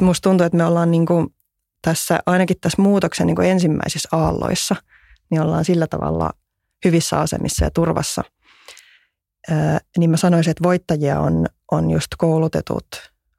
musta 0.00 0.28
tuntuu, 0.28 0.46
että 0.46 0.56
me 0.56 0.64
ollaan 0.64 0.90
niin 0.90 1.06
kuin 1.06 1.34
tässä, 1.82 2.20
ainakin 2.26 2.56
tässä 2.60 2.82
muutoksen 2.82 3.26
niin 3.26 3.36
kuin 3.36 3.48
ensimmäisissä 3.48 4.08
aalloissa, 4.12 4.76
niin 5.30 5.40
ollaan 5.40 5.64
sillä 5.64 5.86
tavalla 5.86 6.30
hyvissä 6.84 7.20
asemissa 7.20 7.64
ja 7.64 7.70
turvassa. 7.70 8.22
Ää, 9.50 9.78
niin 9.98 10.10
mä 10.10 10.16
sanoisin, 10.16 10.50
että 10.50 10.62
voittajia 10.62 11.20
on, 11.20 11.46
on 11.70 11.90
just 11.90 12.08
koulutetut 12.18 12.86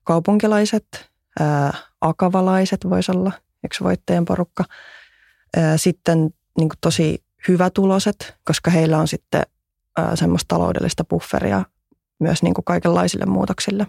kaupunkilaiset, 0.04 1.12
ää, 1.39 1.74
akavalaiset 2.02 2.89
voisi 2.89 3.12
olla 3.12 3.32
yksi 3.63 3.84
voittajan 3.84 4.26
porukka. 4.26 4.63
Ää, 5.58 5.78
sitten 5.78 6.20
niin 6.58 6.70
kuin 6.70 6.80
tosi 6.82 7.24
hyvätuloset, 7.48 8.36
koska 8.46 8.72
heillä 8.72 8.98
on 8.98 9.08
sitten 9.08 9.44
ää, 9.98 10.16
semmoista 10.16 10.56
taloudellista 10.56 11.04
bufferia 11.04 11.66
myös 12.20 12.44
niin 12.44 12.54
kuin 12.54 12.66
kaikenlaisille 12.66 13.26
muutoksille. 13.26 13.88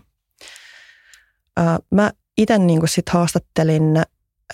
Ää, 1.56 1.78
mä 1.90 2.10
itse 2.38 2.58
niin 2.58 2.88
sit 2.88 3.08
haastattelin 3.08 3.96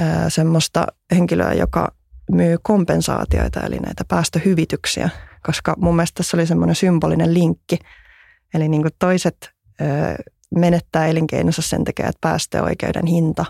ää, 0.01 0.31
semmoista 0.31 0.87
henkilöä, 1.11 1.53
joka 1.53 1.95
myy 2.31 2.57
kompensaatioita, 2.62 3.61
eli 3.61 3.79
näitä 3.79 4.05
päästöhyvityksiä, 4.09 5.11
koska 5.47 5.75
mun 5.79 5.97
mielestä 5.97 6.16
tässä 6.16 6.37
oli 6.37 6.47
semmoinen 6.47 6.77
symbolinen 6.77 7.35
linkki. 7.35 7.79
Eli 8.55 8.69
niin 8.69 8.83
toiset 8.99 9.51
ää, 9.81 10.16
menettää 10.55 11.07
elinkeinonsa 11.07 11.62
sen 11.62 11.85
takia, 11.85 12.09
että 12.09 12.19
päästöoikeuden 12.21 13.07
hinta 13.07 13.45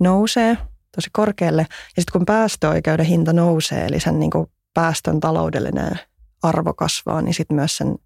nousee 0.00 0.58
tosi 0.94 1.10
korkealle. 1.12 1.66
Ja 1.96 2.02
sitten 2.02 2.12
kun 2.12 2.26
päästöoikeuden 2.26 3.06
hinta 3.06 3.32
nousee, 3.32 3.86
eli 3.86 4.00
sen 4.00 4.20
niin 4.20 4.30
päästön 4.74 5.20
taloudellinen 5.20 6.00
arvo 6.42 6.74
kasvaa, 6.74 7.22
niin 7.22 7.34
sitten 7.34 7.54
myös 7.54 7.76
sen 7.76 7.98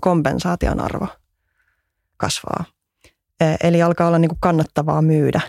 kompensaation 0.00 0.80
arvo 0.80 1.08
kasvaa. 2.16 2.64
E, 3.40 3.54
eli 3.62 3.82
alkaa 3.82 4.06
olla 4.06 4.18
niin 4.18 4.28
kuin 4.28 4.40
kannattavaa 4.40 5.02
myydä, 5.02 5.40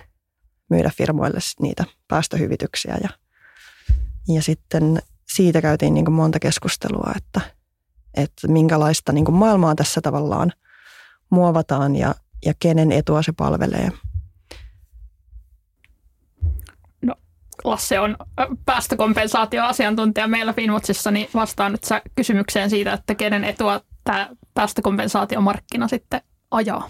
myydä 0.69 0.91
firmoille 0.97 1.39
niitä 1.62 1.84
päästöhyvityksiä. 2.08 2.97
Ja, 3.04 3.10
ja 4.36 4.41
sitten 4.41 5.00
siitä 5.34 5.62
käytiin 5.62 5.93
niin 5.93 6.06
kuin 6.06 6.15
monta 6.15 6.39
keskustelua, 6.39 7.12
että, 7.15 7.41
että 8.13 8.47
minkälaista 8.47 9.12
niin 9.12 9.26
kuin 9.26 9.36
maailmaa 9.36 9.76
tässä 9.76 10.02
tavallaan 10.02 10.54
muovataan 11.30 11.95
ja, 11.95 12.15
ja 12.45 12.54
kenen 12.60 12.91
etua 12.91 13.23
se 13.23 13.32
palvelee– 13.32 13.91
Lasse 17.63 18.00
on 18.00 18.17
päästökompensaatioasiantuntija 18.65 20.28
meillä 20.28 20.54
Finwatchissa, 20.54 21.12
niin 21.12 21.30
vastaan 21.34 21.71
nyt 21.71 21.84
sä 21.84 22.02
kysymykseen 22.15 22.69
siitä, 22.69 22.93
että 22.93 23.15
kenen 23.15 23.43
etua 23.43 23.82
tämä 24.04 24.30
päästökompensaatiomarkkina 24.54 25.88
sitten 25.88 26.21
ajaa? 26.52 26.89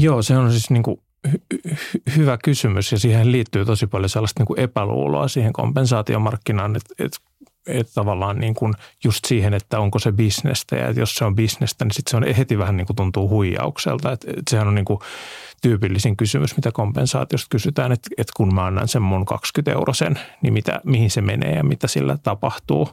Joo, 0.00 0.22
se 0.22 0.36
on 0.36 0.50
siis 0.50 0.70
niin 0.70 0.82
kuin 0.82 1.00
hy- 1.28 1.68
hy- 1.68 2.16
hyvä 2.16 2.38
kysymys 2.44 2.92
ja 2.92 2.98
siihen 2.98 3.32
liittyy 3.32 3.64
tosi 3.64 3.86
paljon 3.86 4.08
sellaista 4.08 4.40
niin 4.40 4.46
kuin 4.46 4.60
epäluuloa 4.60 5.28
siihen 5.28 5.52
kompensaatiomarkkinaan, 5.52 6.76
että, 6.76 6.94
että 6.98 7.18
että 7.66 7.92
tavallaan 7.94 8.38
niin 8.38 8.54
kuin 8.54 8.74
just 9.04 9.24
siihen, 9.24 9.54
että 9.54 9.80
onko 9.80 9.98
se 9.98 10.12
bisnestä 10.12 10.76
ja 10.76 10.88
että 10.88 11.00
jos 11.00 11.14
se 11.14 11.24
on 11.24 11.36
bisnestä, 11.36 11.84
niin 11.84 11.94
sitten 11.94 12.10
se 12.10 12.16
on 12.16 12.34
heti 12.34 12.58
vähän 12.58 12.76
niin 12.76 12.86
kuin 12.86 12.96
tuntuu 12.96 13.28
huijaukselta. 13.28 14.12
Että, 14.12 14.30
että 14.30 14.50
sehän 14.50 14.68
on 14.68 14.74
niin 14.74 14.84
kuin 14.84 15.00
tyypillisin 15.62 16.16
kysymys, 16.16 16.56
mitä 16.56 16.72
kompensaatiosta 16.72 17.46
kysytään, 17.50 17.92
että, 17.92 18.08
että 18.18 18.32
kun 18.36 18.54
mä 18.54 18.64
annan 18.66 18.88
sen 18.88 19.02
mun 19.02 19.26
20 19.26 19.72
eurosen, 19.72 20.18
niin 20.42 20.52
mitä, 20.52 20.80
mihin 20.84 21.10
se 21.10 21.20
menee 21.20 21.54
ja 21.54 21.64
mitä 21.64 21.88
sillä 21.88 22.18
tapahtuu. 22.22 22.88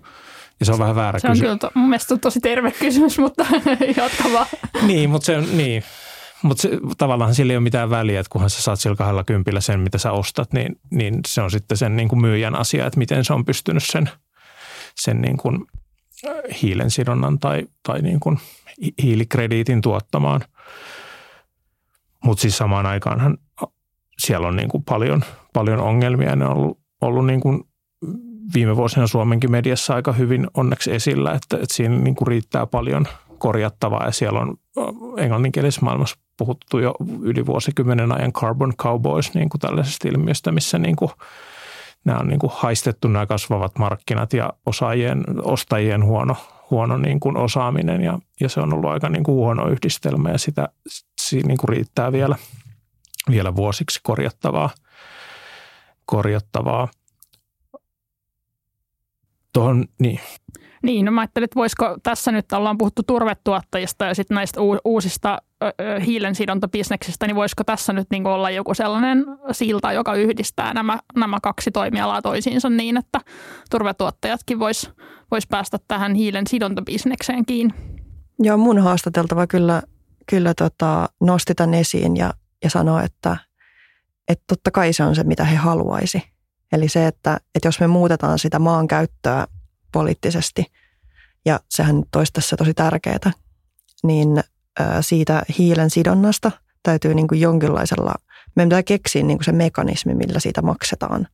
Ja 0.60 0.66
se 0.66 0.72
on 0.72 0.80
vähän 0.80 0.96
väärä 0.96 1.20
kysymys. 1.20 1.40
Se 1.40 1.50
on 1.50 1.60
kyllä 1.60 1.72
mun 1.74 1.90
mielestä 1.90 2.18
tosi 2.18 2.40
terve 2.40 2.72
kysymys, 2.72 3.20
mutta 3.20 3.46
jatka 3.98 4.24
vaan. 4.34 4.48
niin, 4.82 5.10
mutta 5.10 5.26
se 5.26 5.38
on, 5.38 5.58
niin. 5.58 5.84
Mutta 6.44 6.68
tavallaan 6.98 7.36
sillä 7.36 7.54
ei 7.54 7.58
ole 7.58 7.64
mitään 7.64 7.90
väliä, 7.90 8.20
että 8.20 8.30
kunhan 8.30 8.50
sä 8.50 8.62
saat 8.62 8.80
sillä 8.80 8.96
kahdella 8.96 9.24
kympillä 9.24 9.62
sen, 9.62 9.80
mitä 9.80 9.98
sä 9.98 10.12
ostat, 10.12 10.54
niin, 10.54 10.80
niin 10.92 11.20
se 11.28 11.42
on 11.42 11.52
sitten 11.52 11.78
sen 11.78 11.96
niin 11.96 12.10
kuin 12.10 12.22
myyjän 12.22 12.56
asia, 12.56 12.86
että 12.86 13.00
miten 13.00 13.26
se 13.26 13.34
on 13.34 13.46
pystynyt 13.46 13.84
sen, 13.84 14.10
sen 14.96 15.22
niin 15.22 15.38
kuin 15.38 15.66
hiilensidonnan 16.62 17.40
tai, 17.40 17.68
tai 17.84 18.02
niin 18.02 18.20
kuin 18.20 18.40
hiilikrediitin 19.04 19.82
tuottamaan. 19.82 20.42
Mutta 22.24 22.42
siis 22.42 22.58
samaan 22.58 22.86
aikaanhan 22.86 23.38
siellä 24.20 24.48
on 24.48 24.56
niin 24.56 24.70
kuin 24.70 24.84
paljon, 24.84 25.24
paljon 25.54 25.80
ongelmia. 25.80 26.36
Ne 26.36 26.46
on 26.46 26.58
ollut, 26.58 26.80
ollut 27.02 27.26
niin 27.26 27.40
kuin 27.40 27.64
viime 28.54 28.76
vuosina 28.76 29.08
Suomenkin 29.08 29.52
mediassa 29.52 29.96
aika 29.96 30.14
hyvin 30.14 30.48
onneksi 30.54 30.92
esillä, 30.94 31.34
että, 31.34 31.56
että 31.56 31.76
siinä 31.76 31.96
niin 31.96 32.16
kuin 32.16 32.28
riittää 32.28 32.66
paljon 32.66 33.08
korjattavaa 33.38 34.06
ja 34.06 34.12
siellä 34.12 34.40
on 34.40 34.58
englanninkielisessä 35.18 35.86
maailmassa 35.86 36.18
puhuttu 36.38 36.80
jo 36.80 36.94
yli 37.22 37.46
vuosikymmenen 37.46 38.12
ajan 38.12 38.34
carbon 38.34 38.74
cowboys 38.76 39.34
niin 39.34 39.50
kuin 39.50 39.62
tällaisesta 39.62 40.08
ilmiöstä, 40.08 40.52
missä 40.52 40.80
niin 40.80 40.96
kuin 40.96 41.12
nämä 42.06 42.20
on 42.20 42.28
niin 42.28 42.40
kuin 42.40 42.52
haistettu 42.56 43.08
nämä 43.08 43.26
kasvavat 43.26 43.78
markkinat 43.78 44.34
ja 44.34 44.54
osaajien, 44.66 45.24
ostajien 45.42 46.06
huono, 46.06 46.36
huono 46.72 46.98
niin 46.98 47.20
kuin 47.20 47.38
osaaminen 47.38 48.02
ja, 48.02 48.20
ja 48.40 48.50
se 48.50 48.60
on 48.60 48.74
ollut 48.74 48.90
aika 48.90 49.10
niin 49.10 49.24
kuin 49.24 49.36
huono 49.36 49.68
yhdistelmä 49.70 50.30
ja 50.30 50.38
sitä 50.38 50.70
niin 51.32 51.58
kuin 51.58 51.70
riittää 51.70 52.12
vielä, 52.12 52.36
vielä 53.32 53.56
vuosiksi 53.56 54.00
korjattavaa. 54.04 54.70
korjattavaa. 56.06 56.88
Tuohon, 59.54 59.86
niin. 60.00 60.20
Niin, 60.84 61.06
no 61.06 61.12
mä 61.12 61.22
ajattelin, 61.22 61.44
että 61.44 61.56
voisiko 61.56 61.98
tässä 62.04 62.32
nyt 62.32 62.52
ollaan 62.52 62.78
puhuttu 62.78 63.04
turvetuottajista 63.04 64.06
ja 64.06 64.16
sitten 64.16 64.36
näistä 64.36 64.60
uusista 64.86 65.42
hiilensidontabisneksistä, 66.06 67.28
niin 67.28 67.36
voisiko 67.36 67.64
tässä 67.64 67.94
nyt 67.94 68.08
niin 68.12 68.28
olla 68.28 68.50
joku 68.50 68.74
sellainen 68.74 69.26
silta, 69.52 69.92
joka 69.92 70.16
yhdistää 70.16 70.74
nämä, 70.74 71.00
nämä 71.16 71.38
kaksi 71.44 71.72
toimialaa 71.72 72.22
toisiinsa 72.22 72.70
niin, 72.70 72.98
että 72.98 73.20
turvetuottajatkin 73.72 74.60
vois, 74.60 74.92
vois 75.32 75.48
päästä 75.48 75.78
tähän 75.88 76.16
hiilen 76.16 76.48
sidontabisnekseen 76.48 77.46
kiinni? 77.46 77.74
Joo, 78.40 78.58
mun 78.58 78.80
haastateltava 78.80 79.48
kyllä, 79.48 79.82
kyllä 80.30 80.54
tota, 80.54 81.10
nosti 81.22 81.56
tämän 81.56 81.74
esiin 81.74 82.18
ja, 82.18 82.34
ja 82.64 82.70
sanoi, 82.70 83.06
että, 83.06 83.38
että 84.28 84.44
totta 84.48 84.72
kai 84.72 84.94
se 84.94 85.04
on 85.04 85.16
se, 85.16 85.24
mitä 85.24 85.44
he 85.44 85.56
haluaisi. 85.56 86.24
Eli 86.72 86.90
se, 86.90 87.08
että, 87.08 87.38
että 87.56 87.68
jos 87.68 87.80
me 87.80 87.88
muutetaan 87.88 88.40
sitä 88.40 88.60
maankäyttöä 88.60 89.48
poliittisesti, 89.92 90.66
ja 91.46 91.60
sehän 91.70 92.04
olisi 92.16 92.34
tässä 92.34 92.58
tosi 92.58 92.74
tärkeää, 92.74 93.32
niin 94.04 94.44
siitä 95.02 95.44
hiilen 95.58 95.90
sidonnasta 95.90 96.52
täytyy 96.84 97.14
niin 97.14 97.28
kuin 97.28 97.42
jonkinlaisella, 97.42 98.14
meidän 98.56 98.70
pitää 98.70 98.84
keksiä 98.84 99.24
niin 99.24 99.38
kuin 99.38 99.46
se 99.46 99.52
mekanismi, 99.52 100.16
millä 100.16 100.40
siitä 100.40 100.62
maksetaan. 100.62 101.28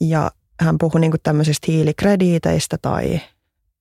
Ja 0.00 0.30
hän 0.60 0.78
puhui 0.78 1.00
niin 1.00 1.10
kuin 1.10 1.20
tämmöisistä 1.22 1.72
hiilikrediiteistä 1.72 2.78
tai, 2.82 3.20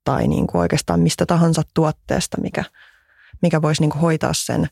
tai 0.04 0.28
niin 0.28 0.48
kuin 0.48 0.62
oikeastaan 0.62 1.00
mistä 1.00 1.26
tahansa 1.26 1.62
tuotteesta, 1.74 2.42
mikä, 2.42 2.64
mikä 3.42 3.62
voisi 3.62 3.82
niin 3.82 3.90
kuin 3.90 4.02
hoitaa 4.02 4.34
sen. 4.34 4.68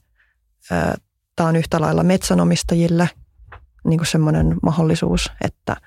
Tämä 1.36 1.50
on 1.50 1.56
yhtä 1.56 1.82
lailla 1.82 2.04
metsänomistajille 2.04 3.10
niin 3.88 3.98
kuin 3.98 4.08
semmoinen 4.08 4.56
mahdollisuus, 4.63 5.32
että 5.41 5.78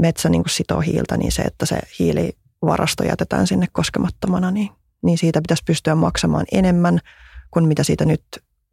metsä 0.00 0.28
niin 0.28 0.42
kuin 0.42 0.50
sitoo 0.50 0.80
hiiltä, 0.80 1.16
niin 1.16 1.32
se, 1.32 1.42
että 1.42 1.66
se 1.66 1.78
hiilivarasto 1.98 3.04
jätetään 3.04 3.46
sinne 3.46 3.66
koskemattomana, 3.72 4.50
niin 4.50 4.70
niin 5.04 5.18
siitä 5.18 5.42
pitäisi 5.42 5.62
pystyä 5.66 5.94
maksamaan 5.94 6.46
enemmän 6.52 6.98
kuin 7.50 7.68
mitä 7.68 7.82
siitä 7.82 8.04
nyt 8.04 8.24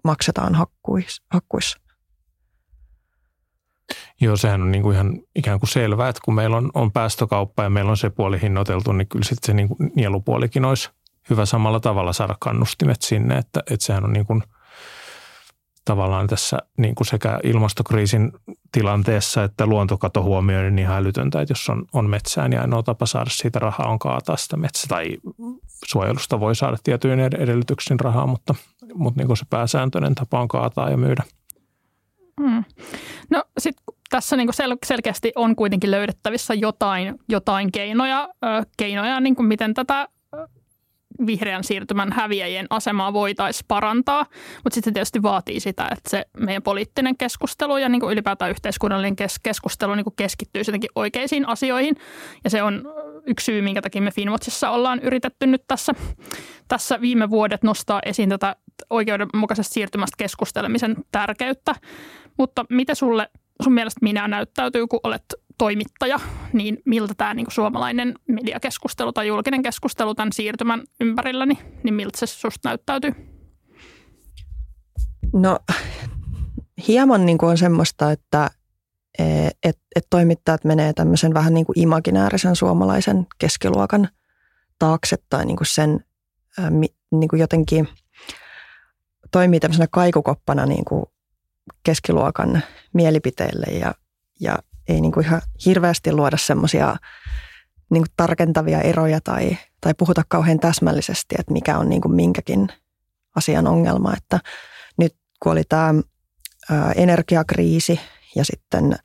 maksetaan 0.04 0.56
hakkuissa. 1.30 1.82
Joo, 4.22 4.38
sehän 4.38 4.62
on 4.62 4.72
niin 4.72 4.82
kuin 4.82 4.96
ihan 4.96 5.20
ikään 5.36 5.60
kuin 5.60 5.70
selvää, 5.70 6.10
että 6.10 6.22
kun 6.26 6.34
meillä 6.34 6.58
on, 6.58 6.72
on 6.74 6.92
päästökauppa 6.92 7.64
ja 7.64 7.70
meillä 7.70 7.92
on 7.92 7.98
se 7.98 8.10
puoli 8.10 8.42
hinnoiteltu, 8.42 8.92
niin 8.92 9.08
kyllä 9.08 9.26
sitten 9.26 9.48
se 9.48 9.54
niin 9.54 9.68
kuin 9.68 9.92
nielupuolikin 9.96 10.66
olisi 10.66 10.90
hyvä 11.30 11.46
samalla 11.46 11.80
tavalla 11.80 12.14
saada 12.14 12.36
kannustimet 12.40 13.02
sinne, 13.02 13.38
että, 13.38 13.60
että 13.72 13.86
sehän 13.86 14.04
on 14.04 14.14
niin 14.14 14.26
kuin– 14.26 14.44
tavallaan 15.86 16.28
tässä 16.28 16.58
niin 16.78 16.96
kuin 16.96 17.08
sekä 17.08 17.40
ilmastokriisin 17.44 18.32
tilanteessa 18.72 19.44
että 19.44 19.66
luontokato 19.66 20.24
huomioiden 20.24 20.76
niin 20.76 20.84
ihan 20.84 20.98
älytöntä, 20.98 21.42
että 21.42 21.52
jos 21.52 21.70
on, 21.70 21.86
on 21.94 22.10
metsää, 22.10 22.48
niin 22.48 22.62
ainoa 22.62 22.84
tapa 22.84 23.06
saada 23.06 23.30
siitä 23.30 23.60
rahaa 23.60 23.88
on 23.88 24.00
kaataa 24.00 24.38
sitä 24.38 24.58
metsää. 24.58 24.88
Tai 24.90 25.18
suojelusta 25.86 26.40
voi 26.40 26.56
saada 26.56 26.78
tietyin 26.84 27.20
edellytyksin 27.20 28.00
rahaa, 28.00 28.28
mutta, 28.28 28.56
mutta 28.94 29.24
niin 29.24 29.38
se 29.38 29.46
pääsääntöinen 29.50 30.16
tapa 30.16 30.42
on 30.42 30.48
kaataa 30.48 30.90
ja 30.90 30.98
myydä. 30.98 31.24
Hmm. 32.42 32.64
No 33.30 33.44
sitten 33.58 33.84
tässä 34.10 34.36
niin 34.36 34.50
sel- 34.50 34.78
selkeästi 34.86 35.32
on 35.36 35.56
kuitenkin 35.56 35.92
löydettävissä 35.92 36.54
jotain, 36.54 37.16
jotain 37.30 37.72
keinoja, 37.72 38.30
ö, 38.44 38.66
keinoja 38.78 39.20
niin 39.20 39.36
kuin 39.36 39.46
miten 39.46 39.74
tätä 39.74 40.08
vihreän 41.26 41.64
siirtymän 41.64 42.12
häviäjien 42.12 42.68
asemaa 42.70 43.14
voitaisiin 43.14 43.66
parantaa, 43.68 44.26
mutta 44.64 44.76
sitten 44.76 44.92
se 44.92 44.94
tietysti 44.94 45.22
vaatii 45.22 45.60
sitä, 45.60 45.84
että 45.92 46.10
se 46.10 46.26
meidän 46.38 46.64
poliittinen 46.64 47.18
keskustelu 47.18 47.78
ja 47.78 47.90
niin 47.90 48.00
kuin 48.00 48.14
ylipäätään 48.14 48.52
yhteiskunnallinen 48.52 49.16
kes- 49.16 49.40
keskustelu 49.44 49.96
niin 49.96 50.04
kuin 50.04 50.16
keskittyy 50.16 50.64
jotenkin 50.68 50.90
oikeisiin 50.96 51.48
asioihin. 51.48 51.96
Ja 52.44 52.50
se 52.50 52.64
on 52.64 52.84
yksi 53.26 53.46
syy, 53.46 53.62
minkä 53.62 53.82
takia 53.82 54.02
me 54.02 54.12
Finwatchissa 54.12 54.70
ollaan 54.70 55.00
yritetty 55.00 55.48
nyt 55.48 55.64
tässä, 55.68 55.94
tässä 56.68 57.02
viime 57.02 57.30
vuodet 57.30 57.64
nostaa 57.64 58.02
esiin 58.06 58.30
tätä 58.30 58.56
oikeudenmukaisesta 58.90 59.74
siirtymästä 59.74 60.16
keskustelemisen 60.18 60.96
tärkeyttä. 61.12 61.76
Mutta 62.38 62.66
mitä 62.70 62.96
sulle 62.96 63.30
sun 63.64 63.74
mielestä 63.74 64.00
minä 64.02 64.28
näyttäytyy, 64.28 64.88
kun 64.88 65.00
olet 65.04 65.26
toimittaja, 65.62 66.20
niin 66.54 66.78
miltä 66.86 67.14
tämä 67.18 67.34
niin 67.34 67.48
suomalainen 67.50 68.14
mediakeskustelu 68.28 69.14
tai 69.14 69.28
julkinen 69.28 69.64
keskustelu 69.64 70.16
tämän 70.16 70.32
siirtymän 70.34 70.84
ympärillä, 71.02 71.46
niin, 71.46 71.58
niin 71.84 71.94
miltä 71.94 72.18
se 72.18 72.26
susta 72.26 72.70
näyttäytyy? 72.70 73.12
No 75.34 75.60
hieman 76.88 77.26
niin 77.26 77.38
kuin 77.38 77.50
on 77.50 77.58
semmoista, 77.58 78.12
että 78.12 78.50
et, 79.64 79.78
et 79.96 80.08
toimittajat 80.10 80.64
menee 80.64 80.94
tämmöisen 80.94 81.34
vähän 81.34 81.54
niin 81.54 81.66
kuin 81.66 81.80
imaginäärisen 81.80 82.56
suomalaisen 82.56 83.28
keskiluokan 83.38 84.10
taakse 84.80 85.18
tai 85.30 85.46
niin 85.46 85.58
kuin 85.58 85.68
sen 85.68 86.06
niin 87.12 87.30
kuin 87.30 87.40
jotenkin 87.40 87.88
toimii 89.32 89.60
tämmöisenä 89.60 89.88
kaikukoppana 89.92 90.66
niin 90.66 90.86
kuin 90.86 91.04
keskiluokan 91.84 92.62
mielipiteille 92.94 93.66
ja, 93.80 93.96
ja 94.40 94.58
ei 94.88 95.02
niin 95.02 95.12
kuin 95.12 95.26
ihan 95.26 95.42
hirveästi 95.66 96.12
luoda 96.12 96.38
semmoisia 96.38 96.96
niin 97.92 98.06
tarkentavia 98.18 98.82
eroja 98.82 99.20
tai, 99.24 99.58
tai 99.82 99.94
puhuta 99.98 100.24
kauhean 100.28 100.60
täsmällisesti, 100.60 101.36
että 101.40 101.54
mikä 101.54 101.78
on 101.78 101.90
niin 101.90 102.02
kuin 102.02 102.16
minkäkin 102.16 102.68
asian 103.36 103.68
ongelma. 103.68 104.14
Että 104.18 104.40
nyt 104.98 105.16
kun 105.44 105.52
oli 105.52 105.64
tämä 105.70 105.94
energiakriisi 106.96 108.00
ja 108.36 108.46
sitten 108.46 108.96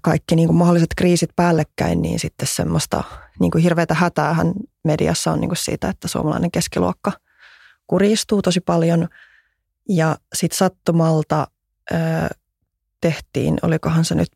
kaikki 0.00 0.36
niin 0.36 0.48
kuin 0.48 0.56
mahdolliset 0.56 0.94
kriisit 0.96 1.30
päällekkäin, 1.36 2.02
niin 2.02 2.18
sitten 2.18 2.48
semmoista 2.48 3.04
niin 3.40 3.50
kuin 3.50 3.62
hirveätä 3.62 3.94
hätäähän 3.94 4.52
mediassa 4.84 5.32
on 5.32 5.40
niin 5.40 5.48
kuin 5.48 5.56
siitä, 5.56 5.88
että 5.88 6.08
suomalainen 6.08 6.50
keskiluokka 6.50 7.12
kuristuu 7.86 8.42
tosi 8.42 8.60
paljon. 8.60 9.08
Ja 9.88 10.16
sitten 10.34 10.56
sattumalta 10.58 11.46
tehtiin, 13.04 13.58
olikohan 13.62 14.04
se 14.04 14.14
nyt 14.14 14.28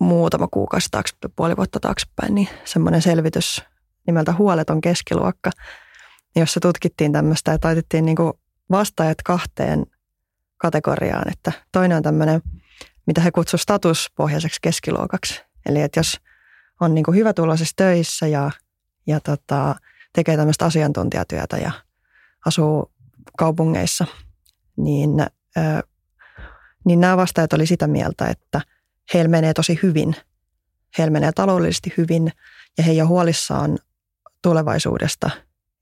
muutama 0.00 0.48
kuukausi 0.50 0.88
taakse, 0.90 1.14
puoli 1.36 1.56
vuotta 1.56 1.80
taaksepäin, 1.80 2.34
niin 2.34 2.48
semmoinen 2.64 3.02
selvitys 3.02 3.62
nimeltä 4.06 4.32
Huoleton 4.32 4.80
keskiluokka, 4.80 5.50
jossa 6.36 6.60
tutkittiin 6.60 7.12
tämmöistä 7.12 7.50
ja 7.50 7.58
taitettiin 7.58 8.04
niin 8.04 8.16
vastaajat 8.70 9.22
kahteen 9.24 9.86
kategoriaan, 10.56 11.32
että 11.32 11.52
toinen 11.72 11.96
on 11.96 12.02
tämmöinen, 12.02 12.42
mitä 13.06 13.20
he 13.20 13.30
kutsuivat 13.30 13.62
statuspohjaiseksi 13.62 14.58
keskiluokaksi. 14.62 15.42
Eli 15.66 15.80
että 15.80 16.00
jos 16.00 16.20
on 16.80 16.94
niin 16.94 17.14
hyvä 17.14 17.32
tuloisessa 17.32 17.76
töissä 17.76 18.26
ja, 18.26 18.50
ja 19.06 19.20
tota, 19.20 19.74
tekee 20.12 20.36
tämmöistä 20.36 20.64
asiantuntijatyötä 20.64 21.56
ja 21.56 21.70
asuu 22.46 22.92
kaupungeissa, 23.38 24.06
niin 24.76 25.10
niin 26.84 27.00
nämä 27.00 27.16
vastaajat 27.16 27.52
oli 27.52 27.66
sitä 27.66 27.86
mieltä, 27.86 28.26
että 28.26 28.60
heillä 29.14 29.28
menee 29.28 29.54
tosi 29.54 29.78
hyvin. 29.82 30.16
Heillä 30.98 31.12
menee 31.12 31.32
taloudellisesti 31.32 31.94
hyvin 31.96 32.32
ja 32.78 32.84
he 32.84 32.90
ei 32.90 33.00
ole 33.00 33.08
huolissaan 33.08 33.78
tulevaisuudesta, 34.42 35.30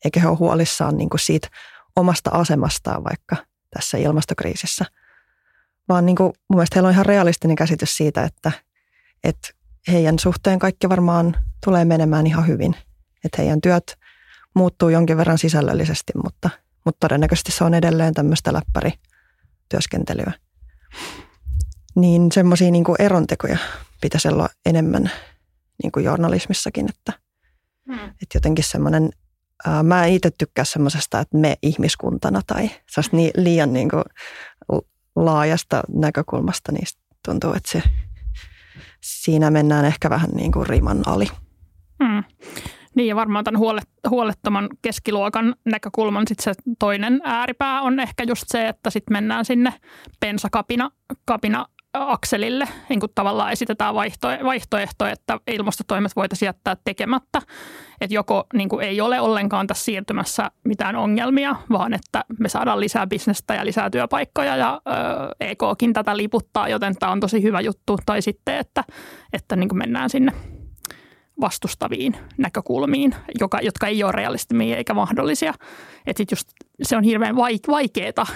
eikä 0.04 0.20
he 0.20 0.28
ole 0.28 0.36
huolissaan 0.36 0.96
niin 0.96 1.10
kuin 1.10 1.20
siitä 1.20 1.48
omasta 1.96 2.30
asemastaan 2.30 3.04
vaikka 3.04 3.36
tässä 3.70 3.98
ilmastokriisissä. 3.98 4.84
Vaan 5.88 6.06
niin 6.06 6.16
kuin, 6.16 6.32
mun 6.48 6.56
mielestä 6.56 6.76
heillä 6.76 6.86
on 6.86 6.92
ihan 6.92 7.06
realistinen 7.06 7.56
käsitys 7.56 7.96
siitä, 7.96 8.24
että, 8.24 8.52
että 9.24 9.48
heidän 9.88 10.18
suhteen 10.18 10.58
kaikki 10.58 10.88
varmaan 10.88 11.36
tulee 11.64 11.84
menemään 11.84 12.26
ihan 12.26 12.46
hyvin. 12.46 12.76
Että 13.24 13.42
heidän 13.42 13.60
työt 13.60 13.98
muuttuu 14.54 14.88
jonkin 14.88 15.16
verran 15.16 15.38
sisällöllisesti, 15.38 16.12
mutta, 16.24 16.50
mutta 16.84 17.08
todennäköisesti 17.08 17.52
se 17.52 17.64
on 17.64 17.74
edelleen 17.74 18.14
tämmöistä 18.14 18.52
läppärityöskentelyä 18.52 20.32
niin 21.96 22.32
semmoisia 22.32 22.70
niin 22.70 22.84
erontekoja 22.98 23.58
pitäisi 24.00 24.28
olla 24.28 24.48
enemmän 24.66 25.10
niin 25.82 25.92
kuin 25.92 26.04
journalismissakin, 26.04 26.88
että, 26.88 27.12
hmm. 27.86 28.08
että 28.08 28.36
jotenkin 28.36 28.64
semmoinen 28.64 29.10
ää, 29.66 29.82
mä 29.82 30.04
en 30.04 30.12
itse 30.12 30.30
tykkää 30.30 30.64
semmoisesta, 30.64 31.20
että 31.20 31.38
me 31.38 31.56
ihmiskuntana 31.62 32.40
tai 32.46 32.70
niin 33.12 33.30
liian 33.36 33.72
niin 33.72 33.88
kuin 33.88 34.04
laajasta 35.16 35.82
näkökulmasta, 35.88 36.72
niin 36.72 36.86
tuntuu, 37.24 37.52
että 37.52 37.70
se, 37.70 37.82
siinä 39.00 39.50
mennään 39.50 39.84
ehkä 39.84 40.10
vähän 40.10 40.30
niin 40.30 40.52
kuin 40.52 40.66
riman 40.66 41.02
ali. 41.08 41.26
Hmm. 42.04 42.24
Niin 42.94 43.08
ja 43.08 43.16
varmaan 43.16 43.44
tämän 43.44 43.60
huolettoman 44.10 44.68
keskiluokan 44.82 45.54
näkökulman 45.64 46.24
sit 46.28 46.40
se 46.40 46.52
toinen 46.78 47.20
ääripää 47.24 47.82
on 47.82 48.00
ehkä 48.00 48.24
just 48.24 48.44
se, 48.46 48.68
että 48.68 48.90
sitten 48.90 49.12
mennään 49.12 49.44
sinne 49.44 49.74
pensakapina 50.20 50.90
kapina 51.24 51.66
akselille, 51.92 52.68
niin 52.88 53.00
kuin 53.00 53.12
tavallaan 53.14 53.52
esitetään 53.52 53.94
vaihto, 53.94 54.28
vaihtoehto, 54.44 55.06
että 55.06 55.40
ilmastotoimet 55.46 56.16
voitaisiin 56.16 56.46
jättää 56.46 56.76
tekemättä. 56.84 57.42
Että 58.00 58.14
joko 58.14 58.46
niin 58.54 58.68
kuin 58.68 58.86
ei 58.86 59.00
ole 59.00 59.20
ollenkaan 59.20 59.66
tässä 59.66 59.84
siirtymässä 59.84 60.50
mitään 60.64 60.96
ongelmia, 60.96 61.56
vaan 61.70 61.94
että 61.94 62.24
me 62.38 62.48
saadaan 62.48 62.80
lisää 62.80 63.06
bisnestä 63.06 63.54
ja 63.54 63.64
lisää 63.64 63.90
työpaikkoja 63.90 64.56
ja 64.56 64.80
ö, 64.86 64.90
EKkin 65.40 65.92
tätä 65.92 66.16
liputtaa, 66.16 66.68
joten 66.68 66.94
tämä 66.98 67.12
on 67.12 67.20
tosi 67.20 67.42
hyvä 67.42 67.60
juttu. 67.60 67.98
Tai 68.06 68.22
sitten, 68.22 68.58
että, 68.58 68.84
että 69.32 69.56
niin 69.56 69.68
kuin 69.68 69.78
mennään 69.78 70.10
sinne 70.10 70.32
vastustaviin 71.40 72.16
näkökulmiin, 72.36 73.14
joka, 73.40 73.58
jotka 73.62 73.86
ei 73.86 74.04
ole 74.04 74.12
realistimia 74.12 74.76
eikä 74.76 74.94
mahdollisia. 74.94 75.54
Että 76.06 76.24
just 76.30 76.48
se 76.82 76.96
on 76.96 77.04
hirveän 77.04 77.36
vaikeaa 77.68 78.26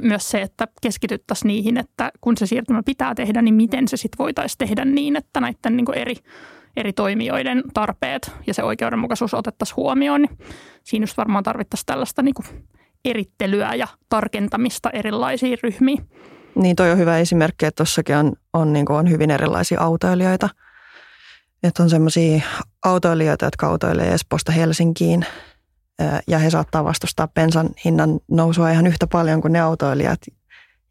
myös 0.00 0.30
se, 0.30 0.42
että 0.42 0.68
keskityttäisiin 0.82 1.48
niihin, 1.48 1.76
että 1.76 2.10
kun 2.20 2.36
se 2.36 2.46
siirtymä 2.46 2.82
pitää 2.82 3.14
tehdä, 3.14 3.42
niin 3.42 3.54
miten 3.54 3.88
se 3.88 3.96
sitten 3.96 4.18
voitaisiin 4.18 4.58
tehdä 4.58 4.84
niin, 4.84 5.16
että 5.16 5.40
näiden 5.40 5.76
niin 5.76 5.94
eri, 5.94 6.14
eri 6.76 6.92
toimijoiden 6.92 7.62
tarpeet 7.74 8.32
ja 8.46 8.54
se 8.54 8.62
oikeudenmukaisuus 8.62 9.34
otettaisiin 9.34 9.76
huomioon. 9.76 10.22
Niin 10.22 10.38
siinä 10.84 11.02
just 11.02 11.16
varmaan 11.16 11.44
tarvittaisiin 11.44 11.86
tällaista 11.86 12.22
niin 12.22 12.34
erittelyä 13.04 13.74
ja 13.74 13.88
tarkentamista 14.08 14.90
erilaisiin 14.90 15.58
ryhmiin. 15.62 16.08
Niin 16.54 16.76
toi 16.76 16.90
on 16.90 16.98
hyvä 16.98 17.18
esimerkki, 17.18 17.66
että 17.66 17.76
tuossakin 17.76 18.16
on, 18.16 18.32
on, 18.52 18.72
niin 18.72 18.92
on 18.92 19.10
hyvin 19.10 19.30
erilaisia 19.30 19.80
autoilijoita– 19.80 20.48
että 21.62 21.82
on 21.82 21.90
semmoisia 21.90 22.42
autoilijoita, 22.84 23.44
jotka 23.44 23.66
autoilee 23.66 24.14
Espoosta 24.14 24.52
Helsinkiin 24.52 25.26
ja 26.26 26.38
he 26.38 26.50
saattaa 26.50 26.84
vastustaa 26.84 27.28
bensan 27.28 27.70
hinnan 27.84 28.20
nousua 28.30 28.70
ihan 28.70 28.86
yhtä 28.86 29.06
paljon 29.06 29.40
kuin 29.40 29.52
ne 29.52 29.60
autoilijat, 29.60 30.20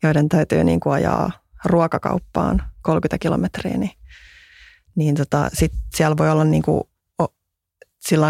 joiden 0.03 0.29
täytyy 0.29 0.63
niin 0.63 0.79
kuin 0.79 0.93
ajaa 0.93 1.31
ruokakauppaan 1.65 2.63
30 2.81 3.17
kilometriä, 3.17 3.77
niin, 3.77 3.91
niin 4.95 5.15
tota, 5.15 5.49
sit 5.53 5.73
siellä 5.95 6.17
voi 6.17 6.31
olla 6.31 6.43
niin 6.43 6.63
kuin, 6.63 6.81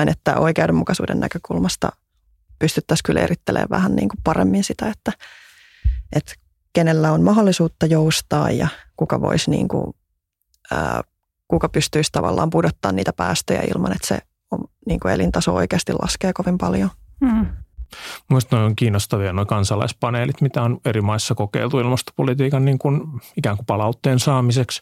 että 0.09 0.35
oikeudenmukaisuuden 0.35 1.19
näkökulmasta 1.19 1.91
pystyttäisiin 2.59 3.03
kyllä 3.05 3.21
erittelemään 3.21 3.69
vähän 3.69 3.95
niin 3.95 4.09
kuin 4.09 4.19
paremmin 4.23 4.63
sitä, 4.63 4.89
että, 4.89 5.11
että 6.15 6.33
kenellä 6.73 7.11
on 7.11 7.21
mahdollisuutta 7.21 7.85
joustaa 7.85 8.51
ja 8.51 8.67
kuka 8.97 9.21
voisi 9.21 9.51
niin 9.51 9.67
kuin, 9.67 9.93
ää, 10.71 11.03
kuka 11.51 11.69
pystyisi 11.69 12.11
tavallaan 12.11 12.49
pudottaa 12.49 12.91
niitä 12.91 13.13
päästöjä 13.13 13.61
ilman, 13.75 13.91
että 13.91 14.07
se 14.07 14.19
on, 14.51 14.59
niin 14.87 14.99
kuin 14.99 15.13
elintaso 15.13 15.53
oikeasti 15.55 15.93
laskee 15.93 16.33
kovin 16.33 16.57
paljon. 16.57 16.89
Mm. 17.19 17.45
Mielestäni 18.29 18.63
on 18.63 18.75
kiinnostavia 18.75 19.33
nuo 19.33 19.45
kansalaispaneelit, 19.45 20.41
mitä 20.41 20.61
on 20.61 20.79
eri 20.85 21.01
maissa 21.01 21.35
kokeiltu 21.35 21.79
ilmastopolitiikan 21.79 22.65
niin 22.65 22.79
kuin 22.79 23.01
ikään 23.37 23.55
kuin 23.57 23.65
palautteen 23.65 24.19
saamiseksi. 24.19 24.81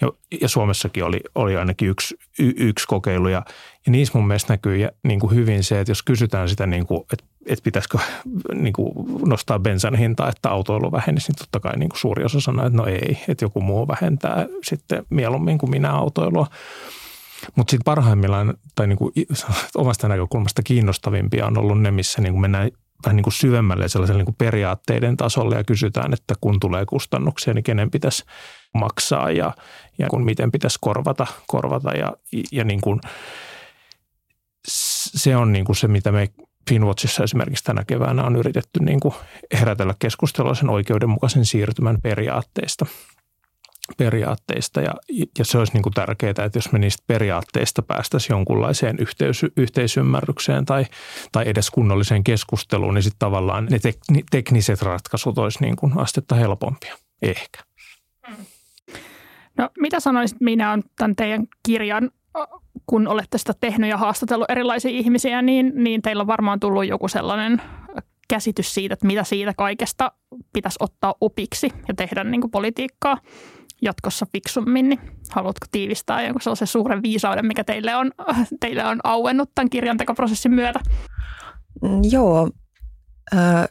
Ja, 0.00 0.12
ja 0.40 0.48
Suomessakin 0.48 1.04
oli, 1.04 1.20
oli 1.34 1.56
ainakin 1.56 1.88
yksi, 1.88 2.16
y, 2.38 2.52
yksi 2.56 2.86
kokeilu 2.86 3.28
ja, 3.28 3.42
ja 3.86 3.92
niissä 3.92 4.18
mun 4.18 4.26
mielestä 4.26 4.52
näkyy 4.52 4.76
ja, 4.76 4.90
niin 5.04 5.20
kuin 5.20 5.34
hyvin 5.34 5.64
se, 5.64 5.80
että 5.80 5.90
jos 5.90 6.02
kysytään 6.02 6.48
sitä, 6.48 6.66
niin 6.66 6.86
kuin, 6.86 7.02
että, 7.12 7.24
että 7.46 7.62
pitäisikö 7.62 7.98
niin 8.54 8.72
kuin 8.72 8.92
nostaa 9.28 9.58
bensan 9.58 9.94
hintaa, 9.94 10.28
että 10.28 10.50
autoilu 10.50 10.92
vähenisi, 10.92 11.32
niin 11.32 11.38
totta 11.38 11.60
kai 11.60 11.76
niin 11.76 11.88
kuin 11.88 11.98
suuri 11.98 12.24
osa 12.24 12.40
sanoo, 12.40 12.66
että 12.66 12.76
no 12.76 12.86
ei, 12.86 13.18
että 13.28 13.44
joku 13.44 13.60
muu 13.60 13.88
vähentää 13.88 14.46
sitten 14.64 15.06
mieluummin 15.10 15.58
kuin 15.58 15.70
minä 15.70 15.92
autoilua. 15.92 16.46
Mutta 17.56 17.70
sitten 17.70 17.84
parhaimmillaan 17.84 18.54
tai 18.74 18.86
niinku 18.86 19.12
omasta 19.76 20.08
näkökulmasta 20.08 20.62
kiinnostavimpia 20.62 21.46
on 21.46 21.58
ollut 21.58 21.80
ne, 21.80 21.90
missä 21.90 22.20
niinku 22.20 22.40
mennään 22.40 22.70
vähän 23.04 23.16
niin 23.16 23.24
kuin 23.24 23.34
syvemmälle 23.34 23.88
sellaiselle 23.88 24.18
niin 24.18 24.26
kuin 24.26 24.36
periaatteiden 24.38 25.16
tasolle 25.16 25.56
ja 25.56 25.64
kysytään, 25.64 26.12
että 26.12 26.34
kun 26.40 26.60
tulee 26.60 26.86
kustannuksia, 26.86 27.54
niin 27.54 27.64
kenen 27.64 27.90
pitäisi 27.90 28.24
maksaa 28.74 29.30
ja, 29.30 29.54
ja 29.98 30.08
kun 30.08 30.24
miten 30.24 30.52
pitäisi 30.52 30.78
korvata, 30.80 31.26
korvata 31.46 31.92
ja, 31.92 32.12
ja 32.52 32.64
niin 32.64 32.80
kuin, 32.80 33.00
se 34.66 35.36
on 35.36 35.52
niin 35.52 35.64
kuin 35.64 35.76
se, 35.76 35.88
mitä 35.88 36.12
me 36.12 36.28
Finwatchissa 36.70 37.24
esimerkiksi 37.24 37.64
tänä 37.64 37.84
keväänä 37.86 38.24
on 38.24 38.36
yritetty 38.36 38.80
niin 38.80 39.00
kuin 39.00 39.14
herätellä 39.60 39.94
keskustelua 39.98 40.54
sen 40.54 40.70
oikeudenmukaisen 40.70 41.44
siirtymän 41.44 41.98
periaatteista– 42.02 42.86
periaatteista 43.96 44.80
ja, 44.80 44.94
ja 45.38 45.44
se 45.44 45.58
olisi 45.58 45.72
niin 45.72 45.82
kuin 45.82 45.92
tärkeää, 45.92 46.30
että 46.30 46.50
jos 46.54 46.72
me 46.72 46.78
niistä 46.78 47.04
periaatteista 47.06 47.82
päästäisiin 47.82 48.34
jonkunlaiseen 48.34 48.96
yhteys, 48.98 49.46
yhteisymmärrykseen 49.56 50.64
tai, 50.64 50.86
tai 51.32 51.48
edes 51.48 51.70
kunnolliseen 51.70 52.24
keskusteluun, 52.24 52.94
niin 52.94 53.02
sitten 53.02 53.18
tavallaan 53.18 53.66
ne 53.70 53.78
tek, 53.78 53.96
tekniset 54.30 54.82
ratkaisut 54.82 55.38
olisi 55.38 55.58
niin 55.60 55.76
kuin 55.76 55.98
astetta 55.98 56.34
helpompia, 56.34 56.96
ehkä. 57.22 57.64
No 59.58 59.70
mitä 59.78 60.00
sanoisit, 60.00 60.40
minä 60.40 60.72
on 60.72 60.82
tämän 60.96 61.16
teidän 61.16 61.46
kirjan, 61.66 62.10
kun 62.86 63.08
olette 63.08 63.38
sitä 63.38 63.52
tehnyt 63.60 63.90
ja 63.90 63.96
haastatellut 63.96 64.50
erilaisia 64.50 64.90
ihmisiä, 64.90 65.42
niin, 65.42 65.72
niin 65.74 66.02
teillä 66.02 66.20
on 66.20 66.26
varmaan 66.26 66.60
tullut 66.60 66.86
joku 66.86 67.08
sellainen 67.08 67.62
käsitys 68.28 68.74
siitä, 68.74 68.92
että 68.92 69.06
mitä 69.06 69.24
siitä 69.24 69.54
kaikesta 69.56 70.12
pitäisi 70.52 70.76
ottaa 70.80 71.14
opiksi 71.20 71.72
ja 71.88 71.94
tehdä 71.94 72.24
niin 72.24 72.40
kuin 72.40 72.50
politiikkaa 72.50 73.18
jatkossa 73.82 74.26
fiksummin, 74.32 74.88
niin 74.88 75.00
haluatko 75.30 75.66
tiivistää 75.70 76.22
jonkun 76.22 76.42
sellaisen 76.42 76.68
suuren 76.68 77.02
viisauden, 77.02 77.46
mikä 77.46 77.64
teille 77.64 77.96
on, 77.96 78.10
teille 78.60 78.84
on 78.84 79.00
auennut 79.04 79.50
tämän 79.54 79.70
kirjantekoprosessin 79.70 80.54
myötä? 80.54 80.80
Mm, 81.82 82.00
joo. 82.10 82.50
Äh, 83.34 83.68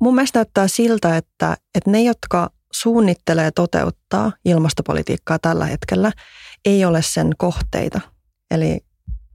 mun 0.00 0.14
mielestä 0.14 0.38
näyttää 0.38 0.68
siltä, 0.68 1.16
että, 1.16 1.56
että 1.74 1.90
ne, 1.90 2.02
jotka 2.02 2.50
suunnittelee 2.80 3.50
toteuttaa 3.50 4.32
ilmastopolitiikkaa 4.44 5.38
tällä 5.38 5.66
hetkellä, 5.66 6.12
ei 6.64 6.84
ole 6.84 7.02
sen 7.02 7.30
kohteita. 7.38 8.00
Eli 8.50 8.80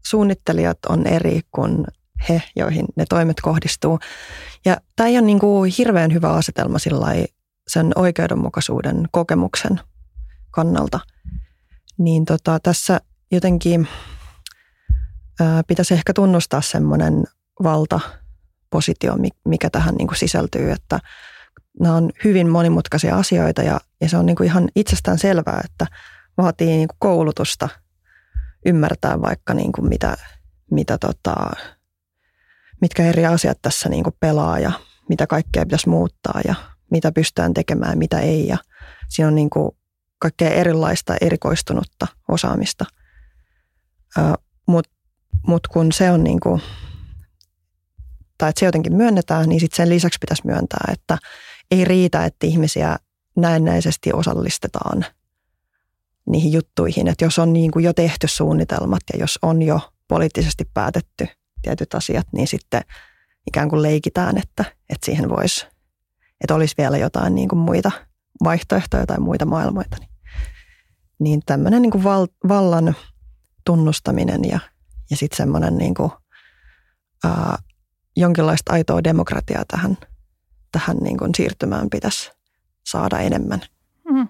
suunnittelijat 0.05 0.77
on 0.89 1.07
eri 1.07 1.41
kuin 1.51 1.85
he, 2.29 2.41
joihin 2.55 2.85
ne 2.95 3.05
toimet 3.09 3.41
kohdistuu. 3.41 3.99
Ja 4.65 4.77
tämä 4.95 5.07
ei 5.07 5.17
ole 5.17 5.25
niin 5.25 5.39
kuin 5.39 5.73
hirveän 5.77 6.13
hyvä 6.13 6.33
asetelma 6.33 6.77
sen 7.67 7.91
oikeudenmukaisuuden 7.95 9.07
kokemuksen 9.11 9.79
kannalta. 10.51 10.99
Niin 11.97 12.25
tota, 12.25 12.59
tässä 12.59 13.01
jotenkin 13.31 13.87
ää, 15.39 15.63
pitäisi 15.67 15.93
ehkä 15.93 16.13
tunnustaa 16.13 16.61
semmoinen 16.61 17.23
valtapositio, 17.63 19.15
mikä 19.45 19.69
tähän 19.69 19.95
niin 19.95 20.07
kuin 20.07 20.17
sisältyy, 20.17 20.71
että 20.71 20.99
nämä 21.81 21.95
on 21.95 22.09
hyvin 22.23 22.49
monimutkaisia 22.49 23.15
asioita 23.15 23.61
ja, 23.61 23.79
ja 24.01 24.09
se 24.09 24.17
on 24.17 24.25
niin 24.25 24.35
kuin 24.35 24.47
ihan 24.47 24.69
itsestään 24.75 25.17
selvää, 25.17 25.61
että 25.65 25.87
vaatii 26.37 26.67
niin 26.67 26.87
kuin 26.87 26.97
koulutusta 26.99 27.69
ymmärtää 28.65 29.21
vaikka 29.21 29.53
niin 29.53 29.71
kuin 29.71 29.89
mitä, 29.89 30.17
mitä 30.71 30.97
tota, 30.97 31.35
mitkä 32.81 33.03
eri 33.03 33.25
asiat 33.25 33.57
tässä 33.61 33.89
niin 33.89 34.03
kuin 34.03 34.15
pelaa 34.19 34.59
ja 34.59 34.71
mitä 35.09 35.27
kaikkea 35.27 35.65
pitäisi 35.65 35.89
muuttaa 35.89 36.41
ja 36.45 36.55
mitä 36.91 37.11
pystytään 37.11 37.53
tekemään, 37.53 37.97
mitä 37.97 38.19
ei. 38.19 38.47
Ja 38.47 38.57
siinä 39.09 39.27
on 39.27 39.35
niin 39.35 39.49
kuin 39.49 39.71
kaikkea 40.19 40.49
erilaista 40.49 41.15
erikoistunutta 41.21 42.07
osaamista. 42.27 42.85
Mutta 44.67 44.91
mut 45.47 45.67
kun 45.67 45.91
se 45.91 46.11
on 46.11 46.23
niin 46.23 46.39
kuin, 46.39 46.61
tai 48.37 48.49
että 48.49 48.59
se 48.59 48.65
jotenkin 48.65 48.95
myönnetään, 48.95 49.49
niin 49.49 49.59
sitten 49.59 49.77
sen 49.77 49.89
lisäksi 49.89 50.19
pitäisi 50.21 50.45
myöntää, 50.45 50.93
että 50.93 51.17
ei 51.71 51.85
riitä, 51.85 52.25
että 52.25 52.47
ihmisiä 52.47 52.97
näennäisesti 53.35 54.13
osallistetaan 54.13 55.05
niihin 56.29 56.51
juttuihin. 56.51 57.07
Että 57.07 57.25
jos 57.25 57.39
on 57.39 57.53
niin 57.53 57.71
kuin 57.71 57.85
jo 57.85 57.93
tehty 57.93 58.27
suunnitelmat 58.27 59.01
ja 59.13 59.19
jos 59.19 59.39
on 59.41 59.61
jo 59.61 59.79
poliittisesti 60.07 60.69
päätetty 60.73 61.27
tietyt 61.61 61.93
asiat, 61.93 62.27
niin 62.33 62.47
sitten 62.47 62.81
ikään 63.47 63.69
kuin 63.69 63.81
leikitään, 63.81 64.37
että, 64.37 64.65
että 64.89 65.05
siihen 65.05 65.29
voisi, 65.29 65.67
että 66.41 66.55
olisi 66.55 66.75
vielä 66.77 66.97
jotain 66.97 67.35
niin 67.35 67.49
kuin 67.49 67.59
muita 67.59 67.91
vaihtoehtoja 68.43 69.05
tai 69.05 69.19
muita 69.19 69.45
maailmoita. 69.45 69.97
Niin 71.19 71.41
tämmöinen 71.45 71.81
niin 71.81 71.91
kuin 71.91 72.03
val, 72.03 72.27
vallan 72.47 72.95
tunnustaminen 73.65 74.41
ja, 74.43 74.59
ja 75.09 75.17
sitten 75.17 75.37
semmoinen 75.37 75.77
niin 75.77 75.93
kuin, 75.93 76.11
ää, 77.23 77.57
jonkinlaista 78.15 78.73
aitoa 78.73 79.03
demokratiaa 79.03 79.63
tähän, 79.67 79.97
tähän 80.71 80.97
niin 80.97 81.17
kuin 81.17 81.35
siirtymään 81.35 81.89
pitäisi 81.89 82.31
saada 82.85 83.19
enemmän. 83.19 83.61
Mm. 84.11 84.27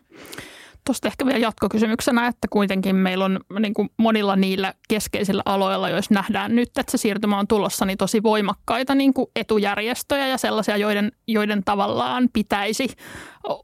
Tuosta 0.86 1.08
ehkä 1.08 1.26
vielä 1.26 1.40
jatkokysymyksenä, 1.40 2.28
että 2.28 2.48
kuitenkin 2.50 2.96
meillä 2.96 3.26
on 3.26 3.40
niin 3.60 3.74
kuin 3.74 3.90
monilla 3.98 4.36
niillä 4.36 4.74
keskeisillä 4.90 5.42
aloilla, 5.46 5.90
jos 5.90 6.10
nähdään 6.10 6.56
nyt, 6.56 6.78
että 6.78 6.92
se 6.92 6.98
siirtymä 6.98 7.40
on 7.40 7.48
tulossa, 7.48 7.86
niin 7.86 7.98
tosi 7.98 8.24
voimakkaita 8.24 8.96
niin 8.96 9.14
kuin 9.14 9.28
etujärjestöjä 9.36 10.28
ja 10.28 10.38
sellaisia, 10.38 10.78
joiden, 10.78 11.12
joiden 11.28 11.64
tavallaan 11.64 12.30
pitäisi 12.34 12.88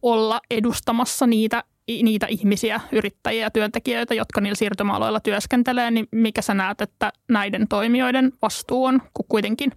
olla 0.01 0.41
edustamassa 0.51 1.27
niitä 1.27 1.63
niitä 2.03 2.25
ihmisiä, 2.29 2.81
yrittäjiä 2.91 3.41
ja 3.41 3.51
työntekijöitä, 3.51 4.13
jotka 4.13 4.41
niillä 4.41 4.55
siirtymäaloilla 4.55 5.19
työskentelee, 5.19 5.91
niin 5.91 6.07
mikä 6.11 6.41
sä 6.41 6.53
näet, 6.53 6.81
että 6.81 7.13
näiden 7.29 7.67
toimijoiden 7.67 8.33
vastuu 8.41 8.85
on, 8.85 9.01
kun 9.13 9.25
kuitenkin 9.29 9.71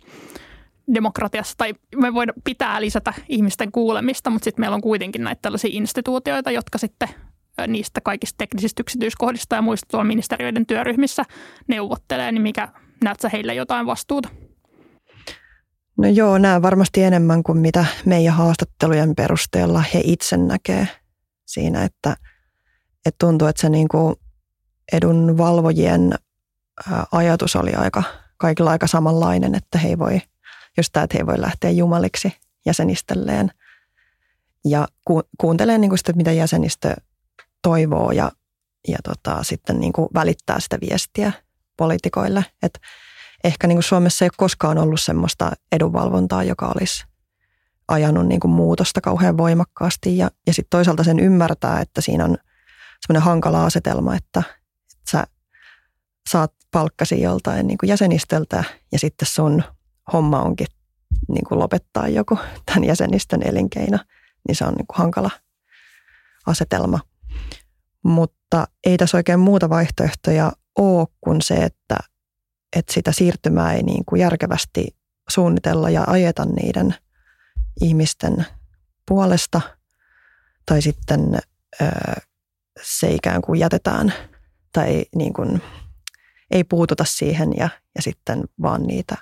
demokratiassa, 0.94 1.54
tai 1.56 1.74
me 1.96 2.14
voidaan 2.14 2.42
pitää 2.44 2.80
lisätä 2.80 3.14
ihmisten 3.28 3.72
kuulemista, 3.72 4.30
mutta 4.30 4.44
sitten 4.44 4.62
meillä 4.62 4.74
on 4.74 4.80
kuitenkin 4.80 5.24
näitä 5.24 5.42
tällaisia 5.42 5.70
instituutioita, 5.72 6.50
jotka 6.50 6.78
sitten 6.78 7.08
niistä 7.68 8.00
kaikista 8.00 8.38
teknisistä 8.38 8.80
yksityiskohdista 8.80 9.56
ja 9.56 9.62
muista 9.62 9.86
tuolla 9.90 10.04
ministeriöiden 10.04 10.66
työryhmissä 10.66 11.24
neuvottelee, 11.68 12.32
niin 12.32 12.42
mikä 12.42 12.68
näet 13.04 13.20
sä 13.20 13.28
heille 13.28 13.54
jotain 13.54 13.86
vastuuta? 13.86 14.28
No 15.98 16.08
joo, 16.08 16.38
nämä 16.38 16.62
varmasti 16.62 17.02
enemmän 17.02 17.42
kuin 17.42 17.58
mitä 17.58 17.84
meidän 18.04 18.34
haastattelujen 18.34 19.14
perusteella 19.14 19.84
he 19.94 20.00
itse 20.04 20.36
näkee 20.36 20.88
siinä, 21.46 21.84
että, 21.84 22.16
että 23.06 23.18
tuntuu, 23.18 23.48
että 23.48 23.62
se 23.62 23.68
niin 23.68 23.88
kuin 23.88 24.14
edun 24.92 25.38
valvojien 25.38 26.14
ajatus 27.12 27.56
oli 27.56 27.74
aika, 27.74 28.02
kaikilla 28.36 28.70
aika 28.70 28.86
samanlainen, 28.86 29.54
että 29.54 29.78
he 29.78 29.88
ei 29.88 29.98
voi, 29.98 30.20
just 30.80 30.96
että 30.96 31.18
he 31.18 31.26
voi 31.26 31.40
lähteä 31.40 31.70
jumaliksi 31.70 32.32
jäsenistelleen 32.66 33.50
ja 34.64 34.88
ku, 35.04 35.22
kuuntelee 35.38 35.78
niin 35.78 35.90
kuin 35.90 35.98
sitä, 35.98 36.12
mitä 36.12 36.32
jäsenistö 36.32 36.94
toivoo 37.62 38.12
ja, 38.12 38.32
ja 38.88 38.98
tota, 39.04 39.42
sitten 39.42 39.80
niin 39.80 39.92
kuin 39.92 40.08
välittää 40.14 40.60
sitä 40.60 40.78
viestiä 40.80 41.32
poliitikoille. 41.76 42.44
Et 42.62 42.80
ehkä 43.44 43.66
niin 43.66 43.76
kuin 43.76 43.82
Suomessa 43.82 44.24
ei 44.24 44.26
ole 44.26 44.32
koskaan 44.36 44.78
ollut 44.78 45.00
semmoista 45.00 45.52
edunvalvontaa, 45.72 46.44
joka 46.44 46.72
olisi 46.74 47.04
ajanut 47.88 48.26
niin 48.26 48.40
kuin 48.40 48.52
muutosta 48.52 49.00
kauhean 49.00 49.38
voimakkaasti 49.38 50.18
ja, 50.18 50.30
ja 50.46 50.54
sitten 50.54 50.70
toisaalta 50.70 51.04
sen 51.04 51.20
ymmärtää, 51.20 51.80
että 51.80 52.00
siinä 52.00 52.24
on 52.24 52.36
semmoinen 53.00 53.22
hankala 53.22 53.66
asetelma, 53.66 54.16
että, 54.16 54.42
että 54.92 55.10
sä 55.10 55.26
saat 56.30 56.52
palkkasi 56.70 57.20
joltain 57.20 57.66
niin 57.66 57.78
kuin 57.78 57.88
jäsenistöltä 57.88 58.64
ja 58.92 58.98
sitten 58.98 59.28
sun 59.28 59.62
homma 60.12 60.42
onkin 60.42 60.66
niin 61.28 61.44
kuin 61.48 61.58
lopettaa 61.58 62.08
joku 62.08 62.38
tämän 62.66 62.84
jäsenistön 62.84 63.42
elinkeino, 63.46 63.98
niin 64.48 64.56
se 64.56 64.64
on 64.64 64.74
niin 64.74 64.86
kuin 64.86 64.98
hankala 64.98 65.30
asetelma. 66.46 67.00
Mutta 68.02 68.66
ei 68.86 68.96
tässä 68.96 69.16
oikein 69.16 69.40
muuta 69.40 69.68
vaihtoehtoja 69.68 70.52
ole 70.78 71.06
kuin 71.20 71.42
se, 71.42 71.54
että, 71.54 71.96
että 72.76 72.92
sitä 72.92 73.12
siirtymää 73.12 73.72
ei 73.72 73.82
niin 73.82 74.04
kuin 74.04 74.20
järkevästi 74.20 74.96
suunnitella 75.28 75.90
ja 75.90 76.04
ajeta 76.06 76.44
niiden– 76.44 76.94
ihmisten 77.80 78.46
puolesta 79.08 79.60
tai 80.66 80.82
sitten 80.82 81.38
se 82.82 83.10
ikään 83.10 83.42
kuin 83.42 83.60
jätetään 83.60 84.14
tai 84.72 85.04
niin 85.16 85.32
kuin 85.32 85.62
ei 86.50 86.64
puututa 86.64 87.04
siihen 87.04 87.52
ja, 87.56 87.68
ja 87.96 88.02
sitten 88.02 88.44
vaan 88.62 88.82
niitä 88.82 89.16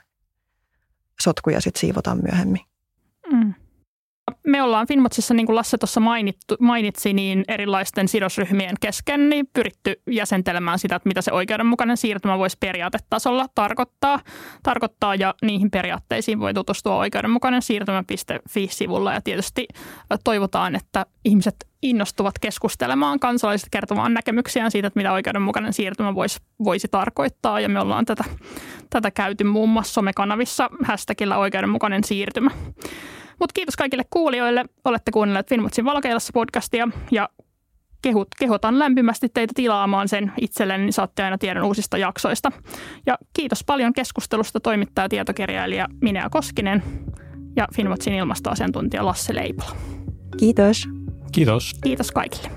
sotkuja 1.22 1.60
sitten 1.60 1.80
siivotaan 1.80 2.20
myöhemmin. 2.22 2.60
Me 4.46 4.62
ollaan 4.62 4.86
Finmotsissa, 4.86 5.34
niin 5.34 5.46
kuin 5.46 5.56
Lasse 5.56 5.78
tuossa 5.78 6.00
mainitsi, 6.60 7.12
niin 7.12 7.44
erilaisten 7.48 8.08
sidosryhmien 8.08 8.74
kesken 8.80 9.28
niin 9.28 9.46
pyritty 9.52 10.02
jäsentelemään 10.10 10.78
sitä, 10.78 10.96
että 10.96 11.08
mitä 11.08 11.22
se 11.22 11.32
oikeudenmukainen 11.32 11.96
siirtymä 11.96 12.38
voisi 12.38 12.56
periaatetasolla 12.60 13.46
tarkoittaa. 13.54 14.20
tarkoittaa 14.62 15.14
ja 15.14 15.34
niihin 15.42 15.70
periaatteisiin 15.70 16.40
voi 16.40 16.54
tutustua 16.54 16.96
oikeudenmukainen 16.96 17.62
siirtymä.fi-sivulla 17.62 19.12
ja 19.12 19.20
tietysti 19.20 19.68
toivotaan, 20.24 20.76
että 20.76 21.06
ihmiset 21.24 21.68
innostuvat 21.82 22.38
keskustelemaan 22.38 23.20
kansalaiset 23.20 23.68
kertomaan 23.70 24.14
näkemyksiään 24.14 24.70
siitä, 24.70 24.86
että 24.86 24.98
mitä 24.98 25.12
oikeudenmukainen 25.12 25.72
siirtymä 25.72 26.14
voisi, 26.14 26.40
voisi 26.64 26.88
tarkoittaa. 26.90 27.60
Ja 27.60 27.68
me 27.68 27.80
ollaan 27.80 28.04
tätä, 28.04 28.24
tätä 28.90 29.10
käyty 29.10 29.44
muun 29.44 29.68
muassa 29.68 29.92
somekanavissa 29.92 30.70
hashtagillä 30.84 31.38
oikeudenmukainen 31.38 32.04
siirtymä. 32.04 32.50
Mutta 33.40 33.52
kiitos 33.54 33.76
kaikille 33.76 34.02
kuulijoille. 34.10 34.64
Olette 34.84 35.10
kuunnelleet 35.10 35.48
Finmutsin 35.48 35.84
valokeilassa 35.84 36.30
podcastia 36.34 36.88
ja 37.10 37.28
kehut, 38.02 38.28
kehotan 38.38 38.78
lämpimästi 38.78 39.28
teitä 39.34 39.52
tilaamaan 39.56 40.08
sen 40.08 40.32
itselleni, 40.40 40.84
niin 40.84 40.92
saatte 40.92 41.24
aina 41.24 41.38
tiedon 41.38 41.64
uusista 41.64 41.98
jaksoista. 41.98 42.52
Ja 43.06 43.18
kiitos 43.32 43.64
paljon 43.64 43.92
keskustelusta 43.92 44.60
toimittaja 44.60 45.08
tietokirjailija 45.08 45.88
Minea 46.00 46.30
Koskinen 46.30 46.82
ja 47.56 47.68
Finwatchin 47.74 48.14
ilmastoasiantuntija 48.14 49.06
Lasse 49.06 49.34
Leipola. 49.34 49.76
Kiitos. 50.36 50.88
Kiitos. 51.32 51.74
Kiitos 51.82 52.12
kaikille. 52.12 52.50